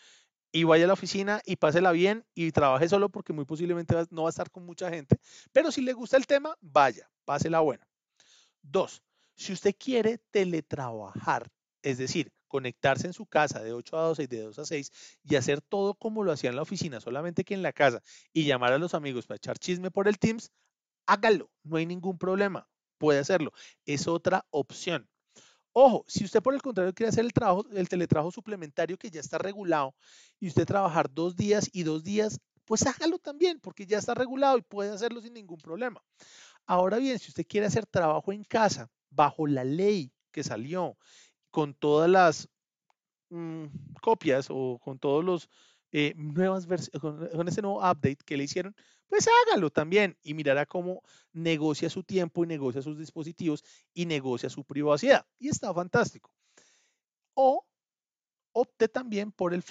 y 0.55 0.63
vaya 0.63 0.85
a 0.85 0.87
la 0.87 0.93
oficina 0.93 1.43
y 1.45 1.57
pásela 1.57 1.91
bien 1.91 2.25
y 2.33 2.53
trabaje 2.53 2.89
solo 2.89 3.09
porque 3.09 3.33
muy 3.33 3.45
posiblemente 3.45 3.97
no 4.11 4.23
va 4.23 4.29
a 4.29 4.31
estar 4.31 4.53
con 4.53 4.65
mucha 4.65 4.89
gente. 4.89 5.19
Pero 5.53 5.73
si 5.73 5.83
le 5.83 5.93
gusta 5.93 6.17
el 6.17 6.29
tema, 6.29 6.57
vaya, 6.61 7.11
pásela 7.25 7.59
bueno. 7.59 7.85
Dos, 8.63 9.03
si 9.35 9.53
usted 9.53 9.75
quiere 9.77 10.19
teletrabajar, 10.31 11.51
es 11.83 11.99
decir, 11.99 12.33
conectarse 12.47 13.09
en 13.09 13.15
su 13.15 13.27
casa 13.27 13.65
de 13.65 13.73
8 13.73 13.99
a 13.99 14.03
12 14.03 14.23
y 14.23 14.27
de 14.29 14.43
2 14.43 14.61
a 14.61 14.65
6 14.65 14.93
y 15.25 15.35
hacer 15.35 15.61
todo 15.61 15.95
como 15.95 16.23
lo 16.23 16.31
hacía 16.31 16.51
en 16.51 16.57
la 16.57 16.63
oficina, 16.63 17.01
solamente 17.01 17.43
que 17.43 17.55
en 17.55 17.63
la 17.63 17.73
casa 17.73 18.01
y 18.33 18.45
llamar 18.45 18.73
a 18.73 18.79
los 18.79 18.95
amigos 18.95 19.27
para 19.27 19.37
echar 19.39 19.59
chisme 19.59 19.91
por 19.91 20.07
el 20.07 20.21
Teams, 20.21 20.53
hágalo, 21.07 21.51
no 21.65 21.79
hay 21.79 21.87
ningún 21.87 22.17
problema, 22.17 22.69
puede 22.99 23.19
hacerlo. 23.19 23.53
Es 23.87 24.07
otra 24.07 24.47
opción. 24.51 25.09
Ojo, 25.77 26.05
si 26.07 26.25
usted 26.25 26.41
por 26.41 26.55
el 26.55 26.63
contrario 26.63 26.95
quiere 26.95 27.09
hacer 27.09 27.25
el 27.25 27.33
trabajo, 27.33 27.67
el 27.73 27.89
teletrabajo 27.89 28.31
suplementario 28.31 28.97
que 28.97 29.11
ya 29.11 29.21
está 29.21 29.39
regulado 29.39 29.93
y 30.39 30.47
usted 30.47 30.65
trabajar 30.65 31.13
dos 31.13 31.35
días 31.35 31.69
y 31.73 31.83
dos 31.83 32.05
días, 32.05 32.41
pues 32.65 32.87
hágalo 32.87 33.19
también, 33.19 33.59
porque 33.59 33.85
ya 33.85 33.99
está 33.99 34.15
regulado 34.15 34.57
y 34.57 34.63
puede 34.63 34.91
hacerlo 34.91 35.21
sin 35.21 35.35
ningún 35.35 35.59
problema. 35.59 36.01
Ahora 36.65 36.99
bien, 36.99 37.19
si 37.19 37.29
usted 37.29 37.45
quiere 37.45 37.67
hacer 37.67 37.87
trabajo 37.87 38.33
en 38.33 38.45
casa 38.45 38.89
bajo 39.11 39.49
la 39.49 39.65
ley 39.65 40.13
que 40.31 40.45
salió, 40.45 40.97
con 41.51 41.75
todas 41.75 42.09
las 42.09 42.49
mm, 43.31 43.67
copias 44.01 44.47
o 44.51 44.79
con 44.79 44.99
todos 45.01 45.25
los 45.25 45.49
eh, 45.93 46.15
nuevas 46.17 46.67
versiones, 46.67 47.01
con, 47.01 47.49
ese 47.49 47.63
nuevo 47.63 47.79
update 47.79 48.19
que 48.25 48.37
le 48.37 48.45
hicieron, 48.45 48.77
pues 49.15 49.29
hágalo 49.47 49.71
también 49.71 50.19
y 50.25 50.35
mirará 50.35 50.67
cómo 50.67 51.01
negocia 51.33 51.89
su 51.89 52.03
tiempo 52.03 52.43
y 52.43 52.49
negocia 52.49 52.83
sus 52.83 52.99
dispositivos 52.99 53.63
y 53.93 54.07
negocia 54.07 54.51
su 54.51 54.65
privacidad. 54.65 55.25
Y 55.39 55.51
está 55.51 55.73
fantástico. 55.73 56.33
O 57.35 57.65
opte 58.51 58.89
también 58.89 59.31
por 59.31 59.55
el, 59.55 59.63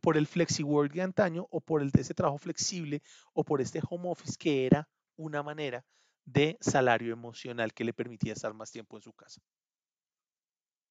por 0.00 0.16
el 0.16 0.26
FlexiWork 0.26 0.92
de 0.92 1.02
antaño 1.02 1.46
o 1.52 1.60
por 1.60 1.80
el 1.80 1.92
de 1.92 2.00
ese 2.00 2.12
trabajo 2.12 2.38
flexible 2.38 3.00
o 3.34 3.44
por 3.44 3.60
este 3.60 3.80
home 3.88 4.10
office 4.10 4.34
que 4.36 4.66
era 4.66 4.88
una 5.14 5.44
manera 5.44 5.86
de 6.24 6.58
salario 6.60 7.12
emocional 7.12 7.72
que 7.74 7.84
le 7.84 7.92
permitía 7.92 8.32
estar 8.32 8.52
más 8.52 8.72
tiempo 8.72 8.96
en 8.96 9.02
su 9.04 9.12
casa. 9.12 9.40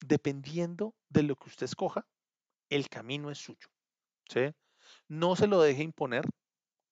Dependiendo 0.00 0.94
de 1.10 1.24
lo 1.24 1.36
que 1.36 1.50
usted 1.50 1.64
escoja, 1.64 2.06
el 2.70 2.88
camino 2.88 3.30
es 3.30 3.36
suyo. 3.36 3.68
No 5.08 5.36
se 5.36 5.46
lo 5.46 5.60
deje 5.60 5.82
imponer. 5.82 6.24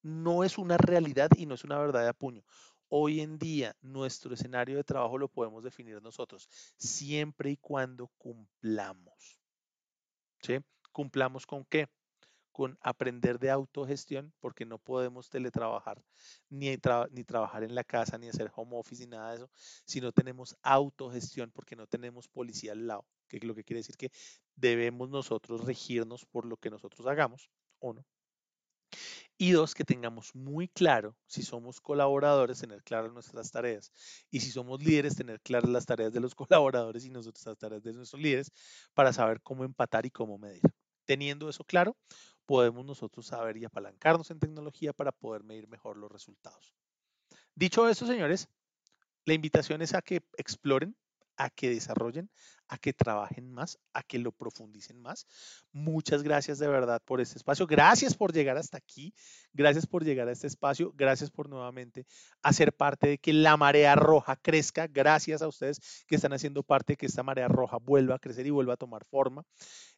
No 0.03 0.45
es 0.45 0.59
una 0.59 0.77
realidad 0.77 1.31
y 1.37 1.47
no 1.47 1.55
es 1.55 1.65
una 1.65 1.79
verdad 1.79 2.05
de 2.05 2.15
puño. 2.15 2.45
Hoy 2.89 3.21
en 3.21 3.39
día 3.39 3.77
nuestro 3.83 4.35
escenario 4.35 4.77
de 4.77 4.85
trabajo 4.85 5.19
lo 5.19 5.29
podemos 5.29 5.65
definir 5.65 6.01
nosotros, 6.01 6.49
siempre 6.77 7.51
y 7.51 7.57
cuando 7.57 8.09
cumplamos. 8.17 9.39
¿Sí? 10.41 10.59
¿Cumplamos 10.93 11.47
con 11.47 11.65
qué? 11.65 11.89
Con 12.53 12.79
aprender 12.81 13.41
de 13.41 13.51
autogestión, 13.51 14.33
porque 14.39 14.65
no 14.65 14.79
podemos 14.79 15.29
teletrabajar, 15.29 16.01
ni, 16.49 16.69
ni 17.11 17.25
trabajar 17.25 17.65
en 17.65 17.75
la 17.75 17.85
casa, 17.85 18.17
ni 18.19 18.29
hacer 18.29 18.51
home 18.55 18.77
office, 18.77 19.05
ni 19.05 19.11
nada 19.11 19.31
de 19.31 19.37
eso, 19.37 19.51
si 19.85 20.01
no 20.01 20.13
tenemos 20.13 20.57
autogestión, 20.63 21.51
porque 21.51 21.75
no 21.75 21.87
tenemos 21.87 22.29
policía 22.29 22.73
al 22.73 22.87
lado, 22.87 23.05
que 23.29 23.41
lo 23.41 23.55
que 23.55 23.65
quiere 23.65 23.81
decir 23.81 23.97
que 23.97 24.13
debemos 24.55 25.11
nosotros 25.11 25.65
regirnos 25.65 26.25
por 26.25 26.47
lo 26.47 26.57
que 26.57 26.71
nosotros 26.71 27.07
hagamos 27.07 27.51
uno. 27.81 28.07
Y 29.39 29.51
dos, 29.51 29.75
que 29.75 29.85
tengamos 29.85 30.35
muy 30.35 30.69
claro, 30.69 31.15
si 31.27 31.43
somos 31.43 31.81
colaboradores, 31.81 32.61
tener 32.61 32.83
claras 32.83 33.13
nuestras 33.13 33.51
tareas. 33.51 33.93
Y 34.31 34.41
si 34.41 34.51
somos 34.51 34.83
líderes, 34.83 35.15
tener 35.15 35.41
claras 35.43 35.69
las 35.69 35.85
tareas 35.85 36.13
de 36.13 36.21
los 36.21 36.35
colaboradores 36.35 37.05
y 37.05 37.11
nosotros 37.11 37.45
las 37.45 37.59
tareas 37.59 37.83
de 37.83 37.93
nuestros 37.93 38.21
líderes 38.21 38.51
para 38.95 39.13
saber 39.13 39.43
cómo 39.43 39.65
empatar 39.65 40.07
y 40.07 40.11
cómo 40.11 40.39
medir. 40.39 40.63
Teniendo 41.05 41.49
eso 41.51 41.65
claro, 41.65 41.97
podemos 42.47 42.87
nosotros 42.87 43.27
saber 43.27 43.59
y 43.59 43.65
apalancarnos 43.65 44.31
en 44.31 44.39
tecnología 44.39 44.93
para 44.93 45.13
poder 45.13 45.45
medir 45.45 45.69
mejor 45.69 45.99
los 45.99 46.11
resultados. 46.11 46.75
Dicho 47.55 47.89
eso, 47.89 48.07
señores, 48.07 48.49
la 49.25 49.35
invitación 49.35 49.83
es 49.83 49.95
a 49.95 50.03
que 50.03 50.23
exploren, 50.37 50.97
a 51.37 51.51
que 51.51 51.69
desarrollen, 51.71 52.31
a 52.69 52.79
que 52.79 52.93
trabajen 52.93 53.53
más, 53.53 53.79
a 53.93 54.03
que 54.03 54.19
lo 54.19 54.33
profundicen 54.33 55.01
más. 55.01 55.27
Muchas 55.73 56.23
gracias 56.23 56.59
de 56.59 56.69
verdad 56.69 57.01
por 57.05 57.21
este 57.21 57.39
espacio. 57.39 57.67
Gracias 57.67 58.15
por 58.15 58.33
llegar 58.33 58.57
hasta 58.57 58.79
aquí. 58.79 59.15
Gracias 59.53 59.87
por 59.87 60.05
llegar 60.05 60.29
a 60.29 60.33
este 60.33 60.47
espacio. 60.47 60.93
Gracias 60.97 61.31
por 61.31 61.49
nuevamente 61.49 62.07
hacer 62.43 62.73
parte 62.73 63.09
de 63.09 63.19
que 63.19 63.33
la 63.33 63.57
marea 63.57 63.95
roja 63.95 64.37
crezca. 64.37 64.87
Gracias 64.87 65.43
a 65.43 65.49
ustedes 65.49 66.05
que 66.07 66.17
están 66.17 66.33
haciendo 66.33 66.63
parte 66.63 66.95
de 66.95 66.97
que 66.97 67.07
esta 67.07 67.23
marea 67.23 67.49
roja 67.49 67.79
vuelva 67.79 68.17
a 68.17 68.19
crecer 68.19 68.47
y 68.47 68.51
vuelva 68.51 68.75
a 68.75 68.77
tomar 68.77 69.05
forma. 69.05 69.45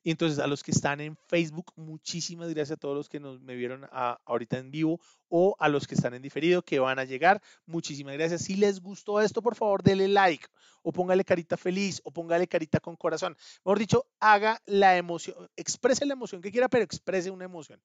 Y 0.03 0.11
entonces 0.11 0.39
a 0.39 0.47
los 0.47 0.63
que 0.63 0.71
están 0.71 1.01
en 1.01 1.17
Facebook, 1.27 1.73
muchísimas 1.77 2.49
gracias 2.51 2.77
a 2.77 2.81
todos 2.81 2.97
los 2.97 3.09
que 3.09 3.21
nos, 3.21 3.41
me 3.41 3.57
vieron 3.57 3.87
ahorita 4.25 4.59
en 4.59 4.71
vivo 4.71 5.01
o 5.29 5.57
a 5.59 5.69
los 5.69 5.87
que 5.87 5.95
están 5.95 6.15
en 6.15 6.23
diferido 6.23 6.63
que 6.63 6.79
van 6.79 6.99
a 6.99 7.05
llegar. 7.05 7.43
Muchísimas 7.67 8.15
gracias. 8.15 8.43
Si 8.43 8.57
les 8.57 8.81
gustó 8.81 9.21
esto, 9.21 9.43
por 9.43 9.55
favor, 9.55 9.83
denle 9.83 10.09
like 10.09 10.47
o 10.83 10.93
póngale 10.93 11.25
carita 11.25 11.57
feliz 11.57 12.01
o 12.05 12.11
póngale 12.11 12.47
carita 12.47 12.58
con 12.81 12.97
corazón. 12.97 13.37
Mejor 13.65 13.79
dicho, 13.79 14.07
haga 14.21 14.61
la 14.67 14.97
emoción, 14.97 15.49
exprese 15.57 16.07
la 16.07 16.15
emoción 16.15 16.41
que 16.43 16.51
quiera, 16.51 16.69
pero 16.69 16.85
exprese 16.85 17.31
una 17.31 17.45
emoción. 17.45 17.81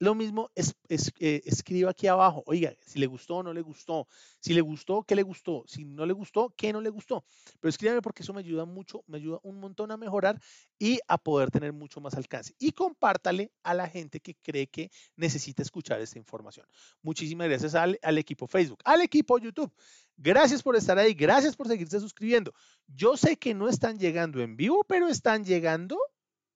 Lo 0.00 0.14
mismo 0.14 0.50
es, 0.54 0.76
eh, 0.88 1.42
escriba 1.44 1.90
aquí 1.90 2.06
abajo, 2.06 2.44
oiga, 2.46 2.72
si 2.86 3.00
le 3.00 3.06
gustó 3.06 3.36
o 3.36 3.42
no 3.42 3.52
le 3.52 3.62
gustó, 3.62 4.06
si 4.38 4.54
le 4.54 4.60
gustó, 4.60 5.02
¿qué 5.02 5.16
le 5.16 5.24
gustó? 5.24 5.64
Si 5.66 5.84
no 5.84 6.06
le 6.06 6.12
gustó, 6.12 6.54
¿qué 6.56 6.72
no 6.72 6.80
le 6.80 6.88
gustó? 6.88 7.24
Pero 7.58 7.68
escríbame 7.68 8.00
porque 8.00 8.22
eso 8.22 8.32
me 8.32 8.38
ayuda 8.38 8.64
mucho, 8.64 9.02
me 9.08 9.18
ayuda 9.18 9.40
un 9.42 9.58
montón 9.58 9.90
a 9.90 9.96
mejorar 9.96 10.40
y 10.78 11.00
a 11.08 11.18
poder 11.18 11.50
tener 11.50 11.72
mucho 11.72 12.00
más 12.00 12.14
alcance. 12.14 12.54
Y 12.60 12.70
compártale 12.70 13.50
a 13.64 13.74
la 13.74 13.88
gente 13.88 14.20
que 14.20 14.36
cree 14.36 14.68
que 14.68 14.90
necesita 15.16 15.62
escuchar 15.62 16.00
esta 16.00 16.18
información. 16.18 16.66
Muchísimas 17.02 17.48
gracias 17.48 17.74
al, 17.74 17.98
al 18.00 18.18
equipo 18.18 18.46
Facebook, 18.46 18.78
al 18.84 19.00
equipo 19.00 19.36
YouTube. 19.38 19.72
Gracias 20.16 20.62
por 20.62 20.76
estar 20.76 20.96
ahí, 20.98 21.12
gracias 21.12 21.56
por 21.56 21.66
seguirse 21.66 21.98
suscribiendo. 21.98 22.54
Yo 22.86 23.16
sé 23.16 23.36
que 23.36 23.52
no 23.52 23.68
están 23.68 23.98
llegando 23.98 24.40
en 24.42 24.56
vivo, 24.56 24.84
pero 24.84 25.08
están 25.08 25.44
llegando, 25.44 25.98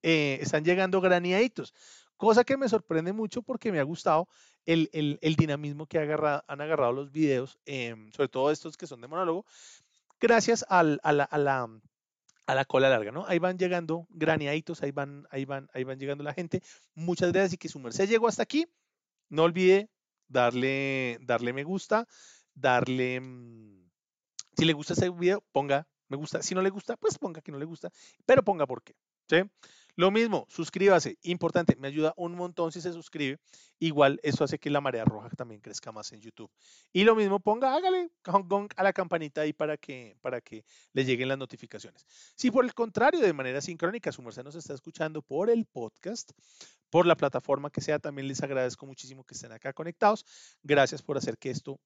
eh, 0.02 0.38
están 0.40 0.64
llegando 0.64 1.00
graneaditos 1.00 1.74
cosa 2.22 2.44
que 2.44 2.56
me 2.56 2.68
sorprende 2.68 3.12
mucho 3.12 3.42
porque 3.42 3.72
me 3.72 3.80
ha 3.80 3.82
gustado 3.82 4.28
el, 4.64 4.88
dinamismo 5.36 5.86
que 5.86 5.98
han 5.98 6.60
agarrado 6.60 6.92
los 6.92 7.10
videos, 7.10 7.58
em, 7.66 8.12
sobre 8.12 8.28
todo 8.28 8.52
estos 8.52 8.76
que 8.76 8.86
son 8.86 9.00
de 9.00 9.08
monólogo, 9.08 9.44
gracias 10.20 10.64
a, 10.68 10.84
la, 10.84 12.64
cola 12.68 12.90
larga, 12.90 13.10
¿no? 13.10 13.26
Ahí 13.26 13.40
van 13.40 13.58
llegando 13.58 14.06
graneaditos, 14.10 14.84
ahí 14.84 14.92
van, 14.92 15.26
ahí 15.32 15.44
van, 15.44 15.68
ahí 15.74 15.82
van 15.82 15.98
llegando 15.98 16.22
la 16.22 16.32
gente. 16.32 16.62
Muchas 16.94 17.32
gracias 17.32 17.54
y 17.54 17.58
que 17.58 17.68
su 17.68 17.80
merced 17.80 18.08
llegó 18.08 18.28
hasta 18.28 18.44
aquí. 18.44 18.68
No 19.28 19.42
olvide 19.42 19.90
darle, 20.28 21.18
darle 21.22 21.52
me 21.52 21.64
gusta, 21.64 22.06
darle, 22.54 23.20
mm, 23.20 23.90
si 24.56 24.64
le 24.64 24.74
gusta 24.74 24.92
ese 24.92 25.10
video, 25.10 25.42
ponga 25.50 25.88
me 26.08 26.16
gusta. 26.16 26.40
Si 26.40 26.54
no 26.54 26.62
le 26.62 26.70
gusta, 26.70 26.96
pues 26.96 27.18
ponga 27.18 27.40
que 27.40 27.50
no 27.50 27.58
le 27.58 27.64
gusta, 27.64 27.90
pero 28.24 28.44
ponga 28.44 28.64
por 28.64 28.84
qué. 28.84 28.94
Lo 29.94 30.10
mismo, 30.10 30.46
suscríbase, 30.48 31.18
importante, 31.22 31.76
me 31.76 31.88
ayuda 31.88 32.14
un 32.16 32.34
montón 32.34 32.72
si 32.72 32.80
se 32.80 32.92
suscribe. 32.92 33.38
Igual 33.78 34.18
eso 34.22 34.42
hace 34.44 34.58
que 34.58 34.70
la 34.70 34.80
marea 34.80 35.04
roja 35.04 35.28
también 35.30 35.60
crezca 35.60 35.92
más 35.92 36.12
en 36.12 36.20
YouTube. 36.20 36.50
Y 36.92 37.04
lo 37.04 37.14
mismo, 37.14 37.40
ponga, 37.40 37.74
hágale 37.74 38.10
gong 38.24 38.70
a 38.76 38.82
la 38.82 38.92
campanita 38.92 39.42
ahí 39.42 39.52
para 39.52 39.76
que, 39.76 40.16
para 40.22 40.40
que 40.40 40.64
le 40.92 41.04
lleguen 41.04 41.28
las 41.28 41.36
notificaciones. 41.36 42.06
Si 42.36 42.50
por 42.50 42.64
el 42.64 42.72
contrario, 42.72 43.20
de 43.20 43.32
manera 43.34 43.60
sincrónica, 43.60 44.12
su 44.12 44.22
merced 44.22 44.44
nos 44.44 44.54
está 44.54 44.72
escuchando 44.72 45.20
por 45.20 45.50
el 45.50 45.66
podcast, 45.66 46.32
por 46.88 47.06
la 47.06 47.16
plataforma 47.16 47.70
que 47.70 47.80
sea, 47.80 47.98
también 47.98 48.28
les 48.28 48.42
agradezco 48.42 48.86
muchísimo 48.86 49.24
que 49.24 49.34
estén 49.34 49.52
acá 49.52 49.72
conectados. 49.72 50.24
Gracias 50.62 51.02
por 51.02 51.18
hacer 51.18 51.36
que 51.36 51.50
esto 51.50 51.78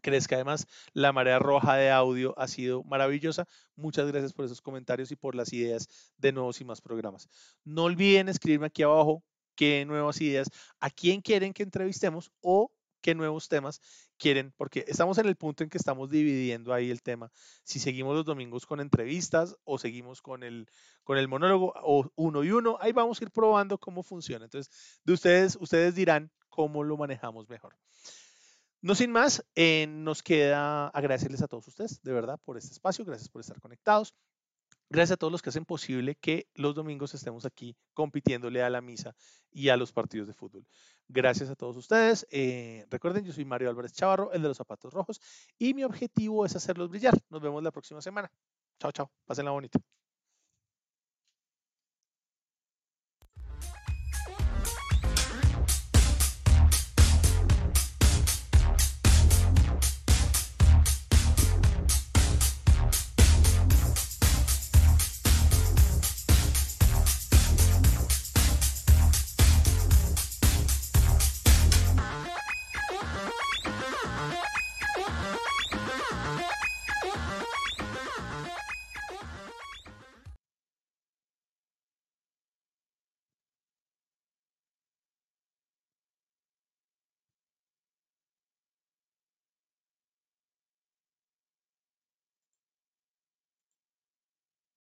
crezca. 0.00 0.36
Además, 0.36 0.66
la 0.92 1.12
marea 1.12 1.38
roja 1.38 1.76
de 1.76 1.90
audio 1.90 2.34
ha 2.38 2.48
sido 2.48 2.82
maravillosa. 2.84 3.46
Muchas 3.76 4.06
gracias 4.08 4.32
por 4.32 4.44
esos 4.44 4.60
comentarios 4.60 5.10
y 5.10 5.16
por 5.16 5.34
las 5.34 5.52
ideas 5.52 5.88
de 6.18 6.32
nuevos 6.32 6.60
y 6.60 6.64
más 6.64 6.80
programas. 6.80 7.28
No 7.64 7.84
olviden 7.84 8.28
escribirme 8.28 8.66
aquí 8.66 8.82
abajo 8.82 9.22
qué 9.54 9.84
nuevas 9.84 10.20
ideas, 10.20 10.48
a 10.80 10.90
quién 10.90 11.20
quieren 11.20 11.52
que 11.52 11.62
entrevistemos 11.62 12.30
o 12.40 12.72
qué 13.00 13.14
nuevos 13.14 13.48
temas 13.48 13.80
quieren, 14.18 14.52
porque 14.56 14.84
estamos 14.86 15.18
en 15.18 15.26
el 15.26 15.36
punto 15.36 15.64
en 15.64 15.70
que 15.70 15.78
estamos 15.78 16.10
dividiendo 16.10 16.72
ahí 16.72 16.90
el 16.90 17.02
tema. 17.02 17.30
Si 17.64 17.78
seguimos 17.78 18.14
los 18.14 18.24
domingos 18.24 18.66
con 18.66 18.80
entrevistas 18.80 19.56
o 19.64 19.78
seguimos 19.78 20.22
con 20.22 20.42
el, 20.42 20.68
con 21.04 21.18
el 21.18 21.28
monólogo 21.28 21.72
o 21.82 22.10
uno 22.16 22.44
y 22.44 22.52
uno, 22.52 22.78
ahí 22.80 22.92
vamos 22.92 23.20
a 23.20 23.24
ir 23.24 23.30
probando 23.30 23.78
cómo 23.78 24.02
funciona. 24.02 24.44
Entonces, 24.44 25.00
de 25.04 25.12
ustedes, 25.12 25.56
ustedes 25.60 25.94
dirán 25.94 26.30
cómo 26.48 26.84
lo 26.84 26.96
manejamos 26.96 27.48
mejor. 27.48 27.76
No 28.82 28.94
sin 28.94 29.12
más, 29.12 29.44
eh, 29.54 29.86
nos 29.88 30.22
queda 30.22 30.88
agradecerles 30.88 31.42
a 31.42 31.48
todos 31.48 31.68
ustedes, 31.68 32.00
de 32.02 32.12
verdad, 32.12 32.40
por 32.44 32.56
este 32.56 32.72
espacio. 32.72 33.04
Gracias 33.04 33.28
por 33.28 33.40
estar 33.40 33.60
conectados. 33.60 34.14
Gracias 34.88 35.14
a 35.14 35.16
todos 35.18 35.30
los 35.30 35.40
que 35.40 35.50
hacen 35.50 35.64
posible 35.64 36.16
que 36.16 36.48
los 36.54 36.74
domingos 36.74 37.14
estemos 37.14 37.44
aquí 37.44 37.76
compitiéndole 37.94 38.60
a 38.62 38.70
la 38.70 38.80
misa 38.80 39.14
y 39.50 39.68
a 39.68 39.76
los 39.76 39.92
partidos 39.92 40.26
de 40.26 40.34
fútbol. 40.34 40.66
Gracias 41.06 41.48
a 41.48 41.54
todos 41.54 41.76
ustedes. 41.76 42.26
Eh, 42.30 42.86
recuerden, 42.90 43.24
yo 43.24 43.32
soy 43.32 43.44
Mario 43.44 43.68
Álvarez 43.68 43.92
Chavarro, 43.92 44.32
el 44.32 44.42
de 44.42 44.48
los 44.48 44.56
zapatos 44.56 44.92
rojos, 44.92 45.20
y 45.58 45.74
mi 45.74 45.84
objetivo 45.84 46.44
es 46.44 46.56
hacerlos 46.56 46.88
brillar. 46.88 47.16
Nos 47.28 47.40
vemos 47.40 47.62
la 47.62 47.70
próxima 47.70 48.02
semana. 48.02 48.32
Chao, 48.80 48.90
chao. 48.90 49.12
Pásenla 49.26 49.52
bonita. 49.52 49.78